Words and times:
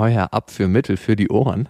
Euer 0.00 0.32
Abführmittel 0.32 0.96
für 0.96 1.14
die 1.14 1.28
Ohren. 1.28 1.68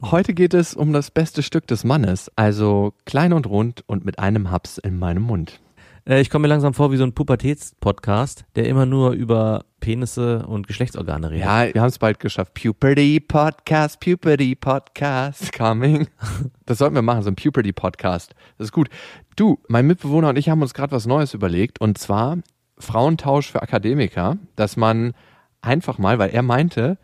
Heute 0.00 0.32
geht 0.32 0.54
es 0.54 0.72
um 0.72 0.94
das 0.94 1.10
beste 1.10 1.42
Stück 1.42 1.66
des 1.66 1.84
Mannes, 1.84 2.32
also 2.34 2.94
klein 3.04 3.34
und 3.34 3.46
rund 3.46 3.84
und 3.86 4.06
mit 4.06 4.18
einem 4.18 4.50
Haps 4.50 4.78
in 4.78 4.98
meinem 4.98 5.24
Mund. 5.24 5.60
Äh, 6.06 6.22
ich 6.22 6.30
komme 6.30 6.44
mir 6.44 6.48
langsam 6.48 6.72
vor 6.72 6.92
wie 6.92 6.96
so 6.96 7.04
ein 7.04 7.12
Pubertätspodcast, 7.12 8.46
der 8.56 8.68
immer 8.68 8.86
nur 8.86 9.10
über 9.10 9.66
Penisse 9.80 10.46
und 10.46 10.66
Geschlechtsorgane 10.66 11.30
redet. 11.30 11.44
Ja, 11.44 11.74
wir 11.74 11.82
haben 11.82 11.90
es 11.90 11.98
bald 11.98 12.20
geschafft. 12.20 12.54
Puberty 12.54 13.20
Podcast, 13.20 14.00
Puberty 14.00 14.54
Podcast 14.54 15.52
coming. 15.52 16.08
Das 16.64 16.78
sollten 16.78 16.94
wir 16.94 17.02
machen, 17.02 17.22
so 17.22 17.28
ein 17.28 17.36
Puberty 17.36 17.74
Podcast. 17.74 18.34
Das 18.56 18.68
ist 18.68 18.72
gut. 18.72 18.88
Du, 19.36 19.58
mein 19.68 19.86
Mitbewohner 19.86 20.30
und 20.30 20.38
ich 20.38 20.48
haben 20.48 20.62
uns 20.62 20.72
gerade 20.72 20.92
was 20.92 21.04
Neues 21.04 21.34
überlegt 21.34 21.82
und 21.82 21.98
zwar 21.98 22.38
Frauentausch 22.78 23.52
für 23.52 23.60
Akademiker, 23.60 24.38
dass 24.56 24.78
man 24.78 25.12
einfach 25.60 25.98
mal, 25.98 26.18
weil 26.18 26.30
er 26.30 26.42
meinte, 26.42 26.96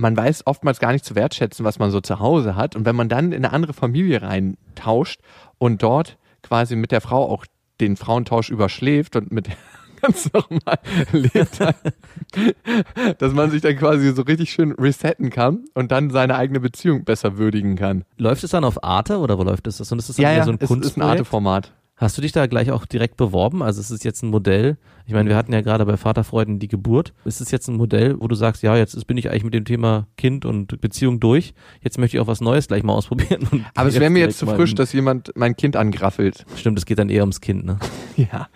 man 0.00 0.16
weiß 0.16 0.46
oftmals 0.46 0.80
gar 0.80 0.92
nicht 0.92 1.04
zu 1.04 1.14
wertschätzen, 1.14 1.64
was 1.64 1.78
man 1.78 1.90
so 1.90 2.00
zu 2.00 2.18
Hause 2.18 2.56
hat. 2.56 2.74
Und 2.74 2.84
wenn 2.84 2.96
man 2.96 3.08
dann 3.08 3.32
in 3.32 3.44
eine 3.44 3.52
andere 3.52 3.72
Familie 3.72 4.22
reintauscht 4.22 5.20
und 5.58 5.82
dort 5.82 6.18
quasi 6.42 6.74
mit 6.74 6.90
der 6.90 7.00
Frau 7.00 7.28
auch 7.30 7.44
den 7.80 7.96
Frauentausch 7.96 8.50
überschläft 8.50 9.16
und 9.16 9.30
mit 9.30 9.48
der 9.48 9.56
ganz 10.00 10.30
normal 10.32 10.78
lebt, 11.12 11.60
dass 13.18 13.32
man 13.34 13.50
sich 13.50 13.60
dann 13.60 13.76
quasi 13.76 14.12
so 14.14 14.22
richtig 14.22 14.50
schön 14.50 14.72
resetten 14.72 15.28
kann 15.28 15.66
und 15.74 15.92
dann 15.92 16.08
seine 16.08 16.36
eigene 16.36 16.60
Beziehung 16.60 17.04
besser 17.04 17.36
würdigen 17.36 17.76
kann. 17.76 18.04
Läuft 18.16 18.42
es 18.42 18.50
dann 18.50 18.64
auf 18.64 18.82
Arte 18.82 19.18
oder 19.18 19.38
wo 19.38 19.42
läuft 19.42 19.66
es 19.66 19.76
das? 19.76 19.92
Und 19.92 19.98
ist 19.98 20.08
das 20.08 20.16
dann 20.16 20.22
Ja, 20.22 20.32
ja, 20.32 20.44
so 20.44 20.52
ein 20.52 20.56
es 20.56 20.62
ist 20.62 20.70
ein 20.70 20.80
Kunstprojekt? 20.80 21.10
Arte-Format. 21.10 21.72
Hast 22.00 22.16
du 22.16 22.22
dich 22.22 22.32
da 22.32 22.46
gleich 22.46 22.70
auch 22.70 22.86
direkt 22.86 23.18
beworben? 23.18 23.62
Also 23.62 23.82
ist 23.82 23.90
es 23.90 24.02
jetzt 24.04 24.22
ein 24.22 24.30
Modell? 24.30 24.78
Ich 25.06 25.12
meine, 25.12 25.28
wir 25.28 25.36
hatten 25.36 25.52
ja 25.52 25.60
gerade 25.60 25.84
bei 25.84 25.98
Vaterfreuden 25.98 26.58
die 26.58 26.66
Geburt. 26.66 27.12
Ist 27.26 27.42
es 27.42 27.50
jetzt 27.50 27.68
ein 27.68 27.76
Modell, 27.76 28.16
wo 28.18 28.26
du 28.26 28.34
sagst, 28.34 28.62
ja, 28.62 28.74
jetzt 28.74 29.06
bin 29.06 29.18
ich 29.18 29.28
eigentlich 29.28 29.44
mit 29.44 29.52
dem 29.52 29.66
Thema 29.66 30.06
Kind 30.16 30.46
und 30.46 30.80
Beziehung 30.80 31.20
durch. 31.20 31.52
Jetzt 31.82 31.98
möchte 31.98 32.16
ich 32.16 32.22
auch 32.22 32.26
was 32.26 32.40
Neues 32.40 32.68
gleich 32.68 32.84
mal 32.84 32.94
ausprobieren. 32.94 33.66
Aber 33.74 33.90
es 33.90 34.00
wäre 34.00 34.08
mir 34.08 34.20
jetzt 34.20 34.38
zu 34.38 34.46
frisch, 34.46 34.74
dass 34.74 34.94
jemand 34.94 35.32
mein 35.34 35.56
Kind 35.56 35.76
angraffelt. 35.76 36.46
Stimmt, 36.56 36.78
es 36.78 36.86
geht 36.86 36.98
dann 36.98 37.10
eher 37.10 37.22
ums 37.22 37.42
Kind, 37.42 37.66
ne? 37.66 37.78
Ja, 38.16 38.48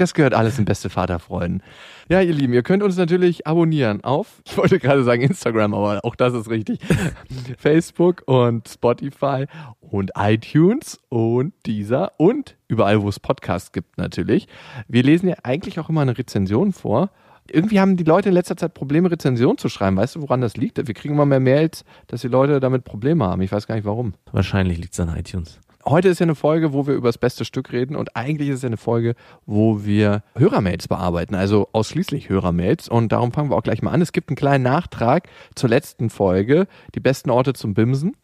das 0.00 0.14
gehört 0.14 0.34
alles 0.34 0.58
in 0.58 0.64
beste 0.64 0.88
Vaterfreuden. 0.88 1.62
Ja, 2.08 2.20
ihr 2.20 2.32
Lieben, 2.32 2.52
ihr 2.52 2.62
könnt 2.62 2.82
uns 2.82 2.96
natürlich 2.96 3.46
abonnieren 3.46 4.02
auf, 4.02 4.42
ich 4.46 4.56
wollte 4.56 4.78
gerade 4.78 5.04
sagen 5.04 5.22
Instagram, 5.22 5.74
aber 5.74 6.04
auch 6.04 6.14
das 6.14 6.34
ist 6.34 6.48
richtig, 6.48 6.80
Facebook 7.58 8.22
und 8.26 8.68
Spotify 8.68 9.46
und 9.80 10.12
iTunes 10.16 11.00
und 11.08 11.52
dieser 11.66 12.12
und 12.18 12.56
überall, 12.68 13.02
wo 13.02 13.08
es 13.08 13.20
Podcasts 13.20 13.72
gibt 13.72 13.98
natürlich. 13.98 14.48
Wir 14.88 15.02
lesen 15.02 15.28
ja 15.28 15.36
eigentlich 15.42 15.78
auch 15.78 15.88
immer 15.88 16.00
eine 16.00 16.16
Rezension 16.16 16.72
vor. 16.72 17.10
Irgendwie 17.50 17.80
haben 17.80 17.96
die 17.96 18.04
Leute 18.04 18.28
in 18.28 18.34
letzter 18.34 18.56
Zeit 18.56 18.74
Probleme, 18.74 19.10
Rezensionen 19.10 19.58
zu 19.58 19.68
schreiben. 19.68 19.96
Weißt 19.96 20.14
du, 20.14 20.22
woran 20.22 20.40
das 20.40 20.56
liegt? 20.56 20.76
Wir 20.86 20.94
kriegen 20.94 21.14
immer 21.14 21.26
mehr 21.26 21.40
Mails, 21.40 21.84
dass 22.06 22.20
die 22.20 22.28
Leute 22.28 22.60
damit 22.60 22.84
Probleme 22.84 23.24
haben. 23.24 23.42
Ich 23.42 23.50
weiß 23.50 23.66
gar 23.66 23.74
nicht 23.74 23.84
warum. 23.84 24.14
Wahrscheinlich 24.30 24.78
liegt 24.78 24.92
es 24.92 25.00
an 25.00 25.16
iTunes. 25.16 25.58
Heute 25.86 26.08
ist 26.08 26.18
ja 26.18 26.24
eine 26.24 26.34
Folge, 26.34 26.74
wo 26.74 26.86
wir 26.86 26.94
über 26.94 27.08
das 27.08 27.16
beste 27.16 27.46
Stück 27.46 27.72
reden 27.72 27.96
und 27.96 28.14
eigentlich 28.14 28.50
ist 28.50 28.56
es 28.56 28.62
ja 28.62 28.66
eine 28.66 28.76
Folge, 28.76 29.14
wo 29.46 29.82
wir 29.84 30.22
Hörermails 30.36 30.88
bearbeiten, 30.88 31.34
also 31.34 31.68
ausschließlich 31.72 32.28
Hörermails 32.28 32.88
und 32.88 33.12
darum 33.12 33.32
fangen 33.32 33.50
wir 33.50 33.56
auch 33.56 33.62
gleich 33.62 33.80
mal 33.80 33.90
an. 33.90 34.02
Es 34.02 34.12
gibt 34.12 34.28
einen 34.28 34.36
kleinen 34.36 34.64
Nachtrag 34.64 35.28
zur 35.54 35.70
letzten 35.70 36.10
Folge, 36.10 36.66
die 36.94 37.00
besten 37.00 37.30
Orte 37.30 37.54
zum 37.54 37.72
Bimsen. 37.72 38.14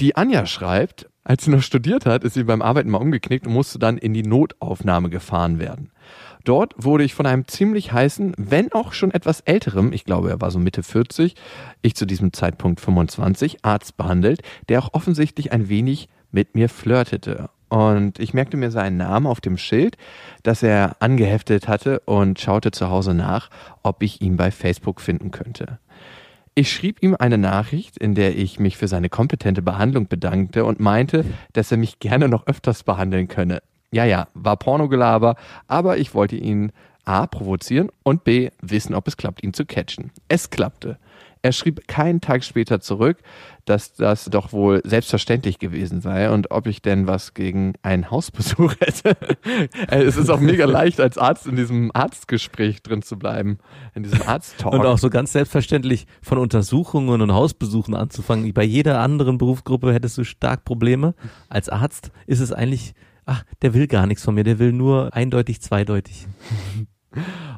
Die 0.00 0.16
Anja 0.16 0.46
schreibt, 0.46 1.10
als 1.24 1.44
sie 1.44 1.50
noch 1.50 1.62
studiert 1.62 2.06
hat, 2.06 2.24
ist 2.24 2.34
sie 2.34 2.44
beim 2.44 2.62
Arbeiten 2.62 2.88
mal 2.88 3.02
umgeknickt 3.02 3.46
und 3.46 3.52
musste 3.52 3.78
dann 3.78 3.98
in 3.98 4.14
die 4.14 4.22
Notaufnahme 4.22 5.10
gefahren 5.10 5.58
werden. 5.58 5.90
Dort 6.44 6.72
wurde 6.78 7.04
ich 7.04 7.14
von 7.14 7.26
einem 7.26 7.46
ziemlich 7.46 7.92
heißen, 7.92 8.32
wenn 8.38 8.72
auch 8.72 8.94
schon 8.94 9.10
etwas 9.10 9.40
älterem, 9.40 9.92
ich 9.92 10.06
glaube, 10.06 10.30
er 10.30 10.40
war 10.40 10.50
so 10.50 10.58
Mitte 10.58 10.82
40, 10.82 11.34
ich 11.82 11.94
zu 11.94 12.06
diesem 12.06 12.32
Zeitpunkt 12.32 12.80
25, 12.80 13.58
Arzt 13.62 13.98
behandelt, 13.98 14.40
der 14.70 14.82
auch 14.82 14.94
offensichtlich 14.94 15.52
ein 15.52 15.68
wenig 15.68 16.08
mit 16.30 16.54
mir 16.54 16.68
flirtete. 16.68 17.50
Und 17.68 18.18
ich 18.18 18.32
merkte 18.32 18.56
mir 18.56 18.70
seinen 18.70 18.96
Namen 18.96 19.26
auf 19.26 19.40
dem 19.40 19.58
Schild, 19.58 19.96
das 20.42 20.62
er 20.62 20.96
angeheftet 21.00 21.68
hatte 21.68 22.00
und 22.00 22.40
schaute 22.40 22.70
zu 22.70 22.88
Hause 22.88 23.14
nach, 23.14 23.50
ob 23.82 24.02
ich 24.02 24.22
ihn 24.22 24.36
bei 24.36 24.50
Facebook 24.50 25.00
finden 25.00 25.30
könnte. 25.30 25.78
Ich 26.54 26.72
schrieb 26.72 27.02
ihm 27.02 27.14
eine 27.16 27.38
Nachricht, 27.38 27.98
in 27.98 28.14
der 28.14 28.36
ich 28.36 28.58
mich 28.58 28.76
für 28.76 28.88
seine 28.88 29.08
kompetente 29.08 29.62
Behandlung 29.62 30.08
bedankte 30.08 30.64
und 30.64 30.80
meinte, 30.80 31.24
dass 31.52 31.70
er 31.70 31.76
mich 31.76 32.00
gerne 32.00 32.28
noch 32.28 32.46
öfters 32.46 32.82
behandeln 32.82 33.28
könne. 33.28 33.62
Ja, 33.92 34.04
ja, 34.04 34.28
war 34.34 34.56
Pornogelaber, 34.56 35.36
aber 35.66 35.98
ich 35.98 36.14
wollte 36.14 36.36
ihn 36.36 36.72
A 37.04 37.26
provozieren 37.26 37.90
und 38.02 38.24
B 38.24 38.50
wissen, 38.60 38.94
ob 38.94 39.08
es 39.08 39.16
klappt, 39.16 39.42
ihn 39.42 39.54
zu 39.54 39.64
catchen. 39.64 40.10
Es 40.28 40.50
klappte. 40.50 40.98
Er 41.42 41.52
schrieb 41.52 41.86
keinen 41.88 42.20
Tag 42.20 42.44
später 42.44 42.80
zurück, 42.80 43.18
dass 43.64 43.92
das 43.92 44.26
doch 44.26 44.52
wohl 44.52 44.80
selbstverständlich 44.84 45.58
gewesen 45.58 46.00
sei 46.00 46.30
und 46.30 46.50
ob 46.50 46.66
ich 46.66 46.82
denn 46.82 47.06
was 47.06 47.34
gegen 47.34 47.74
einen 47.82 48.10
Hausbesuch 48.10 48.74
hätte. 48.80 49.16
Äh, 49.88 50.02
es 50.02 50.16
ist 50.16 50.30
auch 50.30 50.40
mega 50.40 50.64
leicht, 50.64 51.00
als 51.00 51.18
Arzt 51.18 51.46
in 51.46 51.56
diesem 51.56 51.90
Arztgespräch 51.94 52.82
drin 52.82 53.02
zu 53.02 53.18
bleiben, 53.18 53.58
in 53.94 54.02
diesem 54.02 54.22
Arzttalk. 54.22 54.74
Und 54.74 54.86
auch 54.86 54.98
so 54.98 55.10
ganz 55.10 55.32
selbstverständlich 55.32 56.06
von 56.22 56.38
Untersuchungen 56.38 57.20
und 57.20 57.32
Hausbesuchen 57.32 57.94
anzufangen. 57.94 58.52
Bei 58.54 58.64
jeder 58.64 59.00
anderen 59.00 59.38
Berufsgruppe 59.38 59.92
hättest 59.92 60.18
du 60.18 60.24
stark 60.24 60.64
Probleme. 60.64 61.14
Als 61.48 61.68
Arzt 61.68 62.10
ist 62.26 62.40
es 62.40 62.52
eigentlich, 62.52 62.94
ach, 63.26 63.44
der 63.62 63.74
will 63.74 63.86
gar 63.86 64.06
nichts 64.06 64.24
von 64.24 64.34
mir, 64.34 64.44
der 64.44 64.58
will 64.58 64.72
nur 64.72 65.14
eindeutig, 65.14 65.60
zweideutig. 65.60 66.26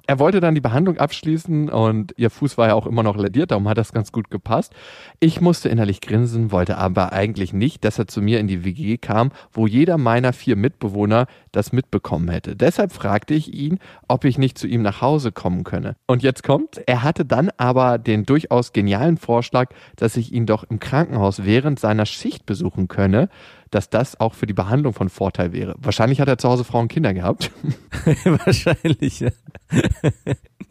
Er 0.07 0.19
wollte 0.19 0.41
dann 0.41 0.55
die 0.55 0.61
Behandlung 0.61 0.99
abschließen 0.99 1.69
und 1.69 2.15
ihr 2.17 2.31
Fuß 2.31 2.59
war 2.59 2.69
ja 2.69 2.75
auch 2.75 2.87
immer 2.87 3.03
noch 3.03 3.17
lediert, 3.17 3.51
darum 3.51 3.69
hat 3.69 3.79
das 3.79 3.93
ganz 3.93 4.13
gut 4.13 4.31
gepasst. 4.31 4.75
Ich 5.21 5.41
musste 5.41 5.69
innerlich 5.69 6.01
grinsen, 6.01 6.53
wollte 6.53 6.79
aber 6.79 7.13
eigentlich 7.13 7.53
nicht, 7.53 7.85
dass 7.85 7.99
er 7.99 8.07
zu 8.07 8.23
mir 8.23 8.41
in 8.41 8.47
die 8.47 8.65
WG 8.65 8.99
kam, 8.99 9.31
wo 9.53 9.67
jeder 9.67 9.99
meiner 9.99 10.33
vier 10.33 10.57
Mitbewohner 10.57 11.27
das 11.53 11.73
mitbekommen 11.73 12.29
hätte. 12.29 12.57
Deshalb 12.57 12.93
fragte 12.93 13.35
ich 13.35 13.53
ihn, 13.53 13.79
ob 14.09 14.25
ich 14.25 14.39
nicht 14.39 14.59
zu 14.59 14.67
ihm 14.67 14.83
nach 14.83 15.01
Hause 15.01 15.33
kommen 15.33 15.65
könne. 15.65 15.97
Und 16.07 16.23
jetzt 16.23 16.43
kommt, 16.43 16.81
er 16.87 17.03
hatte 17.03 17.25
dann 17.25 17.51
aber 17.57 17.99
den 17.99 18.25
durchaus 18.25 18.73
genialen 18.73 19.17
Vorschlag, 19.17 19.71
dass 19.97 20.17
ich 20.17 20.33
ihn 20.33 20.47
doch 20.47 20.65
im 20.65 20.81
Krankenhaus 20.81 21.45
während 21.45 21.81
seiner 21.81 22.07
Schicht 22.07 22.47
besuchen 22.47 22.89
könne, 22.89 23.29
dass 23.71 23.89
das 23.89 24.19
auch 24.19 24.35
für 24.35 24.47
die 24.47 24.53
Behandlung 24.53 24.93
von 24.93 25.09
Vorteil 25.09 25.53
wäre. 25.53 25.75
Wahrscheinlich 25.79 26.21
hat 26.21 26.29
er 26.29 26.39
zu 26.39 26.49
Hause 26.49 26.65
Frauen 26.65 26.83
und 26.83 26.89
Kinder 26.89 27.15
gehabt. 27.15 27.51
Wahrscheinlich. 28.25 29.21
Ja. 29.21 29.31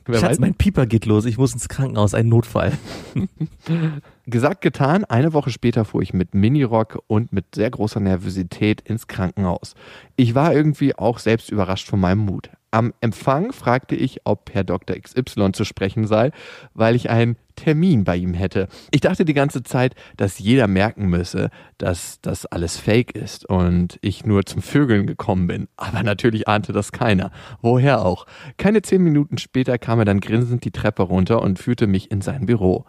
Wer 0.05 0.19
Schatz, 0.19 0.31
weiß. 0.31 0.39
mein 0.39 0.55
Pieper 0.55 0.87
geht 0.87 1.05
los, 1.05 1.25
ich 1.25 1.37
muss 1.37 1.53
ins 1.53 1.69
Krankenhaus, 1.69 2.15
ein 2.15 2.29
Notfall. 2.29 2.71
Gesagt, 4.25 4.61
getan. 4.61 5.05
Eine 5.05 5.33
Woche 5.33 5.51
später 5.51 5.85
fuhr 5.85 6.01
ich 6.01 6.13
mit 6.13 6.33
Minirock 6.33 7.03
und 7.07 7.31
mit 7.31 7.53
sehr 7.53 7.69
großer 7.69 7.99
Nervosität 7.99 8.81
ins 8.81 9.07
Krankenhaus. 9.07 9.75
Ich 10.15 10.33
war 10.33 10.53
irgendwie 10.53 10.95
auch 10.95 11.19
selbst 11.19 11.51
überrascht 11.51 11.87
von 11.87 11.99
meinem 11.99 12.19
Mut. 12.19 12.49
Am 12.71 12.93
Empfang 13.01 13.51
fragte 13.51 13.95
ich, 13.95 14.21
ob 14.25 14.51
Herr 14.53 14.63
Dr. 14.63 14.95
XY 14.95 15.51
zu 15.53 15.63
sprechen 15.63 16.07
sei, 16.07 16.31
weil 16.73 16.95
ich 16.95 17.09
einen 17.09 17.35
Termin 17.59 18.05
bei 18.05 18.15
ihm 18.15 18.33
hätte. 18.33 18.67
Ich 18.91 19.01
dachte 19.01 19.25
die 19.25 19.33
ganze 19.33 19.63
Zeit, 19.63 19.95
dass 20.15 20.39
jeder 20.39 20.67
merken 20.67 21.07
müsse, 21.07 21.49
dass 21.77 22.21
das 22.21 22.45
alles 22.45 22.77
fake 22.77 23.15
ist 23.15 23.45
und 23.45 23.99
ich 24.01 24.25
nur 24.25 24.45
zum 24.45 24.61
Vögeln 24.61 25.05
gekommen 25.05 25.47
bin. 25.47 25.67
Aber 25.75 26.03
natürlich 26.03 26.47
ahnte 26.47 26.71
das 26.71 26.93
keiner. 26.93 27.31
Woher 27.61 28.05
auch? 28.05 28.25
Keine 28.57 28.81
zehn 28.81 29.03
Minuten 29.03 29.37
später 29.37 29.77
kam 29.77 29.99
er 29.99 30.05
dann 30.05 30.21
grinsend 30.21 30.63
die 30.63 30.71
Treppe 30.71 31.03
runter 31.03 31.41
und 31.41 31.59
führte 31.59 31.85
mich 31.85 32.11
in 32.11 32.21
sein 32.21 32.45
Büro. 32.45 32.85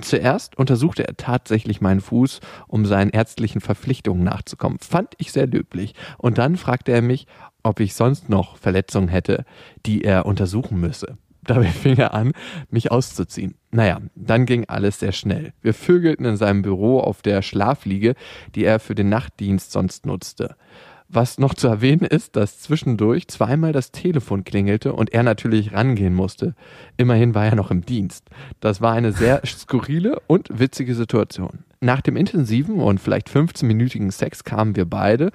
Zuerst 0.00 0.58
untersuchte 0.58 1.06
er 1.06 1.16
tatsächlich 1.16 1.80
meinen 1.80 2.00
Fuß, 2.00 2.40
um 2.66 2.84
seinen 2.84 3.10
ärztlichen 3.10 3.60
Verpflichtungen 3.60 4.24
nachzukommen. 4.24 4.78
Fand 4.80 5.14
ich 5.18 5.30
sehr 5.30 5.46
löblich. 5.46 5.94
Und 6.18 6.38
dann 6.38 6.56
fragte 6.56 6.90
er 6.90 7.02
mich, 7.02 7.26
ob 7.62 7.78
ich 7.78 7.94
sonst 7.94 8.28
noch 8.28 8.56
Verletzungen 8.56 9.08
hätte, 9.08 9.44
die 9.86 10.02
er 10.02 10.26
untersuchen 10.26 10.80
müsse. 10.80 11.16
Dabei 11.46 11.66
fing 11.66 11.96
er 11.96 12.14
an, 12.14 12.32
mich 12.70 12.90
auszuziehen. 12.90 13.54
Naja, 13.70 14.00
dann 14.14 14.46
ging 14.46 14.64
alles 14.68 15.00
sehr 15.00 15.12
schnell. 15.12 15.52
Wir 15.62 15.74
vögelten 15.74 16.24
in 16.24 16.36
seinem 16.36 16.62
Büro 16.62 17.00
auf 17.00 17.22
der 17.22 17.42
Schlafliege, 17.42 18.14
die 18.54 18.64
er 18.64 18.80
für 18.80 18.94
den 18.94 19.08
Nachtdienst 19.08 19.72
sonst 19.72 20.06
nutzte. 20.06 20.56
Was 21.08 21.38
noch 21.38 21.54
zu 21.54 21.68
erwähnen 21.68 22.06
ist, 22.06 22.34
dass 22.34 22.60
zwischendurch 22.60 23.28
zweimal 23.28 23.72
das 23.72 23.92
Telefon 23.92 24.42
klingelte 24.42 24.94
und 24.94 25.12
er 25.12 25.22
natürlich 25.22 25.72
rangehen 25.72 26.14
musste. 26.14 26.54
Immerhin 26.96 27.34
war 27.34 27.44
er 27.44 27.54
noch 27.54 27.70
im 27.70 27.84
Dienst. 27.84 28.30
Das 28.60 28.80
war 28.80 28.94
eine 28.94 29.12
sehr 29.12 29.42
skurrile 29.46 30.20
und 30.26 30.48
witzige 30.58 30.94
Situation. 30.94 31.64
nach 31.80 32.00
dem 32.00 32.16
intensiven 32.16 32.80
und 32.80 32.98
vielleicht 32.98 33.28
15-minütigen 33.28 34.10
Sex 34.10 34.44
kamen 34.44 34.74
wir 34.74 34.86
beide 34.86 35.30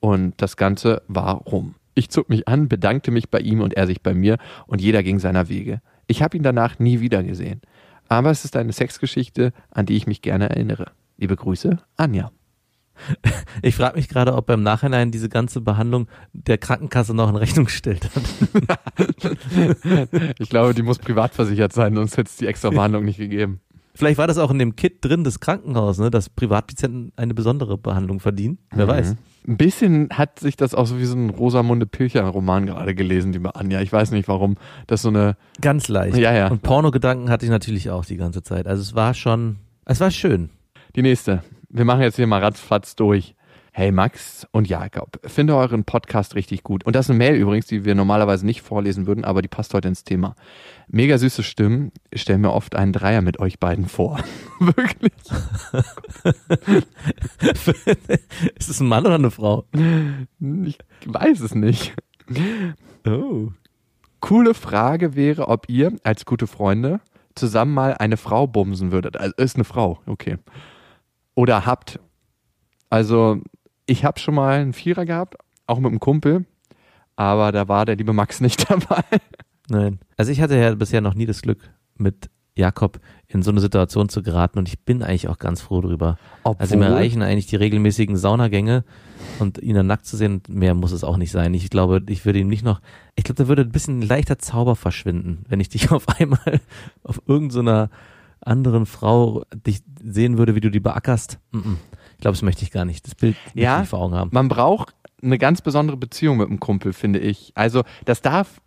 und 0.00 0.34
das 0.36 0.58
Ganze 0.58 1.02
war 1.08 1.36
rum. 1.36 1.76
Ich 1.94 2.10
zog 2.10 2.28
mich 2.28 2.48
an, 2.48 2.68
bedankte 2.68 3.10
mich 3.10 3.30
bei 3.30 3.40
ihm 3.40 3.60
und 3.60 3.74
er 3.74 3.86
sich 3.86 4.02
bei 4.02 4.14
mir 4.14 4.38
und 4.66 4.80
jeder 4.80 5.02
ging 5.02 5.18
seiner 5.18 5.48
Wege. 5.48 5.80
Ich 6.06 6.22
habe 6.22 6.36
ihn 6.36 6.42
danach 6.42 6.78
nie 6.78 7.00
wieder 7.00 7.22
gesehen. 7.22 7.60
Aber 8.08 8.30
es 8.30 8.44
ist 8.44 8.56
eine 8.56 8.72
Sexgeschichte, 8.72 9.52
an 9.70 9.86
die 9.86 9.96
ich 9.96 10.06
mich 10.06 10.22
gerne 10.22 10.50
erinnere. 10.50 10.92
Liebe 11.16 11.36
Grüße, 11.36 11.78
Anja. 11.96 12.30
Ich 13.62 13.76
frage 13.76 13.96
mich 13.96 14.08
gerade, 14.08 14.34
ob 14.34 14.46
beim 14.46 14.62
Nachhinein 14.62 15.10
diese 15.10 15.28
ganze 15.28 15.60
Behandlung 15.60 16.08
der 16.32 16.58
Krankenkasse 16.58 17.14
noch 17.14 17.28
in 17.28 17.36
Rechnung 17.36 17.64
gestellt 17.66 18.08
hat. 18.14 18.22
ich 20.38 20.48
glaube, 20.48 20.74
die 20.74 20.82
muss 20.82 20.98
privat 20.98 21.34
versichert 21.34 21.72
sein, 21.72 21.94
sonst 21.94 22.16
hätte 22.16 22.28
es 22.28 22.36
die 22.36 22.46
extra 22.46 22.70
Behandlung 22.70 23.04
nicht 23.04 23.18
gegeben. 23.18 23.60
Vielleicht 23.96 24.18
war 24.18 24.26
das 24.26 24.38
auch 24.38 24.50
in 24.50 24.58
dem 24.58 24.74
Kit 24.76 25.04
drin 25.04 25.22
des 25.22 25.38
Krankenhauses, 25.40 26.00
ne, 26.02 26.10
dass 26.10 26.28
Privatpatienten 26.28 27.12
eine 27.16 27.32
besondere 27.34 27.78
Behandlung 27.78 28.18
verdienen. 28.20 28.58
Wer 28.72 28.86
Mhm. 28.86 28.90
weiß. 28.90 29.16
Ein 29.46 29.56
bisschen 29.56 30.08
hat 30.10 30.40
sich 30.40 30.56
das 30.56 30.74
auch 30.74 30.86
so 30.86 30.98
wie 30.98 31.04
so 31.04 31.16
ein 31.16 31.30
Rosamunde 31.30 31.86
Pilcher-Roman 31.86 32.66
gerade 32.66 32.94
gelesen, 32.94 33.32
liebe 33.32 33.54
Anja. 33.54 33.80
Ich 33.82 33.92
weiß 33.92 34.10
nicht, 34.10 34.26
warum 34.26 34.56
das 34.86 35.02
so 35.02 35.10
eine. 35.10 35.36
Ganz 35.60 35.88
leicht. 35.88 36.16
Ja, 36.16 36.32
ja. 36.32 36.48
Und 36.50 36.62
Pornogedanken 36.62 37.30
hatte 37.30 37.44
ich 37.44 37.50
natürlich 37.50 37.90
auch 37.90 38.04
die 38.04 38.16
ganze 38.16 38.42
Zeit. 38.42 38.66
Also 38.66 38.80
es 38.82 38.94
war 38.94 39.12
schon, 39.14 39.56
es 39.84 40.00
war 40.00 40.10
schön. 40.10 40.48
Die 40.96 41.02
nächste. 41.02 41.42
Wir 41.68 41.84
machen 41.84 42.00
jetzt 42.00 42.16
hier 42.16 42.26
mal 42.26 42.40
ratzfatz 42.42 42.96
durch. 42.96 43.34
Hey 43.76 43.90
Max 43.90 44.46
und 44.52 44.68
Jakob, 44.68 45.18
finde 45.24 45.56
euren 45.56 45.82
Podcast 45.82 46.36
richtig 46.36 46.62
gut. 46.62 46.84
Und 46.84 46.94
das 46.94 47.06
ist 47.06 47.10
eine 47.10 47.18
Mail 47.18 47.34
übrigens, 47.34 47.66
die 47.66 47.84
wir 47.84 47.96
normalerweise 47.96 48.46
nicht 48.46 48.62
vorlesen 48.62 49.08
würden, 49.08 49.24
aber 49.24 49.42
die 49.42 49.48
passt 49.48 49.74
heute 49.74 49.88
ins 49.88 50.04
Thema. 50.04 50.36
Mega 50.86 51.18
süße 51.18 51.42
Stimmen. 51.42 51.90
Ich 52.12 52.22
stelle 52.22 52.38
mir 52.38 52.52
oft 52.52 52.76
einen 52.76 52.92
Dreier 52.92 53.20
mit 53.20 53.40
euch 53.40 53.58
beiden 53.58 53.88
vor. 53.88 54.20
Wirklich. 54.60 55.12
Ist 58.54 58.68
es 58.68 58.78
ein 58.78 58.86
Mann 58.86 59.06
oder 59.06 59.16
eine 59.16 59.32
Frau? 59.32 59.64
Ich 60.64 60.78
weiß 61.06 61.40
es 61.40 61.56
nicht. 61.56 61.96
Oh. 63.04 63.48
Coole 64.20 64.54
Frage 64.54 65.16
wäre, 65.16 65.48
ob 65.48 65.68
ihr 65.68 65.96
als 66.04 66.26
gute 66.26 66.46
Freunde 66.46 67.00
zusammen 67.34 67.74
mal 67.74 67.94
eine 67.94 68.18
Frau 68.18 68.46
bumsen 68.46 68.92
würdet. 68.92 69.16
Also 69.16 69.34
ist 69.36 69.56
eine 69.56 69.64
Frau, 69.64 69.98
okay. 70.06 70.38
Oder 71.34 71.66
habt. 71.66 71.98
Also 72.88 73.40
ich 73.86 74.04
habe 74.04 74.18
schon 74.18 74.34
mal 74.34 74.60
einen 74.60 74.72
Vierer 74.72 75.04
gehabt, 75.04 75.36
auch 75.66 75.78
mit 75.78 75.90
einem 75.90 76.00
Kumpel, 76.00 76.44
aber 77.16 77.52
da 77.52 77.68
war 77.68 77.84
der 77.86 77.96
liebe 77.96 78.12
Max 78.12 78.40
nicht 78.40 78.70
dabei. 78.70 79.04
Nein. 79.68 79.98
Also 80.16 80.32
ich 80.32 80.40
hatte 80.40 80.56
ja 80.56 80.74
bisher 80.74 81.00
noch 81.00 81.14
nie 81.14 81.26
das 81.26 81.42
Glück, 81.42 81.58
mit 81.96 82.28
Jakob 82.56 83.00
in 83.26 83.42
so 83.42 83.50
eine 83.50 83.60
Situation 83.60 84.08
zu 84.08 84.22
geraten 84.22 84.58
und 84.58 84.68
ich 84.68 84.78
bin 84.80 85.02
eigentlich 85.02 85.28
auch 85.28 85.38
ganz 85.38 85.60
froh 85.60 85.80
drüber. 85.80 86.18
Also 86.44 86.76
mir 86.76 86.92
reichen 86.92 87.22
eigentlich 87.22 87.46
die 87.46 87.56
regelmäßigen 87.56 88.16
Saunagänge 88.16 88.84
und 89.40 89.58
ihn 89.58 89.74
dann 89.74 89.88
nackt 89.88 90.06
zu 90.06 90.16
sehen, 90.16 90.42
mehr 90.48 90.74
muss 90.74 90.92
es 90.92 91.02
auch 91.02 91.16
nicht 91.16 91.32
sein. 91.32 91.52
Ich 91.54 91.68
glaube, 91.68 92.02
ich 92.08 92.24
würde 92.24 92.38
ihm 92.38 92.48
nicht 92.48 92.64
noch, 92.64 92.80
ich 93.16 93.24
glaube, 93.24 93.42
da 93.42 93.48
würde 93.48 93.62
ein 93.62 93.72
bisschen 93.72 94.02
leichter 94.02 94.38
Zauber 94.38 94.76
verschwinden, 94.76 95.44
wenn 95.48 95.60
ich 95.60 95.68
dich 95.68 95.90
auf 95.92 96.08
einmal 96.20 96.60
auf 97.02 97.22
irgendeiner 97.26 97.90
anderen 98.40 98.86
Frau 98.86 99.42
dich 99.66 99.82
sehen 100.02 100.38
würde, 100.38 100.54
wie 100.54 100.60
du 100.60 100.70
die 100.70 100.80
beackerst. 100.80 101.38
Mm 101.50 101.58
-mm. 101.58 101.76
Ich 102.24 102.26
glaube, 102.26 102.36
das 102.36 102.42
möchte 102.42 102.62
ich 102.62 102.70
gar 102.70 102.86
nicht. 102.86 103.04
Das 103.06 103.14
Bild 103.14 103.36
Ja. 103.52 103.74
ich 103.74 103.80
nicht 103.80 103.90
vor 103.90 103.98
Augen 103.98 104.14
haben. 104.14 104.30
Man 104.32 104.48
braucht 104.48 104.94
eine 105.22 105.36
ganz 105.36 105.60
besondere 105.60 105.98
Beziehung 105.98 106.38
mit 106.38 106.48
einem 106.48 106.58
Kumpel, 106.58 106.94
finde 106.94 107.18
ich. 107.18 107.52
Also 107.54 107.82
das 108.06 108.22
darf, 108.22 108.62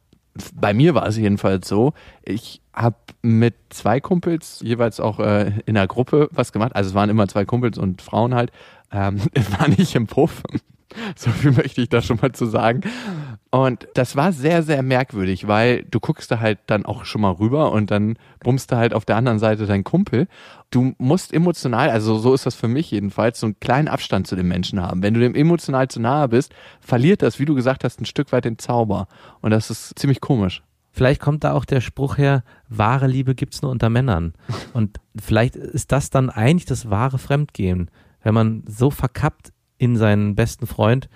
bei 0.54 0.76
mir 0.76 0.94
war 0.94 1.08
es 1.08 1.18
jedenfalls 1.18 1.68
so, 1.68 1.94
ich 2.24 2.62
habe 2.72 2.98
mit 3.24 3.56
zwei 3.70 4.00
Kumpels 4.00 4.60
jeweils 4.64 5.00
auch 5.00 5.20
äh, 5.20 5.54
in 5.66 5.76
einer 5.76 5.88
Gruppe 5.88 6.30
was 6.32 6.52
gemacht. 6.52 6.76
Also 6.76 6.90
es 6.90 6.94
waren 6.94 7.10
immer 7.10 7.28
zwei 7.28 7.46
Kumpels 7.46 7.80
und 7.80 8.04
Frauen 8.04 8.36
halt. 8.36 8.52
Ähm, 8.92 9.20
war 9.58 9.68
nicht 9.70 9.96
im 9.96 10.06
Puff. 10.06 10.44
So 11.16 11.32
viel 11.32 11.52
möchte 11.52 11.82
ich 11.82 11.90
da 11.90 12.02
schon 12.02 12.20
mal 12.22 12.32
zu 12.32 12.46
sagen. 12.46 12.82
Und 13.50 13.88
das 13.94 14.16
war 14.16 14.32
sehr, 14.32 14.64
sehr 14.64 14.84
merkwürdig, 14.84 15.48
weil 15.48 15.84
du 15.84 16.00
guckst 16.00 16.30
da 16.32 16.40
halt 16.40 16.60
dann 16.68 16.86
auch 16.86 17.06
schon 17.06 17.22
mal 17.22 17.32
rüber 17.32 17.72
und 17.72 17.92
dann 17.92 18.18
bummst 18.40 18.72
du 18.72 18.78
halt 18.78 18.94
auf 18.94 19.06
der 19.06 19.16
anderen 19.16 19.40
Seite 19.40 19.66
dein 19.66 19.84
Kumpel. 19.84 20.28
Du 20.70 20.94
musst 20.98 21.34
emotional, 21.34 21.90
also 21.90 22.18
so 22.18 22.34
ist 22.34 22.46
das 22.46 22.56
für 22.56 22.68
mich 22.68 22.92
jedenfalls, 22.92 23.40
so 23.40 23.48
einen 23.48 23.60
kleinen 23.60 23.88
Abstand 23.88 24.28
zu 24.28 24.36
dem 24.36 24.48
Menschen 24.48 24.82
haben. 24.82 25.02
Wenn 25.02 25.14
du 25.14 25.20
dem 25.20 25.36
emotional 25.36 25.88
zu 25.88 26.00
nahe 26.00 26.28
bist, 26.28 26.54
verliert 26.82 27.22
das, 27.22 27.40
wie 27.40 27.46
du 27.46 27.56
gesagt 27.56 27.84
hast, 27.84 28.02
ein 28.02 28.06
Stück 28.06 28.32
weit 28.32 28.46
den 28.46 28.60
Zauber. 28.60 29.08
Und 29.42 29.52
das 29.52 29.70
ist 29.70 29.98
ziemlich 29.98 30.22
komisch. 30.22 30.62
Vielleicht 30.92 31.22
kommt 31.22 31.44
da 31.44 31.54
auch 31.54 31.66
der 31.66 31.80
Spruch 31.80 32.18
her, 32.18 32.44
wahre 32.70 33.06
Liebe 33.06 33.36
gibt's 33.36 33.62
nur 33.62 33.70
unter 33.70 33.90
Männern. 33.90 34.34
Und 34.74 35.00
vielleicht 35.16 35.56
ist 35.56 35.92
das 35.92 36.10
dann 36.10 36.32
eigentlich 36.32 36.66
das 36.66 36.90
wahre 36.90 37.20
Fremdgehen, 37.20 37.92
wenn 38.24 38.34
man 38.34 38.64
so 38.68 38.90
verkappt 38.90 39.52
in 39.78 39.96
seinen 39.96 40.36
besten 40.36 40.68
Freund, 40.68 41.10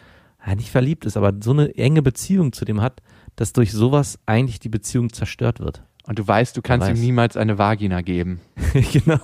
ja, 0.45 0.55
nicht 0.55 0.69
verliebt 0.69 1.05
ist, 1.05 1.17
aber 1.17 1.33
so 1.41 1.51
eine 1.51 1.75
enge 1.75 2.01
Beziehung 2.01 2.53
zu 2.53 2.65
dem 2.65 2.81
hat, 2.81 3.01
dass 3.35 3.53
durch 3.53 3.71
sowas 3.71 4.19
eigentlich 4.25 4.59
die 4.59 4.69
Beziehung 4.69 5.13
zerstört 5.13 5.59
wird. 5.59 5.83
Und 6.03 6.17
du 6.17 6.27
weißt, 6.27 6.57
du 6.57 6.61
kannst 6.61 6.87
weiß. 6.87 6.97
ihm 6.97 7.03
niemals 7.03 7.37
eine 7.37 7.57
Vagina 7.57 8.01
geben. 8.01 8.41
genau. 8.91 9.19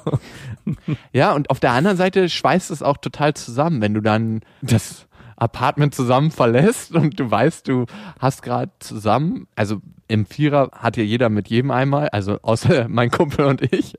Ja, 1.12 1.34
und 1.34 1.50
auf 1.50 1.60
der 1.60 1.72
anderen 1.72 1.98
Seite 1.98 2.30
schweißt 2.30 2.70
es 2.72 2.84
auch 2.84 2.98
total 2.98 3.34
zusammen, 3.34 3.82
wenn 3.82 3.94
du 3.94 4.02
dann 4.02 4.42
das 4.62 5.08
Apartment 5.38 5.94
zusammen 5.94 6.32
verlässt 6.32 6.94
und 6.94 7.20
du 7.20 7.30
weißt, 7.30 7.68
du 7.68 7.86
hast 8.20 8.42
gerade 8.42 8.72
zusammen, 8.80 9.48
also 9.56 9.82
im 10.08 10.26
Vierer 10.26 10.72
hat 10.74 10.98
ja 10.98 11.04
jeder 11.04 11.30
mit 11.30 11.48
jedem 11.48 11.72
einmal, 11.72 12.10
also 12.10 12.40
außer 12.42 12.88
mein 12.90 13.12
Kumpel 13.12 13.46
und 13.46 13.62
ich. 13.74 13.96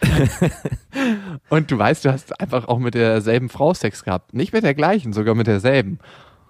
und 1.48 1.70
du 1.70 1.78
weißt, 1.78 2.04
du 2.04 2.12
hast 2.12 2.40
einfach 2.40 2.68
auch 2.68 2.78
mit 2.78 2.94
derselben 2.94 3.48
Frau 3.48 3.74
Sex 3.74 4.04
gehabt. 4.04 4.34
Nicht 4.34 4.52
mit 4.52 4.64
der 4.64 4.74
gleichen, 4.74 5.12
sogar 5.12 5.34
mit 5.34 5.46
derselben. 5.46 5.98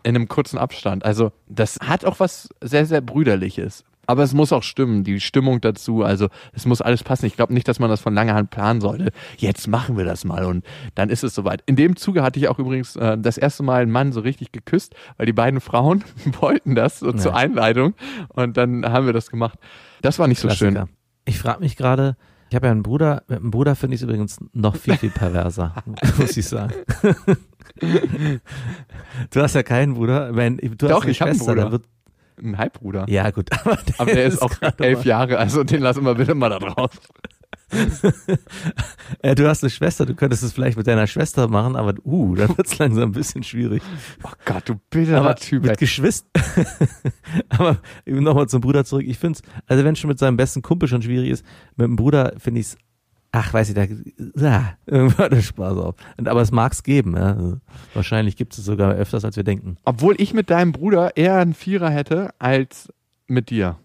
In 0.04 0.14
einem 0.14 0.28
kurzen 0.28 0.58
Abstand. 0.58 1.04
Also, 1.04 1.32
das 1.48 1.78
hat 1.80 2.04
auch 2.04 2.20
was 2.20 2.48
sehr, 2.62 2.86
sehr 2.86 3.00
Brüderliches. 3.00 3.84
Aber 4.06 4.22
es 4.22 4.32
muss 4.32 4.54
auch 4.54 4.62
stimmen, 4.62 5.04
die 5.04 5.20
Stimmung 5.20 5.60
dazu. 5.60 6.02
Also, 6.02 6.28
es 6.54 6.64
muss 6.64 6.80
alles 6.80 7.02
passen. 7.02 7.26
Ich 7.26 7.36
glaube 7.36 7.52
nicht, 7.52 7.68
dass 7.68 7.78
man 7.78 7.90
das 7.90 8.00
von 8.00 8.14
langer 8.14 8.34
Hand 8.34 8.48
planen 8.48 8.80
sollte. 8.80 9.10
Jetzt 9.36 9.68
machen 9.68 9.98
wir 9.98 10.06
das 10.06 10.24
mal 10.24 10.44
und 10.46 10.64
dann 10.94 11.10
ist 11.10 11.24
es 11.24 11.34
soweit. 11.34 11.62
In 11.66 11.76
dem 11.76 11.96
Zuge 11.96 12.22
hatte 12.22 12.38
ich 12.38 12.48
auch 12.48 12.58
übrigens 12.58 12.96
äh, 12.96 13.18
das 13.18 13.36
erste 13.36 13.62
Mal 13.64 13.82
einen 13.82 13.90
Mann 13.90 14.12
so 14.12 14.20
richtig 14.20 14.50
geküsst, 14.50 14.94
weil 15.18 15.26
die 15.26 15.34
beiden 15.34 15.60
Frauen 15.60 16.04
wollten 16.40 16.74
das 16.74 17.00
so 17.00 17.12
zur 17.12 17.32
Ja. 17.32 17.38
Einleitung 17.38 17.94
und 18.28 18.56
dann 18.56 18.86
haben 18.86 19.04
wir 19.04 19.12
das 19.12 19.30
gemacht. 19.30 19.58
Das 20.00 20.18
war 20.18 20.26
nicht 20.26 20.40
so 20.40 20.48
schön. 20.48 20.72
Klassiker. 20.74 20.92
Ich 21.26 21.38
frage 21.38 21.60
mich 21.60 21.76
gerade, 21.76 22.16
ich 22.50 22.54
habe 22.54 22.66
ja 22.66 22.72
einen 22.72 22.82
Bruder, 22.82 23.22
mit 23.28 23.38
einem 23.40 23.50
Bruder 23.50 23.76
finde 23.76 23.94
ich 23.96 24.00
es 24.02 24.04
übrigens 24.04 24.38
noch 24.52 24.76
viel, 24.76 24.96
viel 24.96 25.10
perverser, 25.10 25.74
muss 26.18 26.36
ich 26.36 26.46
sagen. 26.46 26.72
du 29.30 29.40
hast 29.40 29.54
ja 29.54 29.62
keinen 29.62 29.94
Bruder. 29.94 30.34
Wenn, 30.34 30.56
du 30.56 30.68
Doch, 30.76 30.96
hast 30.96 31.02
eine 31.02 31.10
ich 31.12 31.20
hab 31.20 31.28
einen 31.28 31.38
Bruder. 31.38 31.54
da 31.54 31.72
wird, 31.72 31.84
Ein 32.42 32.58
Halbbruder. 32.58 33.04
ja 33.08 33.30
gut, 33.30 33.50
aber 33.64 33.76
der, 33.76 33.94
Aber 34.00 34.12
der 34.12 34.24
ist 34.26 34.42
auch 34.42 34.50
gerade 34.50 34.84
elf 34.84 35.04
Jahre, 35.04 35.38
also 35.38 35.64
den 35.64 35.82
lassen 35.82 36.04
wir 36.04 36.14
bitte 36.14 36.34
mal 36.34 36.48
da 36.50 36.58
drauf. 36.58 36.90
Äh, 39.20 39.34
du 39.34 39.48
hast 39.48 39.62
eine 39.62 39.70
Schwester, 39.70 40.04
du 40.04 40.14
könntest 40.14 40.42
es 40.42 40.52
vielleicht 40.52 40.76
mit 40.76 40.86
deiner 40.86 41.06
Schwester 41.06 41.48
machen, 41.48 41.76
aber 41.76 41.94
uh, 42.04 42.34
dann 42.34 42.48
wird's 42.56 42.78
langsam 42.78 43.04
ein 43.04 43.12
bisschen 43.12 43.42
schwierig. 43.42 43.82
Oh 44.22 44.30
Gott, 44.44 44.68
du 44.68 44.74
bitterer 44.90 45.20
Aber 45.20 45.34
Typ. 45.34 45.64
mit. 45.64 45.78
Geschwistern. 45.78 46.30
aber 47.48 47.78
nochmal 48.06 48.48
zum 48.48 48.60
Bruder 48.60 48.84
zurück. 48.84 49.04
Ich 49.06 49.18
finde 49.18 49.38
es, 49.38 49.50
also 49.66 49.84
wenn 49.84 49.94
es 49.94 49.98
schon 49.98 50.08
mit 50.08 50.18
seinem 50.18 50.36
besten 50.36 50.62
Kumpel 50.62 50.88
schon 50.88 51.02
schwierig 51.02 51.30
ist, 51.30 51.44
mit 51.76 51.86
dem 51.86 51.96
Bruder 51.96 52.34
finde 52.38 52.60
ich 52.60 52.66
es, 52.66 52.76
ach 53.32 53.52
weiß 53.52 53.70
ich, 53.70 53.74
da 53.74 53.84
ja, 54.36 54.74
irgendwann 54.86 55.18
hört 55.18 55.32
der 55.32 55.42
Spaß 55.42 55.78
auf. 55.78 55.94
Und, 56.16 56.28
aber 56.28 56.42
es 56.42 56.52
mag 56.52 56.72
es 56.72 56.82
geben. 56.82 57.16
Ja. 57.16 57.32
Also, 57.32 57.56
wahrscheinlich 57.94 58.36
gibt 58.36 58.56
es 58.56 58.64
sogar 58.64 58.92
öfters, 58.92 59.24
als 59.24 59.36
wir 59.36 59.44
denken. 59.44 59.78
Obwohl 59.84 60.14
ich 60.18 60.34
mit 60.34 60.50
deinem 60.50 60.72
Bruder 60.72 61.16
eher 61.16 61.38
einen 61.38 61.54
Vierer 61.54 61.90
hätte 61.90 62.30
als 62.38 62.92
mit 63.26 63.50
dir. 63.50 63.78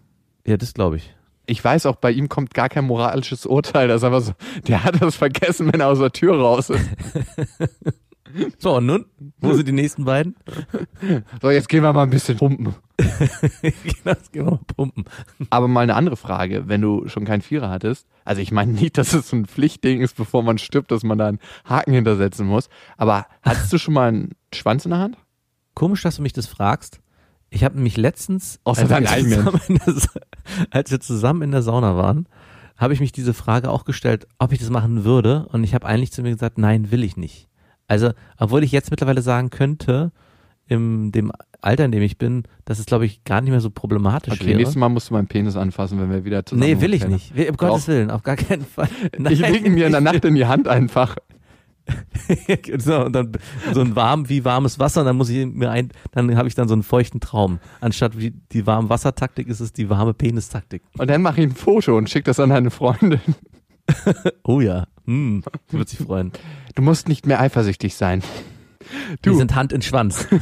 Ja, 0.46 0.56
das 0.56 0.74
glaube 0.74 0.96
ich. 0.96 1.13
Ich 1.46 1.62
weiß 1.62 1.86
auch, 1.86 1.96
bei 1.96 2.10
ihm 2.10 2.28
kommt 2.28 2.54
gar 2.54 2.68
kein 2.68 2.84
moralisches 2.84 3.46
Urteil. 3.46 3.88
Das 3.88 3.98
ist 3.98 4.04
einfach 4.04 4.20
so, 4.22 4.32
der 4.66 4.84
hat 4.84 5.00
das 5.00 5.16
vergessen, 5.16 5.72
wenn 5.72 5.80
er 5.80 5.88
aus 5.88 5.98
der 5.98 6.12
Tür 6.12 6.38
raus 6.38 6.70
ist. 6.70 6.84
So, 8.58 8.76
und 8.76 8.86
nun? 8.86 9.04
Wo 9.38 9.52
sind 9.52 9.68
die 9.68 9.72
nächsten 9.72 10.04
beiden? 10.04 10.34
So, 11.42 11.50
jetzt 11.50 11.68
gehen 11.68 11.82
wir 11.82 11.92
mal 11.92 12.04
ein 12.04 12.10
bisschen 12.10 12.38
pumpen. 12.38 12.74
genau, 12.96 13.70
jetzt 14.04 14.32
gehen 14.32 14.46
wir 14.46 14.52
mal 14.52 14.60
pumpen. 14.76 15.04
Aber 15.50 15.68
mal 15.68 15.82
eine 15.82 15.94
andere 15.94 16.16
Frage, 16.16 16.66
wenn 16.66 16.80
du 16.80 17.06
schon 17.08 17.24
keinen 17.24 17.42
Vierer 17.42 17.68
hattest. 17.68 18.08
Also 18.24 18.40
ich 18.40 18.50
meine 18.50 18.72
nicht, 18.72 18.96
dass 18.98 19.12
es 19.12 19.28
so 19.28 19.36
ein 19.36 19.46
Pflichtding 19.46 20.00
ist, 20.00 20.16
bevor 20.16 20.42
man 20.42 20.58
stirbt, 20.58 20.90
dass 20.90 21.02
man 21.02 21.18
da 21.18 21.28
einen 21.28 21.40
Haken 21.64 21.92
hintersetzen 21.92 22.46
muss. 22.46 22.68
Aber 22.96 23.26
hattest 23.42 23.72
du 23.72 23.78
schon 23.78 23.94
mal 23.94 24.08
einen 24.08 24.32
Schwanz 24.52 24.84
in 24.84 24.90
der 24.90 25.00
Hand? 25.00 25.18
Komisch, 25.74 26.02
dass 26.02 26.16
du 26.16 26.22
mich 26.22 26.32
das 26.32 26.46
fragst. 26.46 27.00
Ich 27.54 27.62
habe 27.62 27.76
nämlich 27.76 27.96
letztens, 27.96 28.58
als, 28.64 28.88
wir 28.88 28.96
eigenen. 28.96 29.44
zusammen 29.44 29.60
in 29.68 29.78
der, 29.86 29.94
als 30.70 30.90
wir 30.90 31.00
zusammen 31.00 31.42
in 31.42 31.52
der 31.52 31.62
Sauna 31.62 31.96
waren, 31.96 32.26
habe 32.76 32.92
ich 32.94 33.00
mich 33.00 33.12
diese 33.12 33.32
Frage 33.32 33.70
auch 33.70 33.84
gestellt, 33.84 34.26
ob 34.38 34.52
ich 34.52 34.58
das 34.58 34.70
machen 34.70 35.04
würde. 35.04 35.46
Und 35.52 35.62
ich 35.62 35.72
habe 35.72 35.86
eigentlich 35.86 36.10
zu 36.10 36.22
mir 36.22 36.32
gesagt, 36.32 36.58
nein, 36.58 36.90
will 36.90 37.04
ich 37.04 37.16
nicht. 37.16 37.48
Also, 37.86 38.10
obwohl 38.38 38.64
ich 38.64 38.72
jetzt 38.72 38.90
mittlerweile 38.90 39.22
sagen 39.22 39.50
könnte, 39.50 40.10
in 40.66 41.12
dem 41.12 41.30
Alter, 41.60 41.84
in 41.84 41.92
dem 41.92 42.02
ich 42.02 42.18
bin, 42.18 42.42
dass 42.64 42.80
es, 42.80 42.86
glaube 42.86 43.06
ich, 43.06 43.22
gar 43.22 43.40
nicht 43.40 43.50
mehr 43.50 43.60
so 43.60 43.70
problematisch 43.70 44.34
Okay, 44.34 44.46
wäre. 44.46 44.56
nächstes 44.56 44.76
Mal 44.76 44.88
musst 44.88 45.10
du 45.10 45.14
meinen 45.14 45.28
Penis 45.28 45.56
anfassen, 45.56 46.00
wenn 46.00 46.10
wir 46.10 46.24
wieder 46.24 46.44
zusammen 46.44 46.68
nee, 46.68 46.80
will 46.80 46.92
ich 46.92 47.06
nicht. 47.06 47.32
Um 47.48 47.56
Gottes 47.56 47.86
Willen, 47.86 48.10
auf 48.10 48.22
gar 48.22 48.36
keinen 48.36 48.64
Fall. 48.64 48.88
Ich 49.30 49.38
lege 49.38 49.66
ihn 49.66 49.74
mir 49.74 49.86
in 49.86 49.92
der 49.92 50.00
Nacht 50.00 50.24
in 50.24 50.34
die 50.34 50.46
Hand 50.46 50.66
einfach. 50.66 51.16
so, 52.78 53.04
und 53.04 53.12
dann 53.12 53.32
so 53.72 53.80
ein 53.80 53.94
warm 53.96 54.28
wie 54.28 54.44
warmes 54.44 54.78
Wasser, 54.78 55.04
dann 55.04 55.16
muss 55.16 55.28
ich 55.28 55.46
mir 55.46 55.70
ein, 55.70 55.90
dann 56.12 56.36
habe 56.36 56.48
ich 56.48 56.54
dann 56.54 56.68
so 56.68 56.74
einen 56.74 56.82
feuchten 56.82 57.20
Traum. 57.20 57.58
Anstatt 57.80 58.18
wie 58.18 58.32
die 58.52 58.66
warme 58.66 58.88
Wassertaktik 58.88 59.48
ist 59.48 59.60
es 59.60 59.72
die 59.72 59.90
warme 59.90 60.14
Penistaktik. 60.14 60.82
Und 60.96 61.08
dann 61.08 61.22
mache 61.22 61.40
ich 61.42 61.48
ein 61.48 61.54
Foto 61.54 61.96
und 61.96 62.08
schick 62.08 62.24
das 62.24 62.40
an 62.40 62.50
deine 62.50 62.70
Freundin. 62.70 63.20
Oh 64.44 64.62
ja, 64.62 64.86
hm, 65.04 65.44
die 65.70 65.76
wird 65.76 65.90
sich 65.90 65.98
freuen. 65.98 66.32
Du 66.74 66.80
musst 66.80 67.06
nicht 67.06 67.26
mehr 67.26 67.38
eifersüchtig 67.38 67.94
sein. 67.94 68.22
Die 69.18 69.28
Du. 69.28 69.36
sind 69.36 69.54
Hand 69.54 69.72
in 69.72 69.82
Schwanz. 69.82 70.26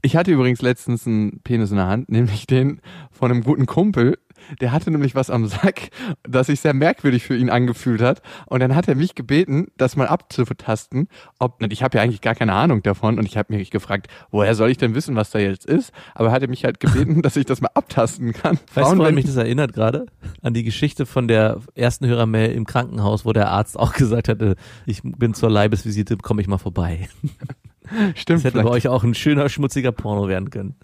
Ich 0.00 0.16
hatte 0.16 0.30
übrigens 0.30 0.62
letztens 0.62 1.06
einen 1.06 1.40
Penis 1.44 1.70
in 1.70 1.76
der 1.76 1.88
Hand, 1.88 2.08
nämlich 2.08 2.46
den 2.46 2.80
von 3.10 3.30
einem 3.30 3.42
guten 3.42 3.66
Kumpel. 3.66 4.16
Der 4.60 4.72
hatte 4.72 4.90
nämlich 4.90 5.14
was 5.14 5.30
am 5.30 5.46
Sack, 5.46 5.90
das 6.22 6.46
sich 6.48 6.60
sehr 6.60 6.74
merkwürdig 6.74 7.22
für 7.24 7.36
ihn 7.36 7.50
angefühlt 7.50 8.00
hat. 8.02 8.22
Und 8.46 8.60
dann 8.60 8.74
hat 8.74 8.88
er 8.88 8.94
mich 8.94 9.14
gebeten, 9.14 9.68
das 9.76 9.96
mal 9.96 10.06
abzutasten. 10.08 11.08
Ob, 11.38 11.62
und 11.62 11.72
ich 11.72 11.82
habe 11.82 11.98
ja 11.98 12.02
eigentlich 12.04 12.20
gar 12.20 12.34
keine 12.34 12.52
Ahnung 12.54 12.82
davon. 12.82 13.18
Und 13.18 13.26
ich 13.26 13.36
habe 13.36 13.54
mich 13.54 13.70
gefragt, 13.70 14.08
woher 14.30 14.54
soll 14.54 14.70
ich 14.70 14.78
denn 14.78 14.94
wissen, 14.94 15.16
was 15.16 15.30
da 15.30 15.38
jetzt 15.38 15.66
ist? 15.66 15.92
Aber 16.14 16.28
er 16.28 16.32
hatte 16.32 16.48
mich 16.48 16.64
halt 16.64 16.80
gebeten, 16.80 17.22
dass 17.22 17.36
ich 17.36 17.46
das 17.46 17.60
mal 17.60 17.70
abtasten 17.74 18.32
kann. 18.32 18.58
Weißt 18.74 18.92
du, 18.92 18.96
woran 18.96 18.98
wenn- 19.00 19.14
mich 19.14 19.26
das 19.26 19.36
erinnert 19.36 19.72
gerade? 19.72 20.06
An 20.42 20.54
die 20.54 20.62
Geschichte 20.64 21.06
von 21.06 21.28
der 21.28 21.60
ersten 21.74 22.06
Hörermail 22.06 22.52
im 22.52 22.64
Krankenhaus, 22.66 23.24
wo 23.24 23.32
der 23.32 23.50
Arzt 23.50 23.78
auch 23.78 23.92
gesagt 23.92 24.28
hatte, 24.28 24.56
ich 24.86 25.00
bin 25.02 25.34
zur 25.34 25.50
Leibesvisite, 25.50 26.16
komme 26.16 26.40
ich 26.42 26.48
mal 26.48 26.58
vorbei. 26.58 27.08
Stimmt, 28.14 28.40
Das 28.40 28.44
hätte 28.44 28.62
bei 28.62 28.70
euch 28.70 28.88
auch 28.88 29.04
ein 29.04 29.14
schöner, 29.14 29.48
schmutziger 29.48 29.92
Porno 29.92 30.28
werden 30.28 30.50
können. 30.50 30.74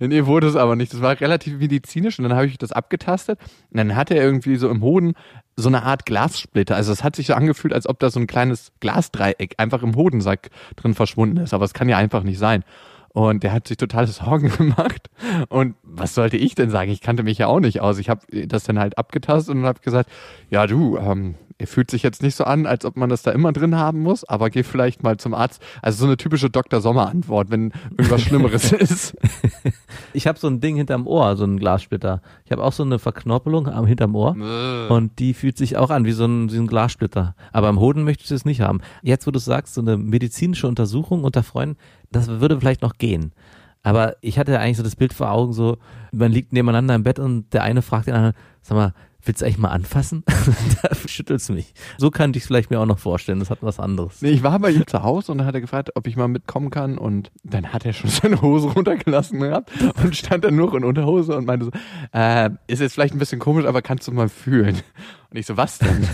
Nee, 0.00 0.26
wurde 0.26 0.46
es 0.46 0.56
aber 0.56 0.76
nicht. 0.76 0.92
Das 0.92 1.00
war 1.02 1.20
relativ 1.20 1.58
medizinisch 1.58 2.18
und 2.18 2.24
dann 2.24 2.34
habe 2.34 2.46
ich 2.46 2.58
das 2.58 2.72
abgetastet 2.72 3.38
und 3.70 3.78
dann 3.78 3.96
hatte 3.96 4.14
er 4.14 4.24
irgendwie 4.24 4.56
so 4.56 4.68
im 4.68 4.82
Hoden 4.82 5.14
so 5.56 5.68
eine 5.68 5.82
Art 5.82 6.06
Glassplitter. 6.06 6.76
Also 6.76 6.92
es 6.92 7.02
hat 7.02 7.16
sich 7.16 7.26
so 7.26 7.34
angefühlt, 7.34 7.74
als 7.74 7.88
ob 7.88 7.98
da 7.98 8.10
so 8.10 8.20
ein 8.20 8.26
kleines 8.28 8.70
Glasdreieck 8.80 9.54
einfach 9.58 9.82
im 9.82 9.96
Hodensack 9.96 10.50
drin 10.76 10.94
verschwunden 10.94 11.38
ist. 11.38 11.52
Aber 11.52 11.64
es 11.64 11.74
kann 11.74 11.88
ja 11.88 11.96
einfach 11.96 12.22
nicht 12.22 12.38
sein. 12.38 12.62
Und 13.12 13.42
der 13.42 13.52
hat 13.52 13.68
sich 13.68 13.76
total 13.76 14.06
Sorgen 14.06 14.50
gemacht. 14.56 15.10
Und 15.48 15.74
was 15.82 16.14
sollte 16.14 16.36
ich 16.36 16.54
denn 16.54 16.70
sagen? 16.70 16.90
Ich 16.90 17.00
kannte 17.00 17.22
mich 17.22 17.38
ja 17.38 17.46
auch 17.46 17.60
nicht 17.60 17.80
aus. 17.80 17.98
Ich 17.98 18.08
habe 18.08 18.20
das 18.46 18.64
dann 18.64 18.78
halt 18.78 18.98
abgetastet 18.98 19.54
und 19.54 19.64
habe 19.64 19.80
gesagt, 19.80 20.10
ja 20.50 20.66
du, 20.66 20.98
ähm, 20.98 21.34
er 21.58 21.66
fühlt 21.66 21.90
sich 21.90 22.04
jetzt 22.04 22.22
nicht 22.22 22.36
so 22.36 22.44
an, 22.44 22.66
als 22.66 22.84
ob 22.84 22.96
man 22.96 23.08
das 23.08 23.22
da 23.22 23.32
immer 23.32 23.52
drin 23.52 23.74
haben 23.76 24.00
muss, 24.00 24.22
aber 24.24 24.48
geh 24.48 24.62
vielleicht 24.62 25.02
mal 25.02 25.16
zum 25.16 25.34
Arzt. 25.34 25.60
Also 25.82 25.98
so 25.98 26.06
eine 26.06 26.16
typische 26.16 26.50
Dr. 26.50 26.80
Sommer-Antwort, 26.80 27.50
wenn 27.50 27.72
irgendwas 27.90 28.22
Schlimmeres 28.22 28.72
ist. 28.72 29.16
Ich 30.12 30.28
habe 30.28 30.38
so 30.38 30.46
ein 30.46 30.60
Ding 30.60 30.76
hinterm 30.76 31.08
Ohr, 31.08 31.36
so 31.36 31.44
ein 31.44 31.58
Glassplitter. 31.58 32.22
Ich 32.44 32.52
habe 32.52 32.62
auch 32.62 32.72
so 32.72 32.84
eine 32.84 33.00
Verknorpelung 33.00 33.66
am 33.66 33.86
hinterm 33.86 34.14
Ohr 34.14 34.36
und 34.88 35.18
die 35.18 35.34
fühlt 35.34 35.58
sich 35.58 35.76
auch 35.76 35.90
an 35.90 36.04
wie 36.04 36.12
so 36.12 36.26
ein, 36.26 36.52
wie 36.52 36.58
ein 36.58 36.68
Glassplitter. 36.68 37.34
Aber 37.52 37.66
am 37.66 37.80
Hoden 37.80 38.04
möchte 38.04 38.22
ich 38.22 38.28
das 38.28 38.44
nicht 38.44 38.60
haben. 38.60 38.80
Jetzt, 39.02 39.26
wo 39.26 39.32
du 39.32 39.40
sagst, 39.40 39.74
so 39.74 39.80
eine 39.80 39.96
medizinische 39.96 40.68
Untersuchung 40.68 41.24
unter 41.24 41.42
Freunden, 41.42 41.76
das 42.10 42.28
würde 42.28 42.58
vielleicht 42.58 42.82
noch 42.82 42.94
gehen. 42.94 43.32
Aber 43.82 44.16
ich 44.20 44.38
hatte 44.38 44.58
eigentlich 44.58 44.76
so 44.76 44.82
das 44.82 44.96
Bild 44.96 45.12
vor 45.12 45.30
Augen, 45.30 45.52
so, 45.52 45.78
man 46.12 46.32
liegt 46.32 46.52
nebeneinander 46.52 46.94
im 46.94 47.04
Bett 47.04 47.18
und 47.18 47.52
der 47.52 47.62
eine 47.62 47.82
fragt 47.82 48.06
den 48.06 48.14
anderen, 48.14 48.34
sag 48.62 48.76
mal, 48.76 48.92
willst 49.22 49.40
du 49.40 49.46
eigentlich 49.46 49.58
mal 49.58 49.68
anfassen? 49.68 50.24
da 50.82 50.94
schüttelt's 51.06 51.48
mich. 51.48 51.74
So 51.98 52.10
könnte 52.10 52.38
ich 52.38 52.44
es 52.44 52.46
vielleicht 52.46 52.70
mir 52.70 52.80
auch 52.80 52.86
noch 52.86 52.98
vorstellen. 52.98 53.38
Das 53.38 53.50
hat 53.50 53.58
was 53.62 53.78
anderes. 53.78 54.22
Nee, 54.22 54.30
ich 54.30 54.42
war 54.42 54.58
bei 54.58 54.70
ihm 54.70 54.86
zu 54.86 55.02
Hause 55.02 55.32
und 55.32 55.38
dann 55.38 55.46
hat 55.46 55.54
er 55.54 55.60
gefragt, 55.60 55.90
ob 55.94 56.06
ich 56.06 56.16
mal 56.16 56.28
mitkommen 56.28 56.70
kann 56.70 56.98
und 56.98 57.30
dann 57.44 57.72
hat 57.72 57.84
er 57.84 57.92
schon 57.92 58.10
seine 58.10 58.40
Hose 58.42 58.68
runtergelassen 58.68 59.40
gehabt 59.40 59.70
und 60.02 60.16
stand 60.16 60.44
dann 60.44 60.56
nur 60.56 60.74
in 60.74 60.84
Unterhose 60.84 61.36
und 61.36 61.46
meinte 61.46 61.66
so, 61.66 61.70
äh, 62.12 62.50
ist 62.66 62.80
jetzt 62.80 62.94
vielleicht 62.94 63.14
ein 63.14 63.18
bisschen 63.18 63.38
komisch, 63.38 63.66
aber 63.66 63.82
kannst 63.82 64.08
du 64.08 64.12
mal 64.12 64.28
fühlen? 64.28 64.76
Und 65.30 65.36
ich 65.36 65.46
so, 65.46 65.56
was 65.56 65.78
denn? 65.78 66.08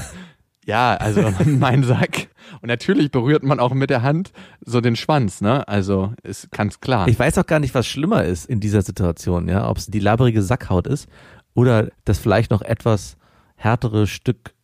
Ja, 0.64 0.94
also 0.94 1.32
mein 1.44 1.82
Sack. 1.84 2.28
Und 2.60 2.68
natürlich 2.68 3.10
berührt 3.10 3.42
man 3.42 3.60
auch 3.60 3.72
mit 3.74 3.90
der 3.90 4.02
Hand 4.02 4.32
so 4.64 4.80
den 4.80 4.96
Schwanz, 4.96 5.40
ne? 5.40 5.66
Also 5.68 6.12
ist 6.22 6.50
ganz 6.50 6.80
klar. 6.80 7.08
Ich 7.08 7.18
weiß 7.18 7.38
auch 7.38 7.46
gar 7.46 7.60
nicht, 7.60 7.74
was 7.74 7.86
schlimmer 7.86 8.24
ist 8.24 8.46
in 8.46 8.60
dieser 8.60 8.82
Situation, 8.82 9.48
ja, 9.48 9.68
ob 9.68 9.78
es 9.78 9.86
die 9.86 10.00
labbrige 10.00 10.42
Sackhaut 10.42 10.86
ist 10.86 11.08
oder 11.54 11.88
das 12.04 12.18
vielleicht 12.18 12.50
noch 12.50 12.62
etwas 12.62 13.16
härtere 13.56 14.06
Stück 14.06 14.54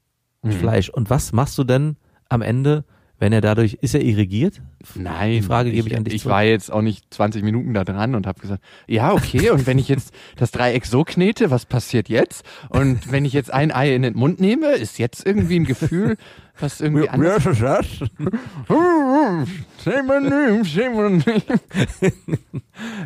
Mhm. 0.43 0.53
Fleisch. 0.53 0.89
Und 0.89 1.11
was 1.11 1.33
machst 1.33 1.59
du 1.59 1.65
denn 1.65 1.97
am 2.29 2.43
Ende, 2.43 2.85
wenn 3.21 3.33
er 3.33 3.41
dadurch, 3.41 3.75
ist 3.75 3.95
er 3.95 4.01
irrigiert? 4.03 4.61
Nein, 4.97 5.31
Die 5.33 5.43
Frage 5.43 5.71
gebe 5.71 5.87
ich 5.89 5.97
an 5.97 6.03
dich 6.05 6.15
Ich 6.15 6.23
zurück. 6.23 6.33
war 6.35 6.43
jetzt 6.43 6.73
auch 6.73 6.83
nicht 6.83 7.05
20 7.15 7.43
Minuten 7.45 7.73
da 7.75 7.85
dran 7.85 8.15
und 8.17 8.27
habe 8.27 8.41
gesagt, 8.41 8.65
ja, 8.89 9.13
okay, 9.13 9.51
und 9.51 9.67
wenn 9.67 9.79
ich 9.79 9.89
jetzt 9.89 10.13
das 10.37 10.51
Dreieck 10.51 10.85
so 10.87 11.05
knete, 11.05 11.51
was 11.53 11.67
passiert 11.67 12.09
jetzt? 12.09 12.45
Und 12.71 13.13
wenn 13.13 13.25
ich 13.25 13.33
jetzt 13.35 13.53
ein 13.53 13.71
Ei 13.73 13.95
in 13.95 14.03
den 14.03 14.15
Mund 14.17 14.41
nehme, 14.41 14.73
ist 14.73 14.99
jetzt 14.99 15.25
irgendwie 15.25 15.61
ein 15.61 15.65
Gefühl, 15.67 16.17
was 16.59 16.81
irgendwie 16.81 17.09
anders 17.09 17.47
ist 17.47 17.63
das? 17.63 17.87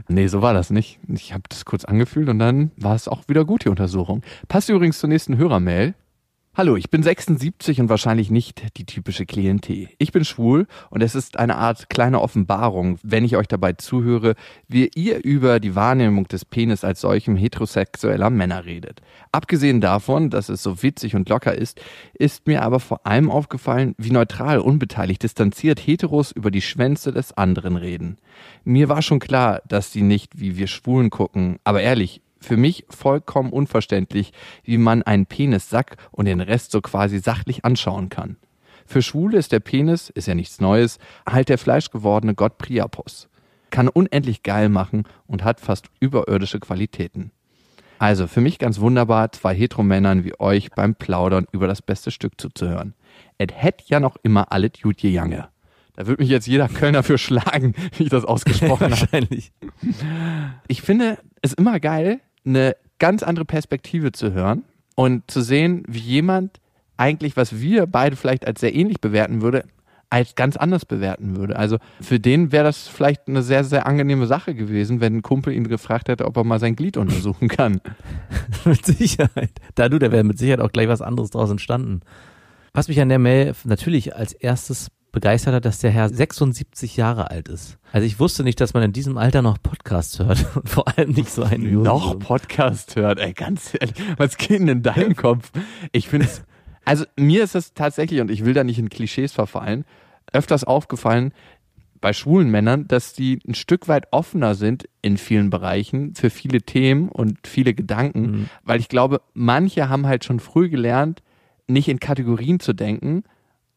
Nee, 0.09 0.27
so 0.29 0.43
war 0.43 0.55
das 0.55 0.71
nicht. 0.71 0.99
Ich 1.09 1.33
habe 1.33 1.43
das 1.49 1.65
kurz 1.65 1.85
angefühlt 1.85 2.29
und 2.29 2.39
dann 2.39 2.71
war 2.77 2.95
es 2.95 3.09
auch 3.09 3.29
wieder 3.29 3.45
gut, 3.45 3.65
die 3.65 3.69
Untersuchung. 3.69 4.23
Passt 4.49 4.69
übrigens 4.69 4.99
zur 4.99 5.09
nächsten 5.09 5.37
Hörermail. 5.37 5.95
Hallo, 6.57 6.77
ich 6.77 6.89
bin 6.89 7.03
76 7.03 7.81
und 7.81 7.89
wahrscheinlich 7.89 8.31
nicht 8.31 8.77
die 8.77 8.87
typische 8.87 9.27
Klientel. 9.27 9.89
Ich 9.99 10.13
bin 10.13 10.25
schwul 10.25 10.69
und 10.89 11.03
es 11.03 11.17
ist 11.17 11.37
eine 11.37 11.57
Art 11.57 11.91
kleine 11.91 12.21
Offenbarung, 12.21 13.01
wenn 13.03 13.25
ich 13.25 13.37
euch 13.37 13.49
dabei 13.49 13.73
zuhöre, 13.73 14.37
wie 14.69 14.89
ihr 14.95 15.25
über 15.25 15.59
die 15.59 15.75
Wahrnehmung 15.75 16.29
des 16.29 16.45
Penis 16.45 16.85
als 16.85 17.01
solchem 17.01 17.35
heterosexueller 17.35 18.31
Männer 18.31 18.67
redet. 18.67 19.03
Abgesehen 19.33 19.81
davon, 19.81 20.31
dass 20.31 20.49
es 20.49 20.63
so 20.63 20.81
witzig 20.81 21.17
und 21.17 21.29
locker 21.29 21.57
ist, 21.57 21.81
ist 22.13 22.47
mir 22.47 22.63
aber 22.63 22.79
vor 22.79 23.05
allem 23.05 23.33
aufgefallen, 23.33 23.97
wie 23.99 24.13
neutral, 24.13 24.61
unbeteiligt, 24.61 25.25
distanziert 25.25 25.81
Heteros 25.81 26.31
über 26.31 26.53
die 26.53 26.63
Schwänze 26.63 27.11
des 27.11 27.37
anderen 27.37 27.75
reden. 27.75 28.19
Mir 28.63 28.89
war 28.89 29.03
schon 29.03 29.19
klar, 29.19 29.61
dass 29.67 29.91
sie 29.91 30.03
nicht 30.03 30.39
wie 30.39 30.57
wir 30.57 30.69
Schwulen 30.69 31.11
gucken, 31.11 31.59
aber 31.65 31.83
ehrlich, 31.83 32.23
für 32.45 32.57
mich 32.57 32.85
vollkommen 32.89 33.53
unverständlich, 33.53 34.33
wie 34.63 34.79
man 34.79 35.03
einen 35.03 35.27
Penissack 35.27 35.97
und 36.11 36.27
den 36.27 36.41
Rest 36.41 36.71
so 36.71 36.81
quasi 36.81 37.19
sachlich 37.19 37.65
anschauen 37.65 38.09
kann. 38.09 38.37
Für 38.87 39.03
Schwule 39.03 39.39
ist 39.39 39.53
der 39.53 39.61
Penis, 39.61 40.11
ist 40.11 40.29
ja 40.29 40.35
nichts 40.35 40.61
Neues, 40.61 40.99
halt 41.27 41.49
der 41.49 41.59
fleischgewordene 41.59 42.35
Gott 42.35 42.59
Priapos. 42.59 43.29
Kann 43.71 43.89
unendlich 43.89 44.43
geil 44.43 44.69
machen 44.69 45.05
und 45.27 45.43
hat 45.43 45.61
fast 45.61 45.87
überirdische 46.01 46.61
Qualitäten. 46.61 47.33
Also 47.99 48.27
für 48.27 48.41
mich 48.41 48.59
ganz 48.59 48.81
wunderbar, 48.81 49.33
zwei 49.33 49.55
Heteromännern 49.55 50.25
wie 50.25 50.39
euch 50.39 50.71
beim 50.71 50.95
Plaudern 50.95 51.47
über 51.53 51.67
das 51.67 51.81
beste 51.81 52.11
Stück 52.11 52.41
zuzuhören. 52.41 52.95
Et 53.39 53.53
hätt 53.53 53.83
ja 53.87 54.01
noch 54.01 54.17
immer 54.23 54.53
alle 54.53 54.71
Jutje 54.77 55.11
Jange. 55.11 55.49
Da 55.97 56.07
wird 56.07 56.19
mich 56.19 56.29
jetzt 56.29 56.47
jeder 56.47 56.69
Kölner 56.69 57.03
für 57.03 57.19
schlagen, 57.19 57.75
wie 57.97 58.05
ich 58.05 58.11
das 58.11 58.25
ausgesprochen 58.25 58.91
habe. 58.91 59.01
Wahrscheinlich. 59.01 59.53
Ich 60.67 60.83
finde 60.83 61.19
es 61.41 61.53
immer 61.53 61.79
geil, 61.79 62.21
eine 62.45 62.77
ganz 62.99 63.23
andere 63.23 63.45
Perspektive 63.45 64.13
zu 64.13 64.33
hören 64.33 64.65
und 64.95 65.31
zu 65.31 65.41
sehen, 65.41 65.83
wie 65.89 65.99
jemand 65.99 66.61
eigentlich, 66.97 67.37
was 67.37 67.61
wir 67.61 67.87
beide 67.87 68.17
vielleicht 68.17 68.47
als 68.47 68.61
sehr 68.61 68.75
ähnlich 68.75 69.01
bewerten 69.01 69.43
würde, 69.43 69.65
als 70.11 70.37
ganz 70.37 70.57
anders 70.57 70.85
bewerten 70.85 71.37
würde. 71.37 71.57
Also 71.57 71.79
für 72.01 72.21
den 72.21 72.53
wäre 72.53 72.65
das 72.65 72.87
vielleicht 72.87 73.27
eine 73.27 73.43
sehr, 73.43 73.65
sehr 73.65 73.87
angenehme 73.87 74.27
Sache 74.27 74.55
gewesen, 74.55 75.01
wenn 75.01 75.17
ein 75.17 75.23
Kumpel 75.23 75.53
ihn 75.53 75.67
gefragt 75.67 76.09
hätte, 76.09 76.27
ob 76.27 76.37
er 76.37 76.45
mal 76.45 76.61
sein 76.61 76.77
Glied 76.77 76.97
untersuchen 76.97 77.49
kann. 77.49 77.81
mit 78.65 78.87
Sicherheit. 78.87 79.51
Da 79.75 79.89
du, 79.89 79.99
da 79.99 80.13
wäre 80.13 80.23
mit 80.23 80.39
Sicherheit 80.39 80.61
auch 80.61 80.71
gleich 80.71 80.89
was 80.89 81.03
anderes 81.03 81.31
draus 81.31 81.51
entstanden. 81.51 82.01
Was 82.73 82.89
mich 82.89 83.01
an 83.01 83.09
der 83.09 83.19
Mail 83.19 83.55
natürlich 83.65 84.15
als 84.15 84.33
erstes 84.33 84.89
begeistert 85.15 85.55
hat, 85.55 85.65
dass 85.65 85.79
der 85.79 85.91
Herr 85.91 86.09
76 86.11 86.97
Jahre 86.97 87.31
alt 87.31 87.49
ist. 87.49 87.79
Also 87.93 88.07
ich 88.07 88.21
wusste 88.21 88.45
nicht, 88.45 88.61
dass 88.61 88.75
man 88.75 88.83
in 88.83 88.93
diesem 88.93 89.17
Alter 89.17 89.41
noch 89.41 89.57
Podcasts 89.63 90.19
hört 90.19 90.45
und 90.57 90.69
vor 90.69 90.87
allem 90.89 91.13
nicht 91.13 91.31
so 91.31 91.43
einen 91.45 91.65
wie 91.65 91.73
Noch. 91.75 92.19
Podcast 92.19 92.97
hört, 92.97 93.19
ey, 93.21 93.33
ganz 93.33 93.73
ehrlich, 93.81 93.95
was 94.19 94.37
geht 94.37 94.61
denn 94.61 94.69
in 94.69 94.83
deinem 94.83 95.17
Kopf? 95.17 95.51
Ich 95.93 96.09
finde 96.09 96.27
es, 96.27 96.43
also 96.85 97.05
mir 97.17 97.43
ist 97.45 97.55
es 97.55 97.73
tatsächlich, 97.73 98.21
und 98.21 98.31
ich 98.31 98.45
will 98.45 98.53
da 98.53 98.65
nicht 98.65 98.79
in 98.79 98.91
Klischees 98.91 99.33
verfallen, 99.33 99.85
öfters 100.33 100.65
aufgefallen, 100.65 101.33
bei 102.01 102.13
schwulen 102.13 102.51
Männern, 102.51 102.87
dass 102.87 103.15
die 103.15 103.39
ein 103.49 103.55
Stück 103.55 103.89
weit 103.89 104.09
offener 104.11 104.55
sind 104.55 104.87
in 105.01 105.17
vielen 105.17 105.49
Bereichen 105.49 106.15
für 106.15 106.29
viele 106.29 106.61
Themen 106.61 107.09
und 107.09 107.47
viele 107.47 107.73
Gedanken, 107.73 108.21
Mhm. 108.31 108.49
weil 108.63 108.79
ich 108.79 108.91
glaube, 108.91 109.23
manche 109.33 109.89
haben 109.89 110.07
halt 110.07 110.23
schon 110.25 110.39
früh 110.41 110.69
gelernt, 110.69 111.23
nicht 111.67 111.89
in 111.89 112.01
Kategorien 112.01 112.61
zu 112.61 112.75
denken 112.75 113.25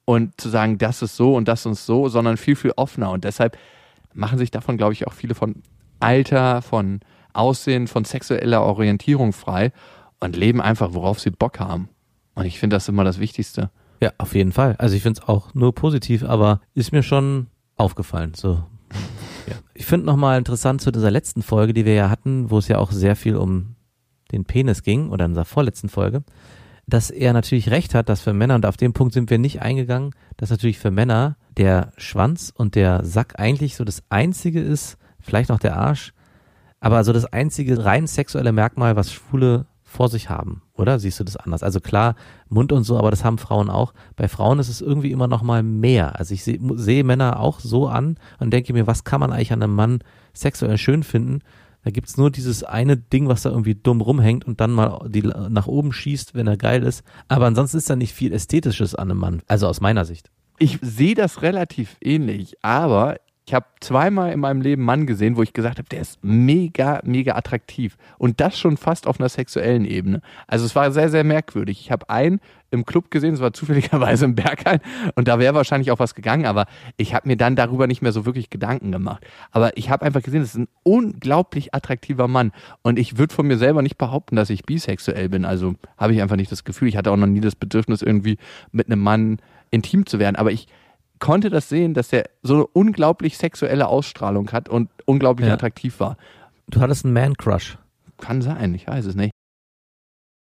und 0.07 0.39
zu 0.39 0.47
sagen, 0.47 0.77
das 0.77 1.01
ist 1.01 1.17
so 1.17 1.35
und 1.35 1.49
das 1.49 1.65
ist 1.65 1.85
so, 1.85 2.07
sondern 2.07 2.37
viel, 2.37 2.55
viel 2.55 2.71
offener. 2.77 3.11
Und 3.11 3.25
deshalb 3.25 3.57
machen 4.13 4.37
sich 4.37 4.51
davon, 4.51 4.77
glaube 4.77 4.93
ich, 4.93 5.05
auch 5.05 5.11
viele 5.11 5.35
von 5.35 5.55
Alter, 5.99 6.61
von 6.61 7.01
Aussehen, 7.33 7.87
von 7.87 8.05
sexueller 8.05 8.63
Orientierung 8.63 9.33
frei 9.33 9.73
und 10.21 10.37
leben 10.37 10.61
einfach, 10.61 10.93
worauf 10.93 11.19
sie 11.19 11.29
Bock 11.29 11.59
haben. 11.59 11.89
Und 12.35 12.45
ich 12.45 12.57
finde 12.57 12.77
das 12.77 12.87
immer 12.87 13.03
das 13.03 13.19
Wichtigste. 13.19 13.69
Ja, 13.99 14.13
auf 14.17 14.33
jeden 14.33 14.53
Fall. 14.53 14.77
Also 14.77 14.95
ich 14.95 15.01
finde 15.01 15.19
es 15.19 15.27
auch 15.27 15.53
nur 15.53 15.75
positiv, 15.75 16.23
aber 16.23 16.61
ist 16.73 16.93
mir 16.93 17.03
schon 17.03 17.47
aufgefallen. 17.75 18.33
So. 18.33 18.63
Ja. 19.49 19.55
Ich 19.73 19.85
finde 19.85 20.05
nochmal 20.05 20.37
interessant 20.37 20.81
zu 20.81 20.91
dieser 20.91 21.09
letzten 21.09 21.41
Folge, 21.41 21.73
die 21.73 21.85
wir 21.85 21.93
ja 21.93 22.09
hatten, 22.09 22.51
wo 22.51 22.57
es 22.57 22.67
ja 22.67 22.79
auch 22.79 22.91
sehr 22.91 23.15
viel 23.15 23.37
um 23.37 23.77
den 24.33 24.43
Penis 24.43 24.83
ging, 24.83 25.09
oder 25.09 25.23
in 25.23 25.31
unserer 25.31 25.45
vorletzten 25.45 25.87
Folge. 25.87 26.23
Dass 26.87 27.09
er 27.09 27.33
natürlich 27.33 27.69
recht 27.69 27.93
hat, 27.93 28.09
dass 28.09 28.21
für 28.21 28.33
Männer, 28.33 28.55
und 28.55 28.65
auf 28.65 28.77
den 28.77 28.93
Punkt 28.93 29.13
sind 29.13 29.29
wir 29.29 29.37
nicht 29.37 29.61
eingegangen, 29.61 30.11
dass 30.37 30.49
natürlich 30.49 30.79
für 30.79 30.91
Männer 30.91 31.35
der 31.57 31.91
Schwanz 31.97 32.51
und 32.55 32.75
der 32.75 33.03
Sack 33.03 33.39
eigentlich 33.39 33.75
so 33.75 33.83
das 33.83 34.03
einzige 34.09 34.61
ist, 34.61 34.97
vielleicht 35.19 35.49
noch 35.49 35.59
der 35.59 35.75
Arsch, 35.75 36.13
aber 36.79 37.03
so 37.03 37.11
das 37.11 37.25
einzige 37.25 37.83
rein 37.83 38.07
sexuelle 38.07 38.53
Merkmal, 38.53 38.95
was 38.95 39.11
Schwule 39.11 39.65
vor 39.83 40.09
sich 40.09 40.29
haben, 40.29 40.61
oder? 40.73 40.99
Siehst 40.99 41.19
du 41.19 41.23
das 41.23 41.37
anders? 41.37 41.63
Also 41.63 41.79
klar, 41.79 42.15
Mund 42.49 42.71
und 42.71 42.83
so, 42.83 42.97
aber 42.97 43.09
das 43.09 43.23
haben 43.23 43.37
Frauen 43.37 43.69
auch. 43.69 43.93
Bei 44.15 44.27
Frauen 44.27 44.59
ist 44.59 44.69
es 44.69 44.81
irgendwie 44.81 45.11
immer 45.11 45.27
noch 45.27 45.41
mal 45.41 45.63
mehr. 45.63 46.19
Also 46.19 46.33
ich 46.33 46.43
sehe 46.43 46.59
seh 46.75 47.03
Männer 47.03 47.39
auch 47.39 47.61
so 47.61 47.87
an 47.87 48.17
und 48.39 48.51
denke 48.51 48.73
mir, 48.73 48.85
was 48.85 49.05
kann 49.05 49.21
man 49.21 49.31
eigentlich 49.31 49.53
an 49.53 49.63
einem 49.63 49.75
Mann 49.75 49.99
sexuell 50.33 50.77
schön 50.77 51.03
finden? 51.03 51.39
Da 51.87 51.91
gibt's 51.91 52.17
nur 52.17 52.31
dieses 52.31 52.65
eine 52.65 52.97
Ding, 52.97 53.29
was 53.29 53.43
da 53.43 53.49
irgendwie 53.49 53.73
dumm 53.73 54.01
rumhängt 54.01 54.43
und 54.43 54.59
dann 54.59 54.73
mal 54.73 55.07
die 55.07 55.21
nach 55.21 55.67
oben 55.67 55.93
schießt, 55.93 56.35
wenn 56.35 56.45
er 56.45 56.57
geil 56.57 56.83
ist. 56.83 57.01
Aber 57.29 57.45
ansonsten 57.45 57.77
ist 57.77 57.89
da 57.89 57.95
nicht 57.95 58.11
viel 58.11 58.33
Ästhetisches 58.33 58.93
an 58.93 59.09
einem 59.09 59.21
Mann. 59.21 59.41
Also 59.47 59.69
aus 59.69 59.79
meiner 59.79 60.03
Sicht. 60.03 60.29
Ich 60.59 60.79
sehe 60.81 61.15
das 61.15 61.43
relativ 61.43 61.95
ähnlich, 62.01 62.57
aber 62.61 63.21
ich 63.47 63.53
habe 63.53 63.65
zweimal 63.79 64.33
in 64.33 64.41
meinem 64.41 64.59
Leben 64.59 64.83
Mann 64.83 65.07
gesehen, 65.07 65.37
wo 65.37 65.41
ich 65.41 65.53
gesagt 65.53 65.77
habe, 65.77 65.87
der 65.87 66.01
ist 66.01 66.21
mega, 66.21 66.99
mega 67.05 67.35
attraktiv. 67.35 67.97
Und 68.17 68.41
das 68.41 68.59
schon 68.59 68.75
fast 68.75 69.07
auf 69.07 69.21
einer 69.21 69.29
sexuellen 69.29 69.85
Ebene. 69.85 70.21
Also 70.47 70.65
es 70.65 70.75
war 70.75 70.91
sehr, 70.91 71.09
sehr 71.09 71.23
merkwürdig. 71.23 71.79
Ich 71.79 71.89
habe 71.89 72.09
einen 72.09 72.41
im 72.71 72.85
Club 72.85 73.09
gesehen, 73.09 73.35
es 73.35 73.39
war 73.39 73.53
zufälligerweise 73.53 74.25
im 74.25 74.35
Berghain 74.35 74.81
und 75.15 75.29
da 75.29 75.39
wäre 75.39 75.55
wahrscheinlich 75.55 75.91
auch 75.91 75.99
was 75.99 76.13
gegangen, 76.13 76.45
aber 76.45 76.65
ich 76.97 77.13
habe 77.13 77.25
mir 77.25 77.37
dann 77.37 77.55
darüber 77.55 77.87
nicht 77.87 78.01
mehr 78.01 78.11
so 78.11 78.25
wirklich 78.25 78.49
Gedanken 78.49 78.91
gemacht. 78.91 79.25
Aber 79.51 79.77
ich 79.77 79.89
habe 79.89 80.05
einfach 80.05 80.21
gesehen, 80.21 80.41
das 80.41 80.49
ist 80.49 80.59
ein 80.59 80.67
unglaublich 80.83 81.73
attraktiver 81.73 82.27
Mann 82.27 82.51
und 82.81 82.99
ich 82.99 83.17
würde 83.17 83.33
von 83.33 83.47
mir 83.47 83.57
selber 83.57 83.81
nicht 83.81 83.97
behaupten, 83.97 84.35
dass 84.35 84.49
ich 84.49 84.63
bisexuell 84.63 85.29
bin. 85.29 85.45
Also 85.45 85.75
habe 85.97 86.13
ich 86.13 86.21
einfach 86.21 86.35
nicht 86.35 86.51
das 86.51 86.65
Gefühl. 86.65 86.89
Ich 86.89 86.97
hatte 86.97 87.11
auch 87.11 87.15
noch 87.15 87.27
nie 87.27 87.39
das 87.39 87.55
Bedürfnis, 87.55 88.01
irgendwie 88.01 88.37
mit 88.73 88.87
einem 88.87 89.01
Mann 89.01 89.37
intim 89.71 90.05
zu 90.05 90.19
werden. 90.19 90.35
Aber 90.35 90.51
ich 90.51 90.67
konnte 91.19 91.49
das 91.49 91.69
sehen, 91.69 91.93
dass 91.93 92.11
er 92.13 92.25
so 92.43 92.53
eine 92.55 92.67
unglaublich 92.67 93.37
sexuelle 93.37 93.87
Ausstrahlung 93.87 94.51
hat 94.51 94.69
und 94.69 94.89
unglaublich 95.05 95.47
Ja. 95.47 95.53
attraktiv 95.55 95.99
war. 95.99 96.17
Du 96.69 96.79
hattest 96.81 97.05
einen 97.05 97.13
Man-Crush. 97.13 97.77
Kann 98.17 98.41
sein, 98.41 98.73
ich 98.73 98.87
weiß 98.87 99.05
es 99.05 99.15
nicht. 99.15 99.31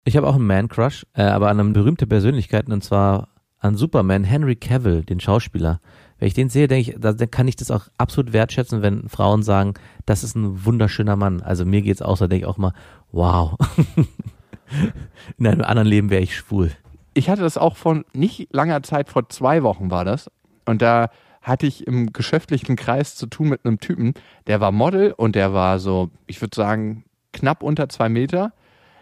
Ich 0.05 0.17
habe 0.17 0.27
auch 0.27 0.37
einen 0.37 0.47
Man-Crush, 0.47 1.05
äh, 1.15 1.23
aber 1.23 1.49
an 1.49 1.61
eine 1.61 1.71
berühmte 1.71 2.07
Persönlichkeit 2.07 2.69
und 2.69 2.83
zwar 2.85 3.29
an 3.59 3.75
Superman, 3.77 4.23
Henry 4.25 4.57
Cavill, 4.57 5.03
den 5.03 5.19
Schauspieler. 5.21 5.81
Wenn 6.19 6.29
ich 6.29 6.35
den 6.35 6.49
sehe, 6.49 6.69
denke 6.69 6.91
ich, 6.93 6.97
da 7.01 7.13
dann 7.13 7.31
kann 7.31 7.49
ich 7.49 7.57
das 7.57 7.71
auch 7.71 7.89
absolut 7.99 8.33
wertschätzen, 8.33 8.83
wenn 8.83 9.09
Frauen 9.09 9.43
sagen, 9.43 9.75
das 10.07 10.25
ist 10.25 10.37
ein 10.37 10.65
wunderschöner 10.65 11.17
Mann. 11.17 11.43
Also 11.43 11.65
mir 11.65 11.83
geht's 11.83 12.03
auch 12.03 12.17
so, 12.17 12.27
denke 12.27 12.45
ich 12.45 12.49
auch 12.49 12.59
mal, 12.59 12.73
wow. 13.13 13.57
In 15.39 15.47
einem 15.47 15.63
anderen 15.63 15.89
Leben 15.89 16.11
wäre 16.11 16.23
ich 16.23 16.37
schwul. 16.37 16.73
Ich 17.15 17.31
hatte 17.31 17.43
das 17.43 17.57
auch 17.57 17.77
von 17.77 18.05
nicht 18.13 18.49
langer 18.53 18.83
Zeit, 18.83 19.09
vor 19.09 19.29
zwei 19.29 19.63
Wochen 19.63 19.91
war 19.91 20.05
das. 20.05 20.31
Und 20.67 20.83
da 20.83 21.11
hatte 21.43 21.67
ich 21.67 21.87
im 21.87 22.13
geschäftlichen 22.13 22.77
Kreis 22.77 23.15
zu 23.15 23.27
tun 23.27 23.49
mit 23.49 23.65
einem 23.65 23.79
Typen, 23.79 24.15
der 24.47 24.61
war 24.61 24.73
Model 24.73 25.13
und 25.13 25.37
der 25.37 25.53
war 25.55 25.79
so, 25.79 26.11
ich 26.27 26.41
würde 26.41 26.57
sagen, 26.57 27.05
knapp 27.33 27.63
unter 27.63 27.89
zwei 27.89 28.09
Meter. 28.09 28.53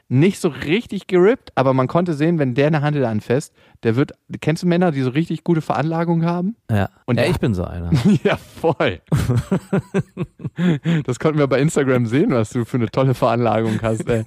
Nicht 0.08 0.38
so 0.38 0.48
richtig 0.48 1.06
gerippt, 1.06 1.52
aber 1.54 1.72
man 1.72 1.88
konnte 1.88 2.12
sehen, 2.12 2.38
wenn 2.38 2.54
der 2.54 2.66
eine 2.66 2.82
Handel 2.82 3.06
anfasst, 3.06 3.54
der 3.84 3.96
wird, 3.96 4.12
kennst 4.40 4.62
du 4.62 4.66
Männer, 4.66 4.92
die 4.92 5.00
so 5.00 5.08
richtig 5.10 5.44
gute 5.44 5.62
Veranlagung 5.62 6.24
haben? 6.24 6.56
Ja. 6.70 6.90
Und 7.06 7.18
ja, 7.18 7.24
ich 7.24 7.38
bin 7.38 7.54
so 7.54 7.64
einer. 7.64 7.90
Ja, 8.22 8.36
voll. 8.36 9.00
Das 11.04 11.18
konnten 11.18 11.38
wir 11.38 11.48
bei 11.48 11.58
Instagram 11.58 12.06
sehen, 12.06 12.30
was 12.30 12.50
du 12.50 12.64
für 12.64 12.76
eine 12.76 12.88
tolle 12.88 13.14
Veranlagung 13.14 13.80
hast. 13.82 14.08
Ey. 14.08 14.22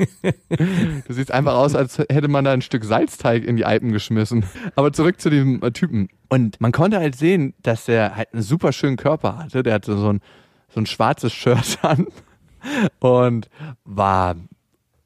Du 1.08 1.14
siehst 1.14 1.32
einfach 1.32 1.56
aus, 1.56 1.74
als 1.74 2.00
hätte 2.00 2.28
man 2.28 2.44
da 2.44 2.52
ein 2.52 2.62
Stück 2.62 2.84
Salzteig 2.84 3.46
in 3.46 3.56
die 3.56 3.64
Alpen 3.64 3.94
geschmissen. 3.94 4.44
Aber 4.76 4.92
zurück 4.92 5.22
zu 5.22 5.30
dem 5.30 5.64
äh, 5.64 5.72
Typen. 5.72 6.10
Und 6.28 6.60
man 6.60 6.74
konnte 6.74 6.98
halt 6.98 7.16
sehen, 7.16 7.54
dass 7.62 7.86
der 7.86 8.18
halt 8.18 8.34
einen 8.34 8.42
super 8.42 8.74
schönen 8.74 8.98
Körper 8.98 9.38
hatte. 9.38 9.64
Der 9.64 9.76
hatte 9.76 9.96
so 9.96 10.12
ein, 10.12 10.22
so 10.70 10.82
ein 10.82 10.86
schwarzes 10.86 11.32
Shirt 11.32 11.80
an 11.82 12.08
und 13.00 13.50
war 13.86 14.36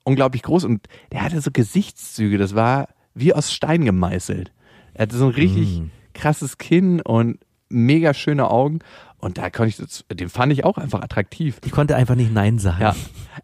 unglaublich 0.04 0.44
groß. 0.44 0.66
Und 0.66 0.88
der 1.12 1.24
hatte 1.24 1.42
so 1.42 1.52
Gesichtszüge, 1.52 2.38
das 2.38 2.56
war 2.56 2.88
wie 3.14 3.34
aus 3.34 3.52
Stein 3.52 3.86
gemeißelt. 3.86 4.52
Er 4.94 5.04
hatte 5.04 5.18
so 5.18 5.26
ein 5.26 5.32
richtig 5.32 5.84
krasses 6.14 6.58
Kinn 6.58 7.02
und 7.02 7.40
mega 7.70 8.14
schöne 8.14 8.50
Augen. 8.50 8.80
Und 9.22 9.38
da 9.38 9.52
konnte 9.52 9.84
ich, 9.84 10.06
den 10.18 10.30
fand 10.30 10.52
ich 10.52 10.66
auch 10.66 10.80
einfach 10.80 11.02
attraktiv. 11.02 11.60
Ich 11.64 11.72
konnte 11.72 11.96
einfach 11.96 12.16
nicht 12.16 12.34
Nein 12.34 12.58
sagen. 12.58 12.82
Ja. 12.82 12.96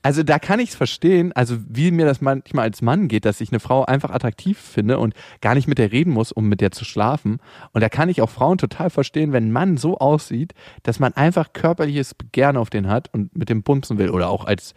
Also 0.01 0.23
da 0.23 0.39
kann 0.39 0.59
ich 0.59 0.69
es 0.69 0.75
verstehen, 0.75 1.31
also 1.33 1.57
wie 1.69 1.91
mir 1.91 2.07
das 2.07 2.19
manchmal 2.19 2.63
als 2.63 2.81
Mann 2.81 3.07
geht, 3.07 3.25
dass 3.25 3.41
ich 3.41 3.51
eine 3.51 3.59
Frau 3.59 3.85
einfach 3.85 4.09
attraktiv 4.09 4.57
finde 4.57 4.97
und 4.97 5.13
gar 5.39 5.53
nicht 5.53 5.67
mit 5.67 5.77
der 5.77 5.91
reden 5.91 6.11
muss, 6.11 6.31
um 6.31 6.49
mit 6.49 6.61
der 6.61 6.71
zu 6.71 6.83
schlafen. 6.83 7.37
Und 7.73 7.81
da 7.81 7.89
kann 7.89 8.09
ich 8.09 8.23
auch 8.23 8.29
Frauen 8.29 8.57
total 8.57 8.89
verstehen, 8.89 9.33
wenn 9.33 9.49
ein 9.49 9.51
Mann 9.51 9.77
so 9.77 9.99
aussieht, 9.99 10.55
dass 10.81 10.99
man 10.99 11.13
einfach 11.13 11.53
körperliches 11.53 12.15
Begehren 12.15 12.57
auf 12.57 12.71
den 12.71 12.87
hat 12.87 13.13
und 13.13 13.37
mit 13.37 13.49
dem 13.49 13.61
bumsen 13.61 13.99
will. 13.99 14.09
Oder 14.09 14.29
auch 14.29 14.45
als 14.45 14.73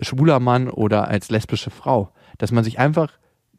schwuler 0.00 0.40
Mann 0.40 0.68
oder 0.68 1.08
als 1.08 1.30
lesbische 1.30 1.70
Frau. 1.70 2.12
Dass 2.38 2.52
man 2.52 2.64
sich 2.64 2.78
einfach 2.78 3.10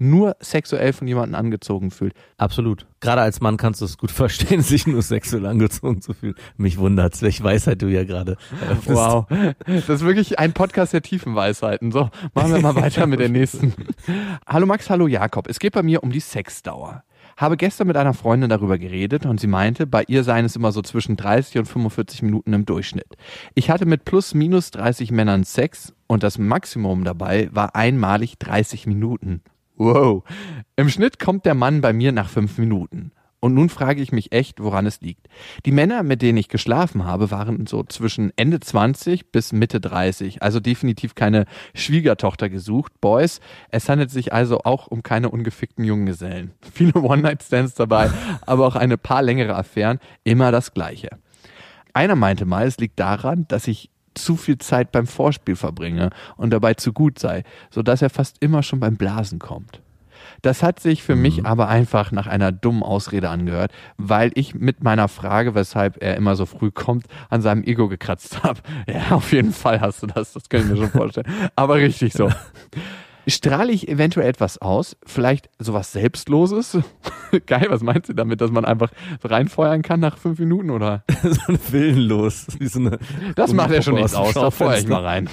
nur 0.01 0.35
sexuell 0.39 0.93
von 0.93 1.07
jemandem 1.07 1.35
angezogen 1.35 1.91
fühlt. 1.91 2.15
Absolut. 2.37 2.87
Gerade 3.01 3.21
als 3.21 3.39
Mann 3.39 3.57
kannst 3.57 3.81
du 3.81 3.85
es 3.85 3.99
gut 3.99 4.09
verstehen, 4.11 4.61
sich 4.61 4.87
nur 4.87 5.03
sexuell 5.03 5.45
angezogen 5.45 6.01
zu 6.01 6.13
fühlen. 6.13 6.33
Mich 6.57 6.79
wundert's, 6.79 7.21
welche 7.21 7.43
Weisheit 7.43 7.83
du 7.83 7.87
ja 7.87 8.03
gerade 8.03 8.35
eröffnest. 8.61 8.89
Wow. 8.89 9.27
Das 9.67 9.89
ist 9.89 10.01
wirklich 10.01 10.39
ein 10.39 10.53
Podcast 10.53 10.93
der 10.93 11.03
tiefen 11.03 11.35
Weisheiten. 11.35 11.91
So, 11.91 12.09
machen 12.33 12.51
wir 12.51 12.61
mal 12.61 12.75
weiter 12.75 13.05
mit 13.05 13.19
der 13.19 13.29
nächsten. 13.29 13.73
Hallo 14.47 14.65
Max, 14.65 14.89
hallo 14.89 15.05
Jakob. 15.07 15.47
Es 15.47 15.59
geht 15.59 15.73
bei 15.73 15.83
mir 15.83 16.01
um 16.01 16.11
die 16.11 16.19
Sexdauer. 16.19 17.03
Habe 17.37 17.57
gestern 17.57 17.87
mit 17.87 17.97
einer 17.97 18.13
Freundin 18.13 18.49
darüber 18.49 18.77
geredet 18.77 19.25
und 19.25 19.39
sie 19.39 19.47
meinte, 19.47 19.87
bei 19.87 20.03
ihr 20.07 20.23
seien 20.23 20.45
es 20.45 20.55
immer 20.55 20.71
so 20.71 20.81
zwischen 20.81 21.17
30 21.17 21.59
und 21.59 21.65
45 21.65 22.21
Minuten 22.23 22.53
im 22.53 22.65
Durchschnitt. 22.65 23.17
Ich 23.55 23.69
hatte 23.69 23.85
mit 23.85 24.05
plus 24.05 24.33
minus 24.33 24.71
30 24.71 25.11
Männern 25.11 25.43
Sex 25.43 25.93
und 26.07 26.23
das 26.23 26.37
Maximum 26.37 27.03
dabei 27.03 27.49
war 27.51 27.75
einmalig 27.75 28.37
30 28.39 28.87
Minuten. 28.87 29.41
Wow. 29.75 30.23
Im 30.75 30.89
Schnitt 30.89 31.19
kommt 31.19 31.45
der 31.45 31.55
Mann 31.55 31.81
bei 31.81 31.93
mir 31.93 32.11
nach 32.11 32.29
fünf 32.29 32.57
Minuten. 32.57 33.11
Und 33.41 33.55
nun 33.55 33.69
frage 33.69 34.03
ich 34.03 34.11
mich 34.11 34.31
echt, 34.31 34.61
woran 34.61 34.85
es 34.85 35.01
liegt. 35.01 35.27
Die 35.65 35.71
Männer, 35.71 36.03
mit 36.03 36.21
denen 36.21 36.37
ich 36.37 36.47
geschlafen 36.47 37.05
habe, 37.05 37.31
waren 37.31 37.65
so 37.65 37.83
zwischen 37.83 38.31
Ende 38.35 38.59
20 38.59 39.31
bis 39.31 39.51
Mitte 39.51 39.81
30. 39.81 40.43
Also 40.43 40.59
definitiv 40.59 41.15
keine 41.15 41.45
Schwiegertochter 41.73 42.49
gesucht. 42.49 43.01
Boys, 43.01 43.41
es 43.69 43.89
handelt 43.89 44.11
sich 44.11 44.31
also 44.31 44.59
auch 44.59 44.85
um 44.85 45.01
keine 45.01 45.29
ungefickten 45.29 45.83
Junggesellen. 45.83 46.51
Viele 46.73 46.93
One-Night-Stands 46.93 47.73
dabei, 47.73 48.11
aber 48.45 48.67
auch 48.67 48.75
eine 48.75 48.99
paar 48.99 49.23
längere 49.23 49.55
Affären. 49.55 49.97
Immer 50.23 50.51
das 50.51 50.75
Gleiche. 50.75 51.09
Einer 51.93 52.15
meinte 52.15 52.45
mal, 52.45 52.67
es 52.67 52.77
liegt 52.77 52.99
daran, 52.99 53.47
dass 53.47 53.67
ich 53.67 53.89
zu 54.13 54.35
viel 54.35 54.59
Zeit 54.59 54.91
beim 54.91 55.07
Vorspiel 55.07 55.55
verbringe 55.55 56.11
und 56.37 56.51
dabei 56.51 56.75
zu 56.75 56.93
gut 56.93 57.17
sei, 57.17 57.43
sodass 57.71 58.03
er 58.03 58.11
fast 58.11 58.37
immer 58.39 58.61
schon 58.61 58.79
beim 58.79 58.97
Blasen 58.97 59.39
kommt. 59.39 59.81
Das 60.41 60.63
hat 60.63 60.79
sich 60.79 61.03
für 61.03 61.15
mich 61.15 61.45
aber 61.45 61.67
einfach 61.67 62.11
nach 62.11 62.27
einer 62.27 62.51
dummen 62.51 62.83
Ausrede 62.83 63.29
angehört, 63.29 63.71
weil 63.97 64.31
ich 64.35 64.55
mit 64.55 64.83
meiner 64.83 65.07
Frage, 65.07 65.55
weshalb 65.55 66.01
er 66.01 66.15
immer 66.17 66.35
so 66.35 66.45
früh 66.45 66.71
kommt, 66.71 67.05
an 67.29 67.41
seinem 67.41 67.63
Ego 67.63 67.87
gekratzt 67.87 68.43
habe. 68.43 68.59
Ja, 68.87 69.11
auf 69.15 69.31
jeden 69.31 69.53
Fall 69.53 69.81
hast 69.81 70.01
du 70.03 70.07
das, 70.07 70.33
das 70.33 70.49
kann 70.49 70.61
ich 70.61 70.67
mir 70.67 70.77
schon 70.77 70.89
vorstellen. 70.89 71.27
Aber 71.55 71.75
richtig 71.75 72.13
so. 72.13 72.29
Strahle 73.27 73.71
ich 73.71 73.87
eventuell 73.87 74.27
etwas 74.27 74.57
aus? 74.57 74.97
Vielleicht 75.05 75.49
sowas 75.59 75.91
Selbstloses? 75.91 76.79
Geil, 77.45 77.67
was 77.69 77.83
meinst 77.83 78.09
du 78.09 78.13
damit, 78.13 78.41
dass 78.41 78.49
man 78.49 78.65
einfach 78.65 78.91
reinfeuern 79.23 79.83
kann 79.83 79.99
nach 79.99 80.17
fünf 80.17 80.39
Minuten 80.39 80.71
oder? 80.71 81.03
so 81.21 81.39
ein 81.47 81.59
Willenlos. 81.69 82.47
So 82.59 82.89
Das 83.35 83.53
macht 83.53 83.71
ja 83.71 83.83
schon 83.83 83.93
nichts 83.93 84.15
aus 84.15 84.33
da 84.33 84.49
feuer 84.49 84.77
ich 84.79 84.87
mal 84.87 85.05
rein. 85.05 85.29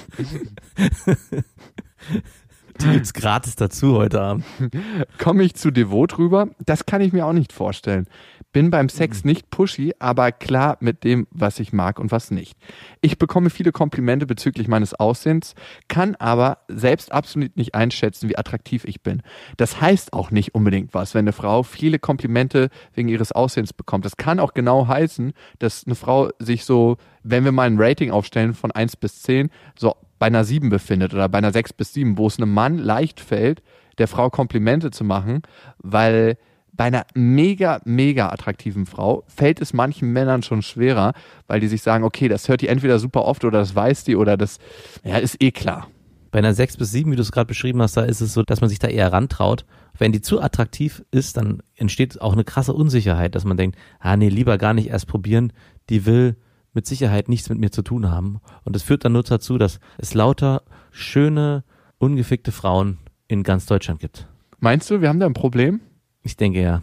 Die 2.81 2.91
gibt's 2.91 3.13
gratis 3.13 3.55
dazu 3.55 3.95
heute 3.95 4.21
Abend. 4.21 4.45
Komme 5.17 5.43
ich 5.43 5.55
zu 5.55 5.71
devot 5.71 6.17
rüber? 6.17 6.49
Das 6.65 6.85
kann 6.85 7.01
ich 7.01 7.13
mir 7.13 7.25
auch 7.25 7.33
nicht 7.33 7.51
vorstellen. 7.51 8.07
Bin 8.51 8.71
beim 8.71 8.89
Sex 8.89 9.23
nicht 9.23 9.51
pushy, 9.51 9.93
aber 9.99 10.31
klar 10.31 10.77
mit 10.79 11.03
dem, 11.03 11.27
was 11.29 11.59
ich 11.59 11.71
mag 11.71 11.99
und 11.99 12.11
was 12.11 12.31
nicht. 12.31 12.57
Ich 12.99 13.19
bekomme 13.19 13.51
viele 13.51 13.71
Komplimente 13.71 14.25
bezüglich 14.25 14.67
meines 14.67 14.95
Aussehens, 14.95 15.53
kann 15.87 16.15
aber 16.15 16.57
selbst 16.67 17.11
absolut 17.11 17.55
nicht 17.57 17.75
einschätzen, 17.75 18.27
wie 18.27 18.37
attraktiv 18.39 18.85
ich 18.85 19.01
bin. 19.03 19.21
Das 19.57 19.79
heißt 19.81 20.13
auch 20.13 20.31
nicht 20.31 20.55
unbedingt 20.55 20.95
was, 20.95 21.13
wenn 21.13 21.25
eine 21.25 21.33
Frau 21.33 21.61
viele 21.61 21.99
Komplimente 21.99 22.69
wegen 22.95 23.07
ihres 23.07 23.31
Aussehens 23.31 23.71
bekommt. 23.71 24.03
Das 24.03 24.17
kann 24.17 24.39
auch 24.39 24.55
genau 24.55 24.87
heißen, 24.87 25.33
dass 25.59 25.85
eine 25.85 25.95
Frau 25.95 26.29
sich 26.39 26.65
so, 26.65 26.97
wenn 27.21 27.45
wir 27.45 27.51
mal 27.51 27.67
ein 27.67 27.79
Rating 27.79 28.09
aufstellen 28.09 28.55
von 28.55 28.71
1 28.71 28.95
bis 28.95 29.21
10, 29.21 29.51
so 29.77 29.95
bei 30.17 30.25
einer 30.25 30.43
7 30.43 30.69
befindet 30.69 31.13
oder 31.13 31.29
bei 31.29 31.37
einer 31.37 31.53
6 31.53 31.73
bis 31.73 31.93
7, 31.93 32.17
wo 32.17 32.25
es 32.25 32.37
einem 32.37 32.53
Mann 32.53 32.79
leicht 32.79 33.19
fällt, 33.19 33.61
der 33.99 34.07
Frau 34.07 34.31
Komplimente 34.31 34.89
zu 34.89 35.03
machen, 35.03 35.43
weil 35.77 36.37
bei 36.79 36.85
einer 36.85 37.05
mega, 37.13 37.81
mega 37.83 38.29
attraktiven 38.29 38.85
Frau 38.85 39.25
fällt 39.27 39.59
es 39.59 39.73
manchen 39.73 40.13
Männern 40.13 40.43
schon 40.43 40.61
schwerer, 40.61 41.11
weil 41.45 41.59
die 41.59 41.67
sich 41.67 41.81
sagen, 41.81 42.05
okay, 42.05 42.29
das 42.29 42.47
hört 42.47 42.61
die 42.61 42.69
entweder 42.69 42.99
super 42.99 43.25
oft 43.25 43.43
oder 43.43 43.59
das 43.59 43.75
weiß 43.75 44.05
die 44.05 44.15
oder 44.15 44.37
das, 44.37 44.59
ja, 45.03 45.17
ist 45.17 45.43
eh 45.43 45.51
klar. 45.51 45.89
Bei 46.31 46.39
einer 46.39 46.53
6 46.53 46.77
bis 46.77 46.93
7, 46.93 47.11
wie 47.11 47.17
du 47.17 47.21
es 47.21 47.33
gerade 47.33 47.47
beschrieben 47.47 47.81
hast, 47.81 47.97
da 47.97 48.03
ist 48.03 48.21
es 48.21 48.33
so, 48.33 48.43
dass 48.43 48.61
man 48.61 48.69
sich 48.69 48.79
da 48.79 48.87
eher 48.87 49.11
rantraut. 49.11 49.65
Wenn 49.97 50.13
die 50.13 50.21
zu 50.21 50.39
attraktiv 50.39 51.03
ist, 51.11 51.35
dann 51.35 51.61
entsteht 51.75 52.21
auch 52.21 52.31
eine 52.31 52.45
krasse 52.45 52.71
Unsicherheit, 52.71 53.35
dass 53.35 53.43
man 53.43 53.57
denkt, 53.57 53.77
ah 53.99 54.15
nee, 54.15 54.29
lieber 54.29 54.57
gar 54.57 54.73
nicht 54.73 54.87
erst 54.87 55.07
probieren, 55.07 55.51
die 55.89 56.05
will 56.05 56.37
mit 56.71 56.85
Sicherheit 56.85 57.27
nichts 57.27 57.49
mit 57.49 57.59
mir 57.59 57.71
zu 57.71 57.81
tun 57.81 58.09
haben. 58.09 58.39
Und 58.63 58.73
das 58.73 58.83
führt 58.83 59.03
dann 59.03 59.11
nur 59.11 59.23
dazu, 59.23 59.57
dass 59.57 59.81
es 59.97 60.13
lauter 60.13 60.61
schöne, 60.91 61.65
ungefickte 61.97 62.53
Frauen 62.53 62.99
in 63.27 63.43
ganz 63.43 63.65
Deutschland 63.65 63.99
gibt. 63.99 64.29
Meinst 64.59 64.89
du, 64.89 65.01
wir 65.01 65.09
haben 65.09 65.19
da 65.19 65.25
ein 65.25 65.33
Problem? 65.33 65.81
Ich 66.23 66.37
denke 66.37 66.61
ja. 66.61 66.81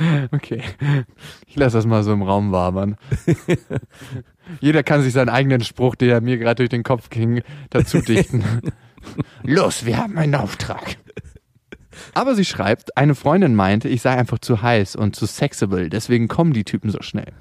Okay. 0.32 0.62
Ich 1.46 1.56
lasse 1.56 1.76
das 1.76 1.86
mal 1.86 2.02
so 2.02 2.12
im 2.12 2.22
Raum 2.22 2.52
wabern. 2.52 2.96
Jeder 4.60 4.82
kann 4.82 5.02
sich 5.02 5.12
seinen 5.12 5.28
eigenen 5.28 5.62
Spruch, 5.62 5.94
der 5.94 6.20
mir 6.20 6.38
gerade 6.38 6.56
durch 6.56 6.70
den 6.70 6.82
Kopf 6.82 7.10
ging, 7.10 7.42
dazu 7.70 8.00
dichten. 8.00 8.42
Los, 9.42 9.84
wir 9.84 9.98
haben 9.98 10.18
einen 10.18 10.34
Auftrag. 10.34 10.96
Aber 12.14 12.34
sie 12.34 12.44
schreibt, 12.44 12.96
eine 12.96 13.14
Freundin 13.14 13.54
meinte, 13.54 13.88
ich 13.88 14.02
sei 14.02 14.16
einfach 14.16 14.38
zu 14.38 14.62
heiß 14.62 14.96
und 14.96 15.16
zu 15.16 15.26
sexable, 15.26 15.88
deswegen 15.88 16.28
kommen 16.28 16.52
die 16.52 16.64
Typen 16.64 16.90
so 16.90 17.02
schnell. 17.02 17.32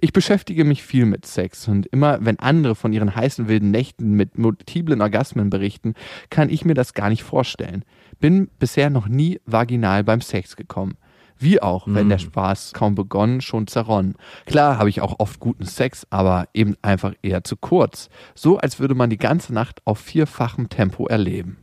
Ich 0.00 0.12
beschäftige 0.12 0.64
mich 0.64 0.82
viel 0.82 1.06
mit 1.06 1.26
Sex 1.26 1.68
und 1.68 1.86
immer 1.86 2.18
wenn 2.20 2.38
andere 2.38 2.74
von 2.74 2.92
ihren 2.92 3.14
heißen 3.14 3.48
wilden 3.48 3.70
Nächten 3.70 4.12
mit 4.12 4.38
multiplen 4.38 5.00
Orgasmen 5.00 5.50
berichten, 5.50 5.94
kann 6.30 6.48
ich 6.48 6.64
mir 6.64 6.74
das 6.74 6.94
gar 6.94 7.08
nicht 7.08 7.22
vorstellen. 7.22 7.84
Bin 8.18 8.48
bisher 8.58 8.90
noch 8.90 9.08
nie 9.08 9.40
vaginal 9.46 10.04
beim 10.04 10.20
Sex 10.20 10.56
gekommen. 10.56 10.96
Wie 11.42 11.62
auch, 11.62 11.86
wenn 11.88 12.10
der 12.10 12.18
Spaß 12.18 12.74
kaum 12.74 12.94
begonnen, 12.94 13.40
schon 13.40 13.66
zerronnen. 13.66 14.16
Klar 14.44 14.76
habe 14.76 14.90
ich 14.90 15.00
auch 15.00 15.20
oft 15.20 15.40
guten 15.40 15.64
Sex, 15.64 16.06
aber 16.10 16.48
eben 16.52 16.76
einfach 16.82 17.14
eher 17.22 17.44
zu 17.44 17.56
kurz. 17.56 18.10
So 18.34 18.58
als 18.58 18.78
würde 18.78 18.94
man 18.94 19.08
die 19.08 19.16
ganze 19.16 19.54
Nacht 19.54 19.80
auf 19.86 19.98
vierfachem 19.98 20.68
Tempo 20.68 21.06
erleben. 21.06 21.56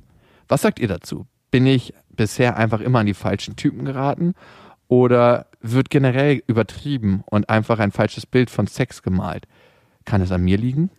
Was 0.48 0.64
sagt 0.64 0.80
ihr 0.80 0.88
dazu? 0.88 1.28
Bin 1.52 1.68
ich 1.68 1.94
bisher 2.18 2.58
einfach 2.58 2.82
immer 2.82 3.00
an 3.00 3.06
die 3.06 3.14
falschen 3.14 3.56
Typen 3.56 3.86
geraten? 3.86 4.34
Oder 4.90 5.48
wird 5.62 5.90
generell 5.90 6.44
übertrieben 6.48 7.24
und 7.26 7.50
einfach 7.50 7.80
ein 7.80 7.92
falsches 7.92 8.26
Bild 8.26 8.50
von 8.50 8.68
Sex 8.68 9.02
gemalt? 9.02 9.48
Kann 10.06 10.22
es 10.22 10.32
an 10.32 10.44
mir 10.44 10.58
liegen? 10.58 10.90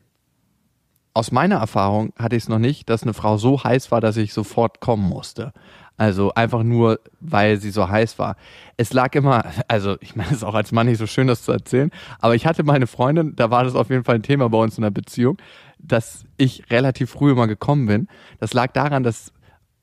Aus 1.15 1.33
meiner 1.33 1.57
Erfahrung 1.57 2.13
hatte 2.17 2.37
ich 2.37 2.45
es 2.45 2.49
noch 2.49 2.59
nicht, 2.59 2.89
dass 2.91 3.03
eine 3.03 3.15
Frau 3.15 3.39
so 3.39 3.65
heiß 3.65 3.91
war, 3.91 4.01
dass 4.01 4.17
ich 4.17 4.33
sofort 4.33 4.81
kommen 4.81 5.09
musste. 5.09 5.53
Also 5.97 6.33
einfach 6.35 6.63
nur, 6.63 7.01
weil 7.19 7.57
sie 7.57 7.71
so 7.71 7.89
heiß 7.89 8.21
war. 8.21 8.37
Es 8.77 8.93
lag 8.93 9.15
immer, 9.17 9.45
also 9.67 9.97
ich 10.01 10.15
meine, 10.15 10.31
es 10.31 10.37
ist 10.37 10.45
auch 10.45 10.55
als 10.55 10.71
Mann 10.71 10.87
nicht 10.87 10.99
so 10.99 11.09
schön, 11.09 11.27
das 11.27 11.43
zu 11.43 11.51
erzählen, 11.51 11.91
aber 12.21 12.37
ich 12.37 12.47
hatte 12.47 12.63
meine 12.63 12.87
Freundin, 12.87 13.35
da 13.35 13.51
war 13.51 13.65
das 13.65 13.75
auf 13.75 13.91
jeden 13.91 14.05
Fall 14.05 14.15
ein 14.15 14.23
Thema 14.23 14.49
bei 14.49 14.59
uns 14.59 14.79
in 14.79 14.83
der 14.83 14.91
Beziehung, 14.91 15.39
dass 15.81 16.25
ich 16.37 16.71
relativ 16.71 17.11
früh 17.11 17.33
immer 17.33 17.49
gekommen 17.49 17.87
bin. 17.87 18.07
Das 18.39 18.55
lag 18.55 18.71
daran, 18.73 19.03
dass, 19.03 19.33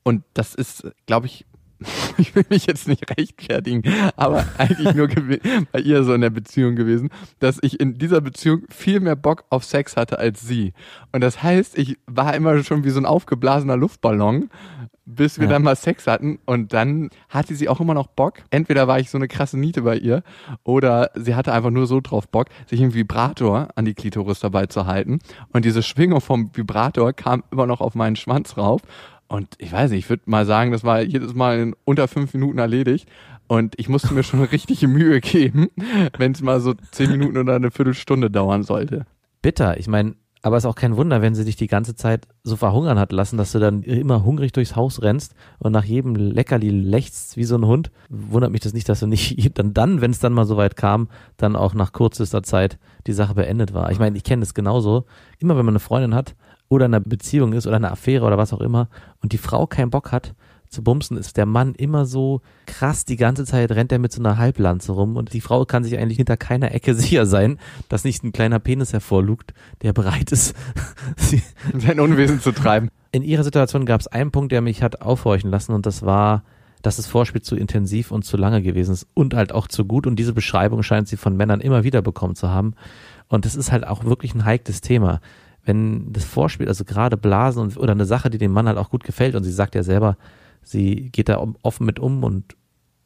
und 0.06 0.22
das 0.34 0.54
ist, 0.54 0.86
glaube 1.06 1.26
ich, 1.26 1.44
ich 2.16 2.34
will 2.34 2.46
mich 2.48 2.66
jetzt 2.66 2.86
nicht 2.88 3.04
rechtfertigen, 3.18 3.82
aber 4.16 4.46
eigentlich 4.58 4.94
nur 4.94 5.08
bei 5.72 5.80
ihr 5.80 6.04
so 6.04 6.14
in 6.14 6.20
der 6.20 6.30
Beziehung 6.30 6.76
gewesen, 6.76 7.10
dass 7.40 7.58
ich 7.60 7.80
in 7.80 7.98
dieser 7.98 8.20
Beziehung 8.20 8.62
viel 8.70 9.00
mehr 9.00 9.16
Bock 9.16 9.44
auf 9.50 9.64
Sex 9.64 9.96
hatte 9.96 10.18
als 10.18 10.40
sie. 10.40 10.72
Und 11.12 11.20
das 11.22 11.42
heißt, 11.42 11.76
ich 11.76 11.98
war 12.06 12.34
immer 12.34 12.62
schon 12.62 12.84
wie 12.84 12.90
so 12.90 13.00
ein 13.00 13.04
aufgeblasener 13.04 13.76
Luftballon, 13.76 14.48
bis 15.04 15.38
wir 15.38 15.46
Ja. 15.46 15.52
dann 15.54 15.62
mal 15.64 15.76
Sex 15.76 16.06
hatten. 16.06 16.38
Und 16.46 16.72
dann 16.72 17.10
hatte 17.28 17.54
sie 17.54 17.68
auch 17.68 17.80
immer 17.80 17.94
noch 17.94 18.06
Bock. 18.06 18.38
Entweder 18.50 18.88
war 18.88 18.98
ich 18.98 19.10
so 19.10 19.18
eine 19.18 19.28
krasse 19.28 19.58
Niete 19.58 19.82
bei 19.82 19.96
ihr 19.98 20.22
oder 20.64 21.10
sie 21.14 21.34
hatte 21.34 21.52
einfach 21.52 21.70
nur 21.70 21.86
so 21.86 22.00
drauf 22.00 22.26
Bock, 22.28 22.46
sich 22.66 22.80
einen 22.80 22.94
Vibrator 22.94 23.68
an 23.76 23.84
die 23.84 23.94
Klitoris 23.94 24.40
dabei 24.40 24.66
zu 24.66 24.86
halten. 24.86 25.18
Und 25.52 25.64
diese 25.64 25.82
Schwingung 25.82 26.20
vom 26.22 26.50
Vibrator 26.54 27.12
kam 27.12 27.44
immer 27.50 27.66
noch 27.66 27.80
auf 27.82 27.94
meinen 27.94 28.16
Schwanz 28.16 28.56
rauf. 28.56 28.80
Und 29.28 29.54
ich 29.58 29.72
weiß 29.72 29.90
nicht, 29.90 30.04
ich 30.04 30.10
würde 30.10 30.22
mal 30.26 30.46
sagen, 30.46 30.72
das 30.72 30.84
war 30.84 31.02
jedes 31.02 31.34
Mal 31.34 31.58
in 31.58 31.76
unter 31.84 32.08
fünf 32.08 32.32
Minuten 32.34 32.58
erledigt. 32.58 33.08
Und 33.48 33.74
ich 33.78 33.88
musste 33.88 34.14
mir 34.14 34.22
schon 34.22 34.42
richtige 34.44 34.88
Mühe 34.88 35.20
geben, 35.20 35.68
wenn 36.18 36.32
es 36.32 36.42
mal 36.42 36.60
so 36.60 36.74
zehn 36.90 37.10
Minuten 37.10 37.38
oder 37.38 37.56
eine 37.56 37.70
Viertelstunde 37.70 38.30
dauern 38.30 38.62
sollte. 38.62 39.06
Bitter. 39.42 39.78
Ich 39.78 39.86
meine, 39.86 40.14
aber 40.42 40.56
ist 40.56 40.66
auch 40.66 40.76
kein 40.76 40.96
Wunder, 40.96 41.22
wenn 41.22 41.34
sie 41.34 41.44
dich 41.44 41.56
die 41.56 41.66
ganze 41.66 41.96
Zeit 41.96 42.28
so 42.44 42.54
verhungern 42.54 43.00
hat 43.00 43.10
lassen, 43.10 43.36
dass 43.36 43.50
du 43.50 43.58
dann 43.58 43.82
immer 43.82 44.24
hungrig 44.24 44.52
durchs 44.52 44.76
Haus 44.76 45.02
rennst 45.02 45.34
und 45.58 45.72
nach 45.72 45.82
jedem 45.82 46.14
Leckerli 46.14 46.70
lechzt 46.70 47.36
wie 47.36 47.42
so 47.42 47.56
ein 47.56 47.66
Hund. 47.66 47.90
Wundert 48.10 48.52
mich 48.52 48.60
das 48.60 48.72
nicht, 48.72 48.88
dass 48.88 49.00
du 49.00 49.08
nicht 49.08 49.50
dann, 49.58 49.74
dann 49.74 50.00
wenn 50.00 50.12
es 50.12 50.20
dann 50.20 50.32
mal 50.32 50.44
so 50.44 50.56
weit 50.56 50.76
kam, 50.76 51.08
dann 51.36 51.56
auch 51.56 51.74
nach 51.74 51.92
kürzester 51.92 52.44
Zeit 52.44 52.78
die 53.08 53.12
Sache 53.12 53.34
beendet 53.34 53.74
war. 53.74 53.90
Ich 53.90 53.98
meine, 53.98 54.16
ich 54.16 54.22
kenne 54.22 54.40
das 54.40 54.54
genauso. 54.54 55.04
Immer 55.40 55.56
wenn 55.56 55.66
man 55.66 55.72
eine 55.72 55.80
Freundin 55.80 56.14
hat 56.14 56.36
oder 56.68 56.86
in 56.86 56.94
einer 56.94 57.04
Beziehung 57.04 57.52
ist 57.52 57.66
oder 57.66 57.76
eine 57.76 57.90
Affäre 57.90 58.24
oder 58.24 58.38
was 58.38 58.52
auch 58.52 58.60
immer 58.60 58.88
und 59.22 59.32
die 59.32 59.38
Frau 59.38 59.66
keinen 59.66 59.90
Bock 59.90 60.12
hat 60.12 60.34
zu 60.68 60.82
bumsen, 60.82 61.16
ist 61.16 61.36
der 61.36 61.46
Mann 61.46 61.74
immer 61.74 62.06
so 62.06 62.40
krass, 62.66 63.04
die 63.04 63.16
ganze 63.16 63.44
Zeit 63.44 63.70
rennt 63.72 63.92
er 63.92 63.98
mit 63.98 64.12
so 64.12 64.20
einer 64.20 64.38
Halblanze 64.38 64.92
rum 64.92 65.16
und 65.16 65.32
die 65.32 65.40
Frau 65.40 65.64
kann 65.64 65.84
sich 65.84 65.98
eigentlich 65.98 66.16
hinter 66.16 66.36
keiner 66.36 66.72
Ecke 66.72 66.94
sicher 66.96 67.26
sein, 67.26 67.58
dass 67.88 68.04
nicht 68.04 68.22
ein 68.24 68.32
kleiner 68.32 68.58
Penis 68.58 68.92
hervorlugt, 68.92 69.54
der 69.82 69.92
bereit 69.92 70.32
ist, 70.32 70.54
sie 71.16 71.42
Sein 71.74 72.00
Unwesen 72.00 72.40
zu 72.40 72.52
treiben. 72.52 72.90
in 73.12 73.22
ihrer 73.22 73.44
Situation 73.44 73.86
gab 73.86 74.00
es 74.00 74.06
einen 74.06 74.30
Punkt, 74.30 74.52
der 74.52 74.60
mich 74.60 74.82
hat 74.82 75.02
aufhorchen 75.02 75.50
lassen 75.50 75.72
und 75.72 75.86
das 75.86 76.04
war, 76.04 76.42
dass 76.82 76.96
das 76.96 77.06
Vorspiel 77.06 77.42
zu 77.42 77.56
intensiv 77.56 78.10
und 78.10 78.24
zu 78.24 78.36
lange 78.36 78.62
gewesen 78.62 78.92
ist 78.92 79.06
und 79.14 79.34
halt 79.34 79.52
auch 79.52 79.66
zu 79.68 79.84
gut 79.84 80.06
und 80.06 80.16
diese 80.16 80.32
Beschreibung 80.32 80.82
scheint 80.82 81.08
sie 81.08 81.16
von 81.16 81.36
Männern 81.36 81.60
immer 81.60 81.84
wieder 81.84 82.02
bekommen 82.02 82.36
zu 82.36 82.50
haben 82.50 82.74
und 83.28 83.44
das 83.44 83.54
ist 83.54 83.72
halt 83.72 83.86
auch 83.86 84.04
wirklich 84.04 84.34
ein 84.34 84.44
heikles 84.44 84.80
Thema. 84.80 85.20
Wenn 85.66 86.12
das 86.12 86.24
Vorspiel, 86.24 86.68
also 86.68 86.84
gerade 86.84 87.16
Blasen 87.18 87.60
und, 87.60 87.76
oder 87.76 87.92
eine 87.92 88.06
Sache, 88.06 88.30
die 88.30 88.38
dem 88.38 88.52
Mann 88.52 88.66
halt 88.66 88.78
auch 88.78 88.88
gut 88.88 89.04
gefällt 89.04 89.34
und 89.34 89.44
sie 89.44 89.52
sagt 89.52 89.74
ja 89.74 89.82
selber, 89.82 90.16
sie 90.62 91.10
geht 91.10 91.28
da 91.28 91.44
offen 91.62 91.84
mit 91.84 91.98
um 91.98 92.24
und 92.24 92.56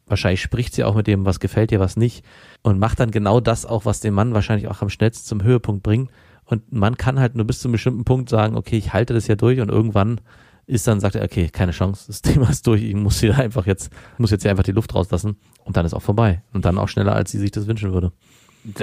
wahrscheinlich 0.07 0.41
spricht 0.41 0.73
sie 0.73 0.83
auch 0.83 0.95
mit 0.95 1.07
dem, 1.07 1.25
was 1.25 1.39
gefällt 1.39 1.71
ihr, 1.71 1.79
was 1.79 1.97
nicht 1.97 2.23
und 2.61 2.79
macht 2.79 2.99
dann 2.99 3.11
genau 3.11 3.39
das 3.39 3.65
auch, 3.65 3.85
was 3.85 3.99
den 3.99 4.13
Mann 4.13 4.33
wahrscheinlich 4.33 4.67
auch 4.67 4.81
am 4.81 4.89
schnellsten 4.89 5.25
zum 5.25 5.43
Höhepunkt 5.43 5.83
bringt. 5.83 6.09
Und 6.45 6.71
man 6.71 6.97
kann 6.97 7.19
halt 7.19 7.35
nur 7.35 7.45
bis 7.45 7.59
zu 7.59 7.67
einem 7.67 7.73
bestimmten 7.73 8.03
Punkt 8.03 8.29
sagen, 8.29 8.57
okay, 8.57 8.77
ich 8.77 8.93
halte 8.93 9.13
das 9.13 9.27
ja 9.27 9.35
durch 9.35 9.59
und 9.59 9.69
irgendwann 9.69 10.19
ist 10.67 10.87
dann, 10.87 10.99
sagt 10.99 11.15
er, 11.15 11.23
okay, 11.23 11.49
keine 11.49 11.71
Chance, 11.71 12.05
das 12.07 12.21
Thema 12.21 12.49
ist 12.49 12.67
durch, 12.67 12.83
ich 12.83 12.95
muss 12.95 13.19
hier 13.19 13.37
einfach 13.37 13.65
jetzt, 13.65 13.91
muss 14.17 14.31
jetzt 14.31 14.41
hier 14.43 14.51
einfach 14.51 14.63
die 14.63 14.71
Luft 14.71 14.93
rauslassen 14.93 15.37
und 15.63 15.77
dann 15.77 15.85
ist 15.85 15.93
auch 15.93 16.01
vorbei. 16.01 16.43
Und 16.53 16.65
dann 16.65 16.77
auch 16.77 16.89
schneller, 16.89 17.13
als 17.13 17.31
sie 17.31 17.39
sich 17.39 17.51
das 17.51 17.67
wünschen 17.67 17.93
würde. 17.93 18.11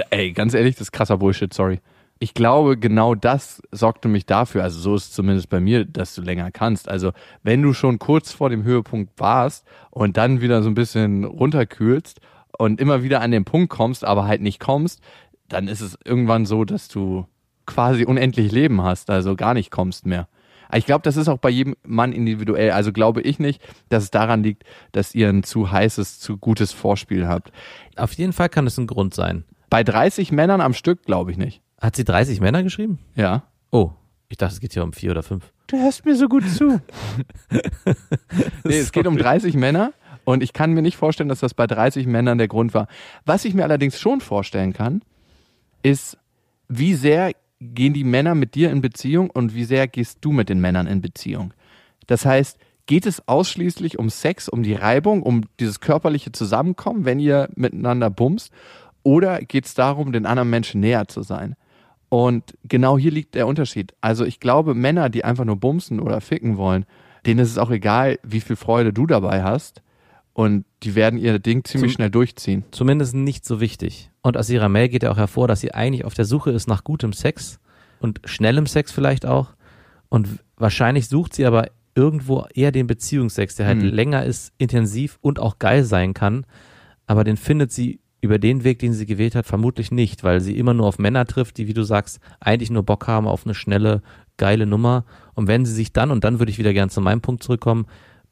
Ey, 0.09 0.33
ganz 0.33 0.53
ehrlich, 0.53 0.75
das 0.75 0.87
ist 0.87 0.91
krasser 0.91 1.17
Bullshit, 1.17 1.53
sorry. 1.53 1.79
Ich 2.21 2.33
glaube, 2.33 2.77
genau 2.77 3.15
das 3.15 3.61
sorgte 3.71 4.09
mich 4.09 4.25
dafür, 4.25 4.63
also 4.63 4.77
so 4.77 4.95
ist 4.95 5.05
es 5.05 5.11
zumindest 5.13 5.49
bei 5.49 5.61
mir, 5.61 5.85
dass 5.85 6.15
du 6.15 6.21
länger 6.21 6.51
kannst. 6.51 6.89
Also, 6.89 7.13
wenn 7.43 7.61
du 7.61 7.73
schon 7.73 7.97
kurz 7.97 8.33
vor 8.33 8.49
dem 8.49 8.63
Höhepunkt 8.63 9.17
warst 9.17 9.65
und 9.89 10.17
dann 10.17 10.41
wieder 10.41 10.61
so 10.61 10.69
ein 10.69 10.75
bisschen 10.75 11.23
runterkühlst 11.23 12.19
und 12.57 12.81
immer 12.81 13.03
wieder 13.03 13.21
an 13.21 13.31
den 13.31 13.45
Punkt 13.45 13.69
kommst, 13.69 14.03
aber 14.03 14.25
halt 14.27 14.41
nicht 14.41 14.59
kommst, 14.59 15.01
dann 15.47 15.69
ist 15.69 15.79
es 15.79 15.97
irgendwann 16.03 16.45
so, 16.45 16.65
dass 16.65 16.89
du 16.89 17.25
quasi 17.65 18.03
unendlich 18.03 18.51
Leben 18.51 18.81
hast, 18.81 19.09
also 19.09 19.37
gar 19.37 19.53
nicht 19.53 19.71
kommst 19.71 20.05
mehr. 20.05 20.27
Ich 20.73 20.85
glaube, 20.85 21.03
das 21.03 21.17
ist 21.17 21.29
auch 21.29 21.37
bei 21.37 21.49
jedem 21.49 21.75
Mann 21.83 22.11
individuell. 22.11 22.71
Also 22.71 22.91
glaube 22.91 23.21
ich 23.21 23.39
nicht, 23.39 23.61
dass 23.89 24.03
es 24.03 24.11
daran 24.11 24.43
liegt, 24.43 24.63
dass 24.91 25.15
ihr 25.15 25.29
ein 25.29 25.43
zu 25.43 25.71
heißes, 25.71 26.19
zu 26.19 26.37
gutes 26.37 26.73
Vorspiel 26.73 27.27
habt. 27.27 27.51
Auf 27.95 28.13
jeden 28.13 28.33
Fall 28.33 28.49
kann 28.49 28.67
es 28.67 28.77
ein 28.77 28.87
Grund 28.87 29.13
sein. 29.13 29.45
Bei 29.69 29.83
30 29.83 30.31
Männern 30.31 30.61
am 30.61 30.73
Stück 30.73 31.03
glaube 31.05 31.31
ich 31.31 31.37
nicht. 31.37 31.61
Hat 31.81 31.95
sie 31.95 32.03
30 32.03 32.41
Männer 32.41 32.63
geschrieben? 32.63 32.99
Ja. 33.15 33.43
Oh, 33.71 33.91
ich 34.27 34.37
dachte, 34.37 34.53
es 34.53 34.59
geht 34.59 34.73
hier 34.73 34.83
um 34.83 34.93
vier 34.93 35.11
oder 35.11 35.23
fünf. 35.23 35.51
Du 35.67 35.77
hörst 35.77 36.05
mir 36.05 36.15
so 36.15 36.27
gut 36.27 36.47
zu. 36.47 36.81
nee, 38.63 38.77
es 38.77 38.91
geht 38.91 39.07
um 39.07 39.17
30 39.17 39.55
Männer 39.55 39.93
und 40.25 40.43
ich 40.43 40.53
kann 40.53 40.73
mir 40.73 40.81
nicht 40.81 40.97
vorstellen, 40.97 41.29
dass 41.29 41.39
das 41.39 41.53
bei 41.53 41.67
30 41.67 42.05
Männern 42.05 42.37
der 42.37 42.47
Grund 42.47 42.73
war. 42.73 42.87
Was 43.25 43.45
ich 43.45 43.53
mir 43.53 43.63
allerdings 43.63 43.99
schon 43.99 44.21
vorstellen 44.21 44.73
kann, 44.73 45.01
ist, 45.81 46.17
wie 46.67 46.93
sehr 46.95 47.31
gehen 47.59 47.93
die 47.93 48.03
Männer 48.03 48.35
mit 48.35 48.55
dir 48.55 48.71
in 48.71 48.81
Beziehung 48.81 49.29
und 49.29 49.53
wie 49.53 49.63
sehr 49.63 49.87
gehst 49.87 50.19
du 50.21 50.31
mit 50.31 50.49
den 50.49 50.59
Männern 50.59 50.87
in 50.87 51.01
Beziehung. 51.01 51.53
Das 52.07 52.25
heißt, 52.25 52.57
geht 52.85 53.05
es 53.05 53.27
ausschließlich 53.27 53.99
um 53.99 54.09
Sex, 54.09 54.49
um 54.49 54.63
die 54.63 54.73
Reibung, 54.73 55.23
um 55.23 55.43
dieses 55.59 55.79
körperliche 55.79 56.31
Zusammenkommen, 56.31 57.05
wenn 57.05 57.19
ihr 57.19 57.49
miteinander 57.55 58.09
bumst, 58.09 58.51
oder 59.03 59.39
geht 59.39 59.65
es 59.65 59.73
darum, 59.73 60.11
den 60.11 60.25
anderen 60.25 60.49
Menschen 60.49 60.81
näher 60.81 61.07
zu 61.07 61.21
sein? 61.21 61.55
Und 62.09 62.55
genau 62.63 62.97
hier 62.97 63.11
liegt 63.11 63.35
der 63.35 63.45
Unterschied. 63.47 63.93
Also 64.01 64.25
ich 64.25 64.39
glaube, 64.39 64.73
Männer, 64.73 65.09
die 65.09 65.23
einfach 65.23 65.45
nur 65.45 65.57
bumsen 65.57 65.99
oder 65.99 66.21
ficken 66.21 66.57
wollen, 66.57 66.85
denen 67.25 67.39
ist 67.39 67.51
es 67.51 67.57
auch 67.57 67.69
egal, 67.69 68.17
wie 68.23 68.41
viel 68.41 68.55
Freude 68.55 68.91
du 68.93 69.05
dabei 69.05 69.43
hast. 69.43 69.83
Und 70.33 70.65
die 70.83 70.95
werden 70.95 71.19
ihr 71.19 71.37
Ding 71.39 71.65
ziemlich 71.65 71.91
Zum- 71.91 71.95
schnell 71.97 72.09
durchziehen. 72.09 72.63
Zumindest 72.71 73.13
nicht 73.13 73.45
so 73.45 73.59
wichtig. 73.59 74.09
Und 74.21 74.37
aus 74.37 74.49
ihrer 74.49 74.69
Mail 74.69 74.89
geht 74.89 75.03
ja 75.03 75.11
auch 75.11 75.17
hervor, 75.17 75.47
dass 75.47 75.59
sie 75.59 75.73
eigentlich 75.73 76.05
auf 76.05 76.13
der 76.13 76.25
Suche 76.25 76.51
ist 76.51 76.67
nach 76.67 76.83
gutem 76.83 77.13
Sex 77.13 77.59
und 77.99 78.21
schnellem 78.25 78.65
Sex 78.65 78.91
vielleicht 78.91 79.25
auch. 79.25 79.53
Und 80.07 80.27
wahrscheinlich 80.55 81.09
sucht 81.09 81.35
sie 81.35 81.45
aber 81.45 81.67
irgendwo 81.93 82.45
eher 82.53 82.71
den 82.71 82.87
Beziehungssex, 82.87 83.55
der 83.55 83.67
halt 83.67 83.81
Hm. 83.81 83.89
länger 83.89 84.23
ist, 84.23 84.53
intensiv 84.57 85.17
und 85.21 85.39
auch 85.39 85.59
geil 85.59 85.83
sein 85.83 86.13
kann. 86.13 86.45
Aber 87.05 87.23
den 87.23 87.35
findet 87.37 87.71
sie 87.71 87.99
über 88.21 88.37
den 88.37 88.63
Weg, 88.63 88.79
den 88.79 88.93
sie 88.93 89.05
gewählt 89.05 89.35
hat, 89.35 89.45
vermutlich 89.45 89.91
nicht, 89.91 90.23
weil 90.23 90.41
sie 90.41 90.57
immer 90.57 90.73
nur 90.73 90.87
auf 90.87 90.99
Männer 90.99 91.25
trifft, 91.25 91.57
die, 91.57 91.67
wie 91.67 91.73
du 91.73 91.83
sagst, 91.83 92.19
eigentlich 92.39 92.69
nur 92.69 92.83
Bock 92.83 93.07
haben 93.07 93.27
auf 93.27 93.45
eine 93.45 93.55
schnelle, 93.55 94.01
geile 94.37 94.65
Nummer. 94.65 95.05
Und 95.35 95.47
wenn 95.47 95.65
sie 95.65 95.73
sich 95.73 95.93
dann, 95.93 96.11
und 96.11 96.23
dann 96.23 96.39
würde 96.39 96.51
ich 96.51 96.57
wieder 96.57 96.73
gern 96.73 96.89
zu 96.89 97.01
meinem 97.01 97.21
Punkt 97.21 97.43
zurückkommen, 97.43 97.85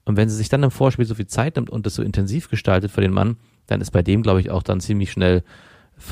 und 0.03 0.15
wenn 0.15 0.29
sie 0.29 0.35
sich 0.37 0.49
dann 0.49 0.63
im 0.63 0.71
Vorspiel 0.71 1.05
so 1.05 1.15
viel 1.15 1.27
Zeit 1.27 1.57
nimmt 1.57 1.69
und 1.69 1.85
das 1.85 1.95
so 1.95 2.01
intensiv 2.01 2.49
gestaltet 2.49 2.91
für 2.91 3.01
den 3.01 3.11
Mann, 3.11 3.37
dann 3.67 3.81
ist 3.81 3.91
bei 3.91 4.01
dem, 4.01 4.23
glaube 4.23 4.39
ich, 4.39 4.49
auch 4.49 4.63
dann 4.63 4.79
ziemlich 4.79 5.11
schnell 5.11 5.43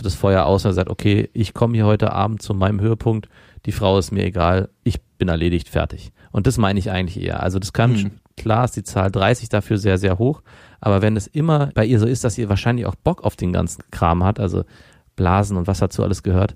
das 0.04 0.16
Feuer 0.16 0.46
aus 0.46 0.66
und 0.66 0.72
er 0.72 0.74
sagt, 0.74 0.90
okay, 0.90 1.30
ich 1.34 1.54
komme 1.54 1.76
hier 1.76 1.86
heute 1.86 2.12
Abend 2.12 2.42
zu 2.42 2.54
meinem 2.54 2.82
Höhepunkt, 2.82 3.30
die 3.66 3.72
Frau 3.72 3.98
ist 3.98 4.12
mir 4.12 4.26
egal, 4.26 4.70
ich 4.84 5.02
bin 5.18 5.28
erledigt, 5.28 5.70
fertig. 5.70 6.12
Und 6.32 6.48
das 6.48 6.58
meine 6.58 6.80
ich 6.80 6.92
eigentlich 6.92 7.24
eher. 7.24 7.42
Also 7.42 7.60
das 7.60 7.72
kann, 7.72 7.94
mhm. 7.94 8.12
klar 8.36 8.66
ist 8.66 8.76
die 8.76 8.84
Zahl 8.84 9.12
30 9.12 9.50
dafür 9.50 9.78
sehr, 9.78 9.98
sehr 9.98 10.18
hoch, 10.18 10.42
aber 10.86 11.02
wenn 11.02 11.18
es 11.18 11.26
immer 11.26 11.72
bei 11.74 11.84
ihr 11.84 12.00
so 12.00 12.06
ist, 12.06 12.24
dass 12.24 12.36
sie 12.36 12.48
wahrscheinlich 12.48 12.86
auch 12.86 12.94
Bock 12.94 13.24
auf 13.24 13.36
den 13.36 13.52
ganzen 13.52 13.84
Kram 13.90 14.24
hat, 14.24 14.40
also 14.40 14.66
Blasen 15.16 15.58
und 15.58 15.66
was 15.66 15.80
dazu 15.80 16.04
alles 16.04 16.22
gehört, 16.22 16.56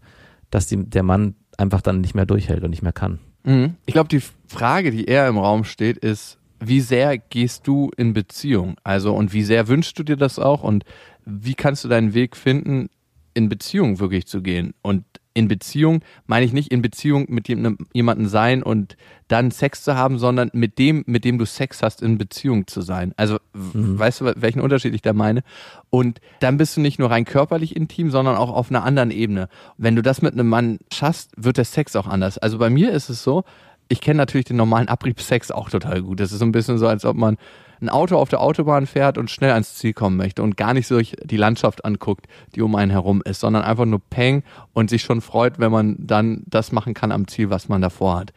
dass 0.52 0.68
die, 0.68 0.88
der 0.88 1.02
Mann 1.02 1.34
einfach 1.58 1.82
dann 1.82 2.00
nicht 2.00 2.13
mehr 2.13 2.28
durchhält 2.28 2.63
und 2.63 2.70
nicht 2.70 2.84
mehr 2.84 2.94
kann. 2.94 3.18
Mhm. 3.44 3.74
Ich 3.88 3.94
glaube, 3.94 4.08
die 4.08 4.22
Frage, 4.46 4.92
die 4.92 5.06
eher 5.06 5.28
im 5.28 5.39
Raum 5.39 5.63
steht, 5.63 5.98
ist, 5.98 6.38
wie 6.60 6.80
sehr 6.80 7.18
gehst 7.18 7.65
du 7.65 7.89
in 7.98 8.13
Beziehung? 8.13 8.76
Also, 8.84 9.15
und 9.15 9.34
wie 9.34 9.42
sehr 9.42 9.68
wünschst 9.68 9.98
du 9.98 10.04
dir 10.04 10.15
das 10.15 10.38
auch? 10.38 10.62
Und 10.62 10.84
wie 11.26 11.56
kannst 11.56 11.84
du 11.84 11.88
deinen 11.88 12.13
Weg 12.13 12.38
finden, 12.38 12.89
in 13.34 13.50
Beziehung 13.50 14.00
wirklich 14.00 14.28
zu 14.28 14.44
gehen? 14.44 14.76
Und 14.84 15.06
in 15.39 15.47
Beziehung 15.47 16.02
meine 16.28 16.45
ich 16.45 16.52
nicht 16.52 16.71
in 16.71 16.82
Beziehung 16.82 17.25
mit 17.30 17.47
jemandem 17.47 18.28
sein 18.28 18.62
und 18.62 18.97
dann 19.30 19.52
Sex 19.52 19.84
zu 19.84 19.95
haben, 19.95 20.19
sondern 20.19 20.49
mit 20.54 20.78
dem, 20.78 21.04
mit 21.08 21.23
dem 21.23 21.38
du 21.38 21.45
Sex 21.45 21.82
hast, 21.82 22.02
in 22.02 22.17
Beziehung 22.17 22.67
zu 22.67 22.82
sein. 22.82 23.13
Also, 23.15 23.38
mhm. 23.54 23.97
weißt 23.97 24.21
du, 24.21 24.34
welchen 24.36 24.60
Unterschied 24.60 24.93
ich 24.93 25.02
da 25.02 25.13
meine? 25.13 25.43
Und 25.89 26.19
dann 26.41 26.58
bist 26.58 26.75
du 26.75 26.82
nicht 26.82 26.99
nur 26.99 27.10
rein 27.10 27.25
körperlich 27.25 27.75
intim, 27.75 28.12
sondern 28.12 28.36
auch 28.36 28.52
auf 28.52 28.69
einer 28.69 28.84
anderen 28.84 29.12
Ebene. 29.12 29.47
Wenn 29.78 29.95
du 29.95 30.02
das 30.02 30.21
mit 30.21 30.34
einem 30.34 30.49
Mann 30.49 30.80
schaffst, 30.91 31.32
wird 31.38 31.58
der 31.58 31.65
Sex 31.65 31.95
auch 31.95 32.08
anders. 32.08 32.38
Also 32.38 32.58
bei 32.58 32.69
mir 32.69 32.91
ist 32.91 33.10
es 33.10 33.23
so, 33.23 33.45
ich 33.88 34.02
kenne 34.02 34.17
natürlich 34.17 34.45
den 34.45 34.58
normalen 34.58 34.89
Abriebsex 34.89 35.52
auch 35.52 35.69
total 35.69 36.02
gut. 36.02 36.19
Das 36.19 36.32
ist 36.32 36.39
so 36.39 36.45
ein 36.45 36.52
bisschen 36.52 36.78
so, 36.78 36.88
als 36.88 37.06
ob 37.06 37.15
man 37.15 37.38
ein 37.82 37.89
Auto 37.89 38.18
auf 38.18 38.30
der 38.30 38.42
Autobahn 38.42 38.88
fährt 38.88 39.18
und 39.18 39.32
schnell 39.32 39.52
ans 39.52 39.76
Ziel 39.76 39.94
kommen 39.94 40.18
möchte 40.18 40.44
und 40.44 40.58
gar 40.58 40.74
nicht 40.74 40.88
so 40.88 41.00
die 41.00 41.38
Landschaft 41.38 41.86
anguckt, 41.86 42.28
die 42.56 42.62
um 42.62 42.76
einen 42.76 42.92
herum 42.92 43.22
ist, 43.24 43.39
sondern 43.39 43.63
einfach 43.63 43.86
nur 43.86 44.02
Peng 44.10 44.44
und 44.74 44.89
sich 44.89 45.02
schon 45.02 45.22
freut, 45.22 45.60
wenn 45.60 45.72
man 45.72 45.96
dann 46.00 46.44
das 46.48 46.72
machen 46.72 46.94
kann 46.94 47.12
am 47.12 47.28
Ziel, 47.28 47.50
was 47.50 47.70
man 47.70 47.82
davor 47.82 48.20
hat. 48.20 48.34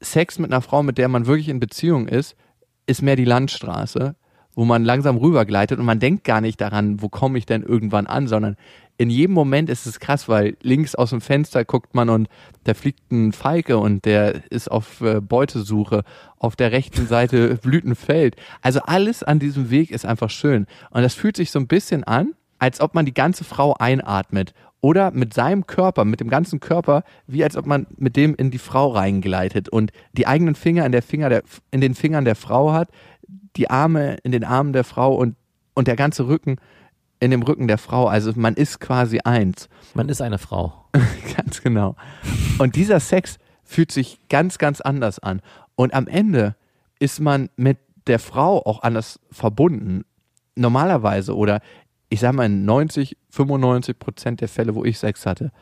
Sex 0.00 0.38
mit 0.38 0.50
einer 0.50 0.62
Frau, 0.62 0.82
mit 0.82 0.98
der 0.98 1.08
man 1.08 1.26
wirklich 1.26 1.48
in 1.48 1.60
Beziehung 1.60 2.08
ist, 2.08 2.36
ist 2.86 3.02
mehr 3.02 3.16
die 3.16 3.24
Landstraße, 3.24 4.16
wo 4.54 4.64
man 4.64 4.84
langsam 4.84 5.16
rübergleitet 5.16 5.78
und 5.78 5.84
man 5.84 6.00
denkt 6.00 6.24
gar 6.24 6.40
nicht 6.40 6.60
daran, 6.60 7.00
wo 7.00 7.08
komme 7.08 7.38
ich 7.38 7.46
denn 7.46 7.62
irgendwann 7.62 8.06
an, 8.06 8.26
sondern 8.26 8.56
in 8.98 9.10
jedem 9.10 9.34
Moment 9.34 9.68
ist 9.68 9.86
es 9.86 10.00
krass, 10.00 10.28
weil 10.28 10.56
links 10.62 10.94
aus 10.94 11.10
dem 11.10 11.20
Fenster 11.20 11.64
guckt 11.64 11.94
man 11.94 12.08
und 12.08 12.28
da 12.64 12.74
fliegt 12.74 13.10
ein 13.10 13.32
Falke 13.32 13.78
und 13.78 14.04
der 14.04 14.50
ist 14.50 14.70
auf 14.70 15.00
äh, 15.00 15.20
Beutesuche. 15.20 16.04
Auf 16.38 16.56
der 16.56 16.72
rechten 16.72 17.06
Seite 17.06 17.56
blüht 17.62 17.84
ein 17.84 17.96
Feld. 17.96 18.36
Also 18.60 18.80
alles 18.82 19.22
an 19.22 19.38
diesem 19.38 19.70
Weg 19.70 19.90
ist 19.90 20.06
einfach 20.06 20.30
schön. 20.30 20.66
Und 20.90 21.02
das 21.02 21.14
fühlt 21.14 21.36
sich 21.36 21.50
so 21.50 21.58
ein 21.58 21.66
bisschen 21.66 22.04
an, 22.04 22.34
als 22.58 22.80
ob 22.80 22.94
man 22.94 23.06
die 23.06 23.14
ganze 23.14 23.44
Frau 23.44 23.74
einatmet. 23.78 24.54
Oder 24.80 25.10
mit 25.12 25.32
seinem 25.32 25.66
Körper, 25.66 26.04
mit 26.04 26.20
dem 26.20 26.28
ganzen 26.28 26.60
Körper, 26.60 27.04
wie 27.26 27.44
als 27.44 27.56
ob 27.56 27.66
man 27.66 27.86
mit 27.96 28.16
dem 28.16 28.34
in 28.34 28.50
die 28.50 28.58
Frau 28.58 28.88
reingleitet 28.88 29.68
und 29.68 29.92
die 30.12 30.26
eigenen 30.26 30.56
Finger 30.56 30.84
in, 30.84 30.92
der 30.92 31.02
Finger 31.02 31.28
der, 31.28 31.42
in 31.70 31.80
den 31.80 31.94
Fingern 31.94 32.24
der 32.24 32.34
Frau 32.34 32.72
hat, 32.72 32.88
die 33.56 33.70
Arme 33.70 34.16
in 34.24 34.32
den 34.32 34.44
Armen 34.44 34.72
der 34.72 34.84
Frau 34.84 35.14
und, 35.14 35.36
und 35.74 35.86
der 35.86 35.96
ganze 35.96 36.26
Rücken 36.26 36.56
in 37.22 37.30
dem 37.30 37.42
Rücken 37.42 37.68
der 37.68 37.78
Frau. 37.78 38.08
Also 38.08 38.32
man 38.34 38.54
ist 38.54 38.80
quasi 38.80 39.20
eins. 39.20 39.68
Man 39.94 40.08
ist 40.08 40.20
eine 40.20 40.38
Frau. 40.38 40.86
ganz 41.36 41.62
genau. 41.62 41.94
Und 42.58 42.74
dieser 42.74 42.98
Sex 42.98 43.38
fühlt 43.62 43.92
sich 43.92 44.18
ganz, 44.28 44.58
ganz 44.58 44.80
anders 44.80 45.20
an. 45.20 45.40
Und 45.76 45.94
am 45.94 46.08
Ende 46.08 46.56
ist 46.98 47.20
man 47.20 47.48
mit 47.56 47.78
der 48.08 48.18
Frau 48.18 48.64
auch 48.64 48.82
anders 48.82 49.20
verbunden. 49.30 50.04
Normalerweise 50.56 51.36
oder 51.36 51.60
ich 52.08 52.18
sage 52.18 52.36
mal 52.36 52.46
in 52.46 52.64
90, 52.64 53.16
95 53.30 53.98
Prozent 53.98 54.40
der 54.40 54.48
Fälle, 54.48 54.74
wo 54.74 54.84
ich 54.84 54.98
Sex 54.98 55.24
hatte, 55.24 55.52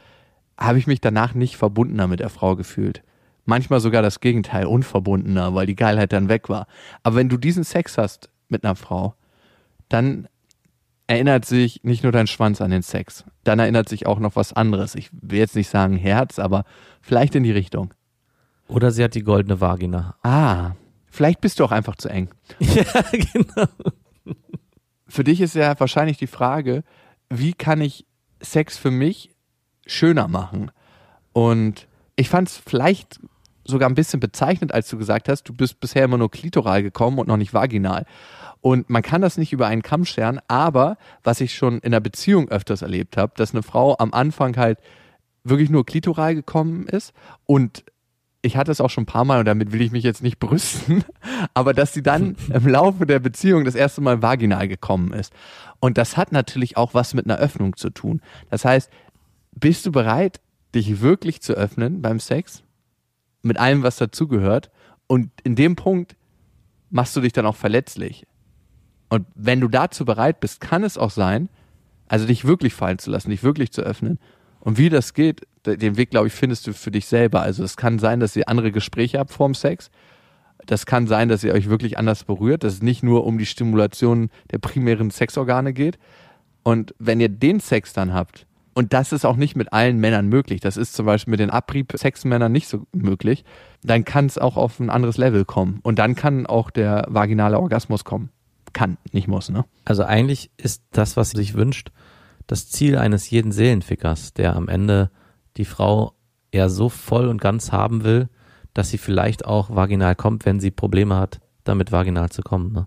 habe 0.57 0.79
ich 0.79 0.87
mich 0.87 1.03
danach 1.03 1.35
nicht 1.35 1.57
verbundener 1.57 2.07
mit 2.07 2.20
der 2.20 2.31
Frau 2.31 2.57
gefühlt. 2.57 3.03
Manchmal 3.44 3.81
sogar 3.81 4.01
das 4.01 4.20
Gegenteil, 4.20 4.64
unverbundener, 4.64 5.55
weil 5.55 5.66
die 5.66 5.77
Geilheit 5.77 6.12
dann 6.12 6.31
weg 6.31 6.49
war. 6.49 6.66
Aber 7.03 7.16
wenn 7.16 7.29
du 7.29 7.37
diesen 7.37 7.64
Sex 7.64 7.99
hast 7.99 8.31
mit 8.49 8.64
einer 8.64 8.77
Frau, 8.77 9.14
dann 9.90 10.27
erinnert 11.11 11.44
sich 11.44 11.81
nicht 11.83 12.05
nur 12.05 12.12
dein 12.12 12.29
Schwanz 12.29 12.61
an 12.61 12.70
den 12.70 12.83
Sex, 12.83 13.25
dann 13.42 13.59
erinnert 13.59 13.88
sich 13.88 14.07
auch 14.07 14.20
noch 14.20 14.37
was 14.37 14.53
anderes. 14.53 14.94
Ich 14.94 15.11
will 15.11 15.40
jetzt 15.40 15.57
nicht 15.57 15.68
sagen 15.68 15.96
Herz, 15.96 16.38
aber 16.38 16.62
vielleicht 17.01 17.35
in 17.35 17.42
die 17.42 17.51
Richtung. 17.51 17.92
Oder 18.68 18.92
sie 18.92 19.03
hat 19.03 19.16
die 19.16 19.25
goldene 19.25 19.61
Vagina. 19.61 20.14
Ah, 20.23 20.77
vielleicht 21.07 21.40
bist 21.40 21.59
du 21.59 21.64
auch 21.64 21.73
einfach 21.73 21.96
zu 21.96 22.09
eng. 22.09 22.31
ja, 22.61 22.85
genau. 23.11 23.66
Für 25.09 25.25
dich 25.25 25.40
ist 25.40 25.57
ja 25.57 25.79
wahrscheinlich 25.81 26.16
die 26.16 26.29
Frage, 26.29 26.85
wie 27.29 27.55
kann 27.55 27.81
ich 27.81 28.07
Sex 28.40 28.79
für 28.79 28.92
mich 28.92 29.35
schöner 29.87 30.29
machen? 30.29 30.70
Und 31.33 31.88
ich 32.14 32.29
fand 32.29 32.46
es 32.46 32.57
vielleicht 32.57 33.18
sogar 33.70 33.88
ein 33.88 33.94
bisschen 33.94 34.20
bezeichnend, 34.20 34.74
als 34.74 34.88
du 34.88 34.98
gesagt 34.98 35.28
hast, 35.28 35.44
du 35.44 35.54
bist 35.54 35.80
bisher 35.80 36.04
immer 36.04 36.18
nur 36.18 36.30
klitoral 36.30 36.83
gekommen 36.83 37.18
und 37.18 37.28
noch 37.28 37.37
nicht 37.37 37.54
vaginal. 37.54 38.04
Und 38.61 38.90
man 38.90 39.02
kann 39.02 39.22
das 39.22 39.38
nicht 39.38 39.52
über 39.52 39.66
einen 39.66 39.83
Kamm 39.83 40.04
scheren, 40.04 40.40
aber 40.48 40.98
was 41.22 41.40
ich 41.40 41.54
schon 41.54 41.78
in 41.78 41.92
der 41.92 42.00
Beziehung 42.00 42.48
öfters 42.50 42.83
erlebt 42.83 43.16
habe, 43.16 43.33
dass 43.37 43.54
eine 43.54 43.62
Frau 43.62 43.96
am 43.98 44.12
Anfang 44.12 44.56
halt 44.56 44.78
wirklich 45.44 45.70
nur 45.70 45.87
klitoral 45.87 46.35
gekommen 46.35 46.87
ist 46.87 47.14
und 47.46 47.85
ich 48.42 48.56
hatte 48.56 48.72
es 48.72 48.80
auch 48.80 48.90
schon 48.90 49.02
ein 49.02 49.06
paar 49.06 49.24
Mal 49.24 49.40
und 49.40 49.44
damit 49.46 49.72
will 49.72 49.83
ich 49.83 49.92
mich 49.92 50.04
jetzt 50.04 50.22
nicht 50.22 50.38
brüsten, 50.38 51.04
aber 51.54 51.74
dass 51.74 51.92
sie 51.92 52.02
dann 52.02 52.37
im 52.52 52.66
Laufe 52.66 53.06
der 53.06 53.18
Beziehung 53.18 53.64
das 53.64 53.74
erste 53.74 54.00
Mal 54.00 54.22
vaginal 54.22 54.68
gekommen 54.68 55.12
ist. 55.12 55.33
Und 55.78 55.98
das 55.98 56.16
hat 56.16 56.33
natürlich 56.33 56.76
auch 56.76 56.94
was 56.94 57.14
mit 57.14 57.26
einer 57.26 57.38
Öffnung 57.38 57.76
zu 57.76 57.90
tun. 57.90 58.20
Das 58.50 58.64
heißt, 58.64 58.90
bist 59.52 59.85
du 59.87 59.92
bereit, 59.92 60.40
dich 60.74 61.00
wirklich 61.00 61.40
zu 61.40 61.54
öffnen 61.54 62.00
beim 62.00 62.20
Sex? 62.20 62.62
Mit 63.42 63.59
allem, 63.59 63.83
was 63.83 63.96
dazugehört? 63.96 64.70
Und 65.07 65.31
in 65.42 65.57
dem 65.57 65.76
Punkt 65.76 66.16
machst 66.90 67.16
du 67.16 67.20
dich 67.20 67.33
dann 67.33 67.46
auch 67.46 67.57
verletzlich. 67.57 68.26
Und 69.09 69.26
wenn 69.35 69.61
du 69.61 69.68
dazu 69.68 70.05
bereit 70.05 70.40
bist, 70.40 70.61
kann 70.61 70.85
es 70.85 70.98
auch 70.98 71.11
sein, 71.11 71.48
also 72.09 72.26
dich 72.26 72.44
wirklich 72.44 72.74
fallen 72.74 72.98
zu 72.98 73.11
lassen, 73.11 73.31
dich 73.31 73.42
wirklich 73.42 73.72
zu 73.72 73.83
öffnen. 73.83 74.18
Und 74.61 74.79
wie 74.79 74.88
das 74.88 75.14
geht, 75.14 75.42
den 75.64 75.96
Weg, 75.96 76.11
glaube 76.11 76.29
ich, 76.29 76.33
findest 76.33 76.66
du 76.66 76.72
für 76.72 76.90
dich 76.90 77.07
selber. 77.07 77.42
Also 77.42 77.64
es 77.64 77.76
kann 77.76 77.98
sein, 77.98 78.20
dass 78.20 78.37
ihr 78.37 78.48
andere 78.48 78.72
Gespräche 78.72 79.18
habt 79.18 79.33
vorm 79.33 79.55
Sex. 79.55 79.90
Das 80.66 80.87
kann 80.87 81.07
sein, 81.07 81.29
dass 81.29 81.42
ihr 81.42 81.55
euch 81.55 81.68
wirklich 81.68 81.98
anders 81.98 82.24
berührt, 82.24 82.64
dass 82.64 82.74
es 82.74 82.83
nicht 82.83 83.03
nur 83.03 83.24
um 83.24 83.38
die 83.38 83.46
Stimulation 83.46 84.31
der 84.50 84.59
primären 84.59 85.11
Sexorgane 85.11 85.72
geht. 85.72 85.98
Und 86.62 86.94
wenn 86.98 87.20
ihr 87.20 87.29
den 87.29 87.61
Sex 87.61 87.92
dann 87.92 88.12
habt, 88.12 88.46
und 88.74 88.92
das 88.92 89.12
ist 89.12 89.24
auch 89.24 89.37
nicht 89.37 89.56
mit 89.56 89.72
allen 89.72 89.98
Männern 89.98 90.28
möglich, 90.28 90.61
das 90.61 90.76
ist 90.76 90.94
zum 90.94 91.06
Beispiel 91.06 91.33
mit 91.33 91.40
den 91.40 91.50
Abrieb-Sexmännern 91.50 92.52
nicht 92.52 92.68
so 92.68 92.87
möglich, 92.92 93.44
dann 93.83 94.04
kann 94.04 94.26
es 94.26 94.38
auch 94.38 94.56
auf 94.56 94.78
ein 94.80 94.90
anderes 94.90 95.16
Level 95.16 95.44
kommen. 95.44 95.80
Und 95.83 95.98
dann 95.98 96.14
kann 96.14 96.46
auch 96.46 96.70
der 96.70 97.06
vaginale 97.09 97.59
Orgasmus 97.59 98.04
kommen 98.04 98.30
kann, 98.72 98.98
nicht 99.12 99.28
muss. 99.28 99.50
Ne? 99.50 99.64
Also 99.85 100.04
eigentlich 100.04 100.50
ist 100.56 100.85
das, 100.92 101.16
was 101.16 101.30
sich 101.30 101.54
wünscht, 101.54 101.90
das 102.46 102.68
Ziel 102.68 102.96
eines 102.96 103.30
jeden 103.30 103.52
Seelenfickers, 103.52 104.35
der 104.35 104.56
am 104.56 104.68
Ende 104.68 105.11
die 105.56 105.64
Frau 105.64 106.14
eher 106.52 106.68
so 106.68 106.88
voll 106.88 107.28
und 107.28 107.40
ganz 107.40 107.72
haben 107.72 108.04
will, 108.04 108.28
dass 108.74 108.90
sie 108.90 108.98
vielleicht 108.98 109.44
auch 109.44 109.74
vaginal 109.74 110.14
kommt, 110.14 110.46
wenn 110.46 110.61
sie 110.61 110.70
Probleme 110.70 111.16
hat, 111.16 111.40
damit 111.64 111.92
vaginal 111.92 112.30
zu 112.30 112.42
kommen. 112.42 112.72
Ne? 112.72 112.87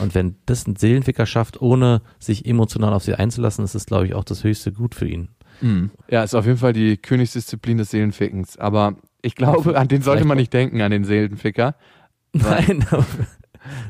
Und 0.00 0.14
wenn 0.14 0.36
das 0.46 0.66
ein 0.66 0.76
Seelenficker 0.76 1.26
schafft, 1.26 1.60
ohne 1.60 2.02
sich 2.18 2.46
emotional 2.46 2.92
auf 2.92 3.02
sie 3.02 3.14
einzulassen, 3.14 3.64
ist 3.64 3.74
es, 3.74 3.86
glaube 3.86 4.06
ich, 4.06 4.14
auch 4.14 4.24
das 4.24 4.44
höchste 4.44 4.72
Gut 4.72 4.94
für 4.94 5.08
ihn. 5.08 5.28
Mhm. 5.60 5.90
Ja, 6.10 6.22
ist 6.22 6.34
auf 6.34 6.46
jeden 6.46 6.58
Fall 6.58 6.72
die 6.72 6.96
Königsdisziplin 6.96 7.78
des 7.78 7.90
Seelenfickens. 7.90 8.58
Aber 8.58 8.96
ich 9.22 9.34
glaube, 9.34 9.78
an 9.78 9.88
den 9.88 10.02
sollte 10.02 10.24
man 10.24 10.36
nicht 10.36 10.52
denken, 10.52 10.80
an 10.82 10.90
den 10.90 11.04
Seelenficker. 11.04 11.76
Nein, 12.32 12.84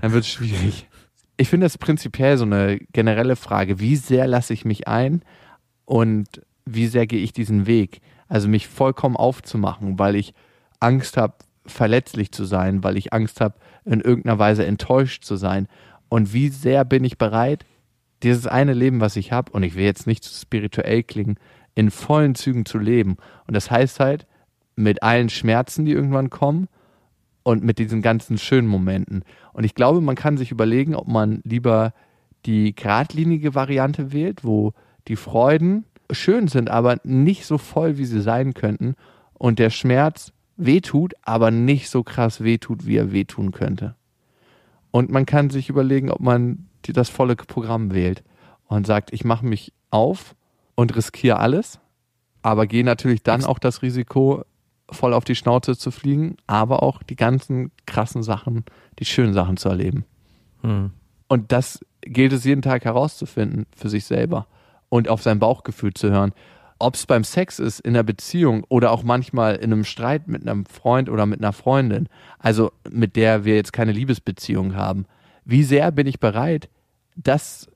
dann 0.00 0.12
wird 0.12 0.24
es 0.24 0.28
schwierig 0.28 0.86
ich 1.36 1.48
finde 1.48 1.66
das 1.66 1.78
prinzipiell 1.78 2.38
so 2.38 2.44
eine 2.44 2.78
generelle 2.92 3.36
Frage. 3.36 3.78
Wie 3.78 3.96
sehr 3.96 4.26
lasse 4.26 4.52
ich 4.52 4.64
mich 4.64 4.88
ein 4.88 5.22
und 5.84 6.42
wie 6.64 6.86
sehr 6.86 7.06
gehe 7.06 7.20
ich 7.20 7.32
diesen 7.32 7.66
Weg? 7.66 8.00
Also 8.28 8.48
mich 8.48 8.68
vollkommen 8.68 9.16
aufzumachen, 9.16 9.98
weil 9.98 10.16
ich 10.16 10.34
Angst 10.80 11.16
habe, 11.16 11.34
verletzlich 11.66 12.32
zu 12.32 12.44
sein, 12.44 12.82
weil 12.84 12.96
ich 12.96 13.12
Angst 13.12 13.40
habe, 13.40 13.56
in 13.84 14.00
irgendeiner 14.00 14.38
Weise 14.38 14.64
enttäuscht 14.64 15.24
zu 15.24 15.36
sein. 15.36 15.68
Und 16.08 16.32
wie 16.32 16.48
sehr 16.48 16.84
bin 16.84 17.04
ich 17.04 17.18
bereit, 17.18 17.64
dieses 18.22 18.46
eine 18.46 18.72
Leben, 18.72 19.00
was 19.00 19.16
ich 19.16 19.32
habe, 19.32 19.52
und 19.52 19.62
ich 19.62 19.74
will 19.74 19.84
jetzt 19.84 20.06
nicht 20.06 20.24
zu 20.24 20.32
spirituell 20.32 21.02
klingen, 21.02 21.38
in 21.74 21.90
vollen 21.90 22.34
Zügen 22.34 22.64
zu 22.64 22.78
leben. 22.78 23.16
Und 23.46 23.54
das 23.54 23.70
heißt 23.70 24.00
halt, 24.00 24.26
mit 24.76 25.02
allen 25.02 25.28
Schmerzen, 25.28 25.84
die 25.84 25.92
irgendwann 25.92 26.30
kommen, 26.30 26.68
und 27.46 27.62
mit 27.62 27.78
diesen 27.78 28.02
ganzen 28.02 28.38
schönen 28.38 28.66
Momenten. 28.66 29.22
Und 29.52 29.62
ich 29.62 29.76
glaube, 29.76 30.00
man 30.00 30.16
kann 30.16 30.36
sich 30.36 30.50
überlegen, 30.50 30.96
ob 30.96 31.06
man 31.06 31.42
lieber 31.44 31.94
die 32.44 32.74
geradlinige 32.74 33.54
Variante 33.54 34.12
wählt, 34.12 34.42
wo 34.42 34.72
die 35.06 35.14
Freuden 35.14 35.84
schön 36.10 36.48
sind, 36.48 36.70
aber 36.70 36.96
nicht 37.04 37.46
so 37.46 37.56
voll, 37.56 37.98
wie 37.98 38.04
sie 38.04 38.20
sein 38.20 38.52
könnten 38.52 38.96
und 39.32 39.60
der 39.60 39.70
Schmerz 39.70 40.32
wehtut, 40.56 41.14
aber 41.22 41.52
nicht 41.52 41.88
so 41.88 42.02
krass 42.02 42.42
wehtut, 42.42 42.84
wie 42.84 42.96
er 42.96 43.12
wehtun 43.12 43.52
könnte. 43.52 43.94
Und 44.96 45.10
man 45.10 45.26
kann 45.26 45.50
sich 45.50 45.68
überlegen, 45.68 46.10
ob 46.10 46.20
man 46.20 46.68
die, 46.86 46.94
das 46.94 47.10
volle 47.10 47.36
Programm 47.36 47.92
wählt 47.92 48.24
und 48.66 48.86
sagt, 48.86 49.12
ich 49.12 49.26
mache 49.26 49.44
mich 49.44 49.74
auf 49.90 50.34
und 50.74 50.96
riskiere 50.96 51.38
alles, 51.38 51.80
aber 52.40 52.66
gehe 52.66 52.82
natürlich 52.82 53.22
dann 53.22 53.44
auch 53.44 53.58
das 53.58 53.82
Risiko, 53.82 54.46
voll 54.90 55.12
auf 55.12 55.26
die 55.26 55.34
Schnauze 55.34 55.76
zu 55.76 55.90
fliegen, 55.90 56.38
aber 56.46 56.82
auch 56.82 57.02
die 57.02 57.14
ganzen 57.14 57.72
krassen 57.84 58.22
Sachen, 58.22 58.64
die 58.98 59.04
schönen 59.04 59.34
Sachen 59.34 59.58
zu 59.58 59.68
erleben. 59.68 60.06
Hm. 60.62 60.92
Und 61.28 61.52
das 61.52 61.80
gilt 62.00 62.32
es 62.32 62.44
jeden 62.44 62.62
Tag 62.62 62.86
herauszufinden 62.86 63.66
für 63.76 63.90
sich 63.90 64.06
selber 64.06 64.46
und 64.88 65.10
auf 65.10 65.20
sein 65.20 65.38
Bauchgefühl 65.38 65.92
zu 65.92 66.10
hören. 66.10 66.32
Ob 66.78 66.94
es 66.94 67.06
beim 67.06 67.24
Sex 67.24 67.58
ist, 67.58 67.80
in 67.80 67.94
einer 67.94 68.02
Beziehung 68.02 68.64
oder 68.68 68.90
auch 68.90 69.02
manchmal 69.02 69.56
in 69.56 69.72
einem 69.72 69.84
Streit 69.84 70.28
mit 70.28 70.42
einem 70.42 70.66
Freund 70.66 71.08
oder 71.08 71.24
mit 71.24 71.40
einer 71.40 71.52
Freundin, 71.52 72.08
also 72.38 72.70
mit 72.90 73.16
der 73.16 73.44
wir 73.44 73.56
jetzt 73.56 73.72
keine 73.72 73.92
Liebesbeziehung 73.92 74.74
haben. 74.74 75.06
Wie 75.44 75.62
sehr 75.62 75.90
bin 75.92 76.06
ich 76.06 76.20
bereit, 76.20 76.68
das 77.16 77.68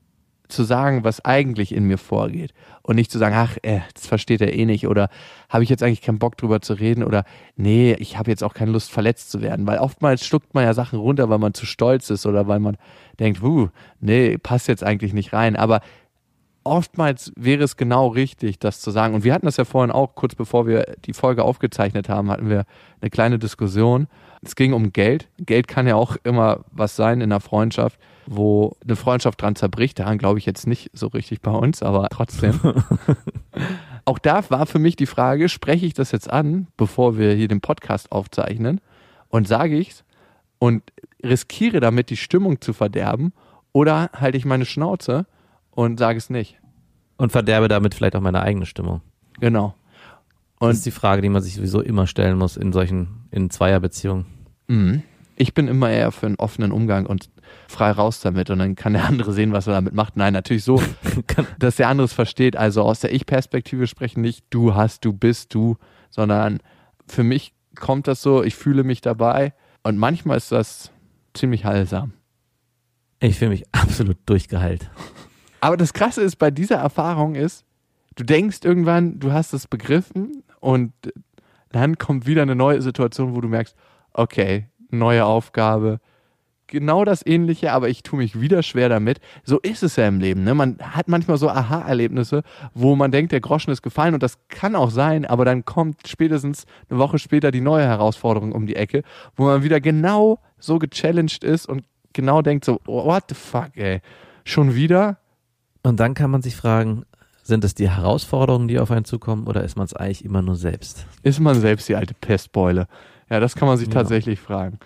zu 0.51 0.65
sagen, 0.65 1.05
was 1.05 1.25
eigentlich 1.25 1.73
in 1.73 1.85
mir 1.85 1.99
vorgeht 1.99 2.53
und 2.83 2.97
nicht 2.97 3.11
zu 3.11 3.19
sagen, 3.19 3.35
ach, 3.37 3.57
äh, 3.63 3.81
das 3.95 4.07
versteht 4.07 4.41
er 4.41 4.53
eh 4.53 4.67
nicht 4.67 4.87
oder 4.87 5.09
habe 5.49 5.65
ich 5.65 5.71
jetzt 5.71 5.83
eigentlich 5.83 6.03
keinen 6.03 6.19
Bock 6.19 6.37
drüber 6.37 6.61
zu 6.61 6.75
reden 6.75 7.05
oder 7.05 7.25
nee, 7.57 7.95
ich 7.99 8.19
habe 8.19 8.31
jetzt 8.31 8.43
auch 8.43 8.55
keine 8.55 8.73
Lust 8.73 8.91
verletzt 8.91 9.31
zu 9.31 9.41
werden, 9.41 9.67
weil 9.67 9.79
oftmals 9.79 10.27
schluckt 10.27 10.55
man 10.55 10.65
ja 10.65 10.75
Sachen 10.75 10.99
runter, 10.99 11.31
weil 11.31 11.39
man 11.39 11.55
zu 11.55 11.67
stolz 11.67 12.11
ist 12.11 12.27
oder 12.27 12.47
weil 12.49 12.61
man 12.61 12.77
denkt, 13.19 13.43
huh, 13.43 13.69
nee, 14.01 14.39
passt 14.39 14.69
jetzt 14.69 14.85
eigentlich 14.85 15.13
nicht 15.13 15.33
rein, 15.33 15.57
aber 15.57 15.81
oftmals 16.71 17.33
wäre 17.37 17.65
es 17.65 17.77
genau 17.77 18.09
richtig, 18.09 18.59
das 18.59 18.81
zu 18.81 18.91
sagen 18.91 19.15
und 19.15 19.25
wir 19.25 19.35
hatten 19.35 19.47
das 19.47 19.57
ja 19.57 19.65
vorhin 19.65 19.91
auch 19.91 20.15
kurz 20.15 20.35
bevor 20.35 20.67
wir 20.67 20.97
die 21.05 21.13
Folge 21.13 21.45
aufgezeichnet 21.45 22.09
haben, 22.09 22.31
hatten 22.31 22.49
wir 22.49 22.65
eine 23.01 23.11
kleine 23.11 23.39
Diskussion. 23.39 24.07
Es 24.43 24.57
ging 24.57 24.73
um 24.73 24.93
Geld. 24.93 25.29
Geld 25.39 25.69
kann 25.69 25.87
ja 25.87 25.97
auch 25.97 26.17
immer 26.25 26.65
was 26.73 26.97
sein 26.97 27.21
in 27.21 27.31
einer 27.31 27.41
Freundschaft 27.41 27.99
wo 28.33 28.77
eine 28.85 28.95
Freundschaft 28.95 29.43
dran 29.43 29.57
zerbricht. 29.57 29.99
Daran 29.99 30.17
glaube 30.17 30.39
ich 30.39 30.47
jetzt 30.47 30.67
nicht 30.67 30.91
so 30.93 31.09
richtig 31.09 31.43
bei 31.43 31.51
uns, 31.51 31.83
aber 31.83 32.09
trotzdem. 32.11 32.61
Auch 34.05 34.21
da 34.21 34.49
war 34.51 34.67
für 34.67 34.79
mich 34.79 34.95
die 34.95 35.07
Frage, 35.07 35.49
spreche 35.49 35.85
ich 35.85 35.95
das 35.95 36.13
jetzt 36.13 36.31
an, 36.31 36.69
bevor 36.77 37.19
wir 37.19 37.35
hier 37.35 37.49
den 37.49 37.61
Podcast 37.61 38.13
aufzeichnen 38.13 38.81
und 39.29 39.49
sage 39.49 39.77
ich's 39.77 40.05
und 40.61 40.85
riskiere 41.25 41.81
damit 41.81 42.09
die 42.09 42.17
Stimmung 42.17 42.61
zu 42.61 42.73
verderben 42.73 43.33
oder 43.73 44.11
halte 44.15 44.39
ich 44.39 44.45
meine 44.45 44.65
Schnauze 44.65 45.27
und 45.73 45.99
sage 45.99 46.19
es 46.19 46.31
nicht. 46.31 46.60
Und 47.21 47.33
verderbe 47.33 47.69
damit 47.69 47.95
vielleicht 47.95 48.17
auch 48.17 48.23
meine 48.23 48.41
eigene 48.41 48.65
Stimmung. 48.65 49.03
Genau. 49.41 49.75
Und 50.59 50.69
das 50.69 50.79
ist 50.79 50.87
die 50.87 50.91
Frage, 50.91 51.21
die 51.21 51.29
man 51.29 51.43
sich 51.43 51.55
sowieso 51.55 51.83
immer 51.83 52.07
stellen 52.07 52.39
muss 52.39 52.57
in 52.57 52.73
solchen, 52.73 53.27
in 53.31 53.51
Zweierbeziehungen. 53.51 54.25
Mhm. 54.69 55.03
Ich 55.37 55.53
bin 55.53 55.69
immer 55.69 55.91
eher 55.91 56.13
für 56.13 56.25
einen 56.25 56.37
offenen 56.37 56.73
Umgang 56.73 57.05
und 57.05 57.29
frei 57.69 57.91
raus 57.91 58.21
damit 58.21 58.49
und 58.49 58.59
dann 58.59 58.75
kann 58.75 58.95
der 58.95 59.05
andere 59.05 59.35
sehen, 59.35 59.53
was 59.53 59.67
er 59.67 59.75
damit 59.75 59.93
macht. 59.93 60.17
Nein, 60.17 60.33
natürlich 60.33 60.65
so, 60.65 60.83
dass 61.59 61.77
der 61.77 61.89
andere 61.89 62.07
es 62.07 62.15
versteht. 62.15 62.57
Also 62.57 62.83
aus 62.83 63.01
der 63.01 63.13
Ich-Perspektive 63.13 63.87
sprechen 63.87 64.23
nicht 64.23 64.47
du 64.49 64.75
hast, 64.75 65.05
du 65.05 65.13
bist 65.13 65.53
du, 65.53 65.77
sondern 66.09 66.61
für 67.07 67.23
mich 67.23 67.53
kommt 67.79 68.09
das 68.09 68.23
so, 68.23 68.43
ich 68.43 68.55
fühle 68.55 68.83
mich 68.83 69.03
dabei 69.03 69.53
und 69.83 69.99
manchmal 69.99 70.39
ist 70.39 70.53
das 70.53 70.91
ziemlich 71.35 71.67
heilsam. 71.67 72.15
Ich 73.21 73.39
fühle 73.39 73.51
mich 73.51 73.65
absolut 73.73 74.17
durchgeheilt. 74.25 74.91
Aber 75.61 75.77
das 75.77 75.93
Krasse 75.93 76.23
ist, 76.23 76.37
bei 76.37 76.51
dieser 76.51 76.77
Erfahrung 76.77 77.35
ist, 77.35 77.65
du 78.17 78.25
denkst 78.25 78.61
irgendwann, 78.65 79.19
du 79.19 79.33
hast 79.33 79.53
es 79.53 79.67
begriffen 79.67 80.43
und 80.61 80.93
dann 81.71 81.99
kommt 81.99 82.27
wieder 82.27 82.43
eine 82.43 82.57
neue 82.57 82.83
Situation, 82.83 83.35
wo 83.35 83.41
du 83.41 83.49
merkst, 83.49 83.77
okay, 84.13 84.67
neue 84.91 85.25
Aufgabe, 85.25 86.01
genau 86.71 87.05
das 87.05 87.25
Ähnliche, 87.27 87.73
aber 87.73 87.89
ich 87.89 88.03
tue 88.03 88.19
mich 88.19 88.41
wieder 88.41 88.63
schwer 88.63 88.89
damit. 88.89 89.21
So 89.45 89.59
ist 89.59 89.83
es 89.83 89.97
ja 89.97 90.09
im 90.09 90.21
Leben. 90.21 90.45
Ne? 90.45 90.55
Man 90.55 90.79
hat 90.81 91.09
manchmal 91.09 91.37
so 91.37 91.49
Aha-Erlebnisse, 91.49 92.43
wo 92.75 92.97
man 92.97 93.11
denkt, 93.11 93.33
der 93.33 93.41
Groschen 93.41 93.73
ist 93.73 93.83
gefallen 93.83 94.15
und 94.15 94.23
das 94.23 94.39
kann 94.49 94.75
auch 94.75 94.91
sein, 94.91 95.27
aber 95.27 95.45
dann 95.45 95.65
kommt 95.65 96.07
spätestens 96.07 96.65
eine 96.89 96.99
Woche 96.99 97.19
später 97.19 97.51
die 97.51 97.61
neue 97.61 97.85
Herausforderung 97.85 98.53
um 98.53 98.67
die 98.67 98.77
Ecke, 98.77 99.03
wo 99.37 99.45
man 99.45 99.63
wieder 99.63 99.81
genau 99.81 100.39
so 100.59 100.79
gechallenged 100.79 101.45
ist 101.45 101.69
und 101.69 101.85
genau 102.13 102.41
denkt 102.41 102.65
so, 102.65 102.81
what 102.87 103.25
the 103.29 103.35
fuck, 103.35 103.71
ey, 103.77 104.01
schon 104.45 104.75
wieder? 104.75 105.19
Und 105.83 106.01
dann 106.01 106.15
kann 106.15 106.31
man 106.31 106.43
sich 106.43 106.57
fragen, 106.57 107.05
sind 107.43 107.65
es 107.65 107.75
die 107.75 107.91
Herausforderungen, 107.91 108.69
die 108.69 108.79
auf 108.79 108.91
einen 108.91 109.05
zukommen 109.05 109.47
oder 109.47 109.65
ist 109.65 109.77
man 109.77 109.85
es 109.85 109.95
eigentlich 109.95 110.25
immer 110.25 110.43
nur 110.43 110.57
selbst? 110.57 111.07
Ist 111.23 111.41
man 111.41 111.61
selbst 111.61 111.89
die 111.89 111.97
alte 111.97 112.15
Pestbeule? 112.15 112.87
Ja, 113.29 113.41
das 113.41 113.55
kann 113.57 113.69
man 113.69 113.79
sich 113.79 113.89
ja. 113.89 113.95
tatsächlich 113.95 114.41
fragen. 114.41 114.79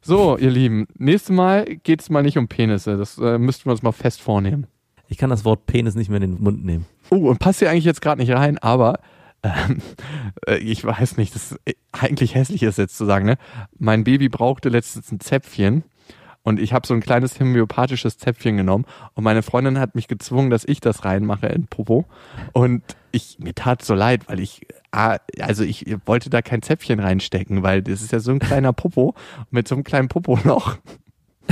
So, 0.00 0.38
ihr 0.38 0.50
Lieben, 0.50 0.86
nächstes 0.96 1.34
Mal 1.34 1.64
geht 1.64 2.00
es 2.00 2.10
mal 2.10 2.22
nicht 2.22 2.38
um 2.38 2.48
Penisse. 2.48 2.96
Das 2.96 3.18
äh, 3.18 3.38
müssten 3.38 3.66
wir 3.66 3.72
uns 3.72 3.82
mal 3.82 3.92
fest 3.92 4.20
vornehmen. 4.20 4.66
Ich 5.08 5.18
kann 5.18 5.30
das 5.30 5.44
Wort 5.44 5.66
Penis 5.66 5.94
nicht 5.94 6.08
mehr 6.08 6.20
in 6.20 6.32
den 6.32 6.42
Mund 6.42 6.64
nehmen. 6.64 6.86
Oh, 7.10 7.28
und 7.28 7.38
passt 7.38 7.58
hier 7.58 7.70
eigentlich 7.70 7.84
jetzt 7.84 8.02
gerade 8.02 8.20
nicht 8.20 8.32
rein, 8.32 8.58
aber 8.58 9.00
ähm, 9.42 9.80
äh, 10.46 10.58
ich 10.58 10.84
weiß 10.84 11.16
nicht, 11.16 11.34
das 11.34 11.52
ist, 11.52 11.60
äh, 11.64 11.74
eigentlich 11.92 12.34
hässlich 12.34 12.62
ist 12.62 12.78
jetzt 12.78 12.96
zu 12.96 13.04
sagen, 13.04 13.26
ne? 13.26 13.38
Mein 13.78 14.04
Baby 14.04 14.28
brauchte 14.28 14.68
letztens 14.68 15.10
ein 15.10 15.20
Zäpfchen 15.20 15.84
und 16.48 16.58
ich 16.58 16.72
habe 16.72 16.86
so 16.86 16.94
ein 16.94 17.00
kleines 17.00 17.38
homöopathisches 17.38 18.16
Zäpfchen 18.16 18.56
genommen 18.56 18.86
und 19.12 19.22
meine 19.22 19.42
Freundin 19.42 19.78
hat 19.78 19.94
mich 19.94 20.08
gezwungen, 20.08 20.48
dass 20.48 20.64
ich 20.64 20.80
das 20.80 21.04
reinmache 21.04 21.46
in 21.46 21.66
Popo. 21.66 22.06
Und 22.54 22.82
ich, 23.12 23.38
mir 23.38 23.54
tat 23.54 23.84
so 23.84 23.94
leid, 23.94 24.28
weil 24.28 24.40
ich, 24.40 24.66
also 24.90 25.62
ich 25.62 25.84
wollte 26.06 26.30
da 26.30 26.40
kein 26.40 26.62
Zäpfchen 26.62 27.00
reinstecken, 27.00 27.62
weil 27.62 27.82
das 27.82 28.00
ist 28.00 28.12
ja 28.12 28.20
so 28.20 28.30
ein 28.30 28.38
kleiner 28.38 28.72
Popo 28.72 29.14
mit 29.50 29.68
so 29.68 29.74
einem 29.74 29.84
kleinen 29.84 30.08
Popo 30.08 30.38
noch. 30.44 30.78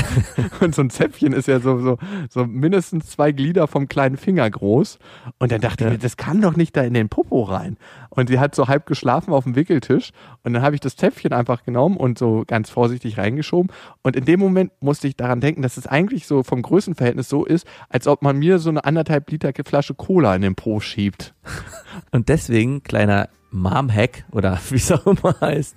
und 0.61 0.75
so 0.75 0.83
ein 0.83 0.91
Zäpfchen 0.91 1.33
ist 1.33 1.49
ja 1.49 1.61
so, 1.61 1.79
so, 1.81 1.99
so 2.29 2.47
mindestens 2.47 3.11
zwei 3.11 3.33
Glieder 3.33 3.67
vom 3.67 3.89
kleinen 3.89 4.17
Finger 4.17 4.49
groß. 4.49 4.99
Und 5.39 5.53
dann 5.53 5.61
dachte 5.61 5.85
ja. 5.85 5.91
ich 5.91 5.97
mir, 5.97 6.03
das 6.03 6.17
kann 6.17 6.41
doch 6.41 6.57
nicht 6.57 6.77
da 6.77 6.83
in 6.83 6.95
den 6.95 7.09
Popo 7.09 7.43
rein. 7.43 7.77
Und 8.11 8.29
sie 8.29 8.39
hat 8.39 8.55
so 8.55 8.69
halb 8.69 8.87
geschlafen 8.87 9.33
auf 9.33 9.45
dem 9.45 9.57
Wickeltisch. 9.57 10.13
Und 10.43 10.53
dann 10.53 10.63
habe 10.63 10.75
ich 10.75 10.81
das 10.81 10.97
Zäpfchen 10.97 11.33
einfach 11.33 11.65
genommen 11.65 11.97
und 11.97 12.19
so 12.19 12.45
ganz 12.47 12.71
vorsichtig 12.71 13.19
reingeschoben. 13.19 13.73
Und 14.03 14.17
in 14.17 14.25
dem 14.25 14.41
Moment 14.41 14.73
musste 14.81 15.09
ich 15.09 15.17
daran 15.17 15.41
denken, 15.41 15.63
dass 15.63 15.77
es 15.77 15.87
eigentlich 15.87 16.27
so 16.27 16.43
vom 16.43 16.63
Größenverhältnis 16.63 17.29
so 17.29 17.45
ist, 17.45 17.67
als 17.89 18.07
ob 18.07 18.23
man 18.23 18.39
mir 18.39 18.59
so 18.59 18.71
eine 18.71 18.85
anderthalb 18.85 19.31
Liter 19.31 19.53
Flasche 19.65 19.95
Cola 19.95 20.35
in 20.35 20.43
den 20.43 20.55
Po 20.55 20.81
schiebt. 20.81 21.35
Und 22.11 22.29
deswegen, 22.29 22.83
kleiner 22.83 23.29
Mom-Hack 23.51 24.25
oder 24.33 24.59
wie 24.71 24.77
es 24.77 24.93
auch 24.93 25.07
immer 25.07 25.35
heißt, 25.41 25.77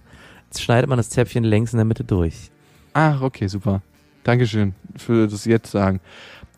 schneidet 0.57 0.89
man 0.89 0.97
das 0.97 1.09
Zäpfchen 1.09 1.43
längs 1.43 1.73
in 1.73 1.77
der 1.77 1.85
Mitte 1.85 2.03
durch. 2.03 2.51
Ach, 2.93 3.21
okay, 3.21 3.47
super. 3.47 3.81
Dankeschön 4.29 4.75
für 4.95 5.27
das 5.27 5.45
Jetzt 5.45 5.71
sagen. 5.71 6.01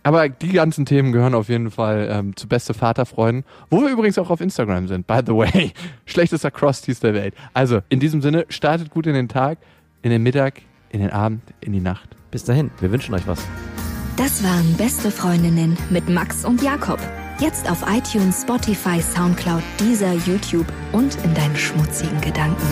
Aber 0.03 0.27
die 0.27 0.51
ganzen 0.51 0.85
Themen 0.85 1.13
gehören 1.13 1.33
auf 1.33 1.47
jeden 1.47 1.71
Fall 1.71 2.09
ähm, 2.11 2.35
zu 2.35 2.49
beste 2.49 2.73
Vaterfreunden, 2.73 3.45
wo 3.69 3.79
wir 3.81 3.89
übrigens 3.89 4.17
auch 4.17 4.29
auf 4.29 4.41
Instagram 4.41 4.89
sind. 4.89 5.07
By 5.07 5.19
the 5.25 5.33
way, 5.33 5.71
schlechtester 6.05 6.51
Crosstees 6.51 6.99
der 6.99 7.13
Welt. 7.13 7.33
Also 7.53 7.79
in 7.87 8.01
diesem 8.01 8.21
Sinne, 8.21 8.45
startet 8.49 8.89
gut 8.89 9.07
in 9.07 9.13
den 9.13 9.29
Tag, 9.29 9.57
in 10.01 10.09
den 10.09 10.21
Mittag, 10.21 10.63
in 10.89 10.99
den 10.99 11.11
Abend, 11.11 11.43
in 11.61 11.71
die 11.71 11.79
Nacht. 11.79 12.09
Bis 12.29 12.43
dahin, 12.43 12.71
wir 12.81 12.91
wünschen 12.91 13.15
euch 13.15 13.25
was. 13.25 13.39
Das 14.17 14.43
waren 14.43 14.75
beste 14.75 15.11
Freundinnen 15.11 15.77
mit 15.89 16.09
Max 16.09 16.43
und 16.43 16.61
Jakob. 16.61 16.99
Jetzt 17.39 17.71
auf 17.71 17.85
iTunes, 17.87 18.41
Spotify, 18.41 19.01
Soundcloud, 19.01 19.63
dieser 19.79 20.11
YouTube 20.13 20.67
und 20.91 21.15
in 21.23 21.33
deinen 21.33 21.55
schmutzigen 21.55 22.19
Gedanken. 22.19 22.67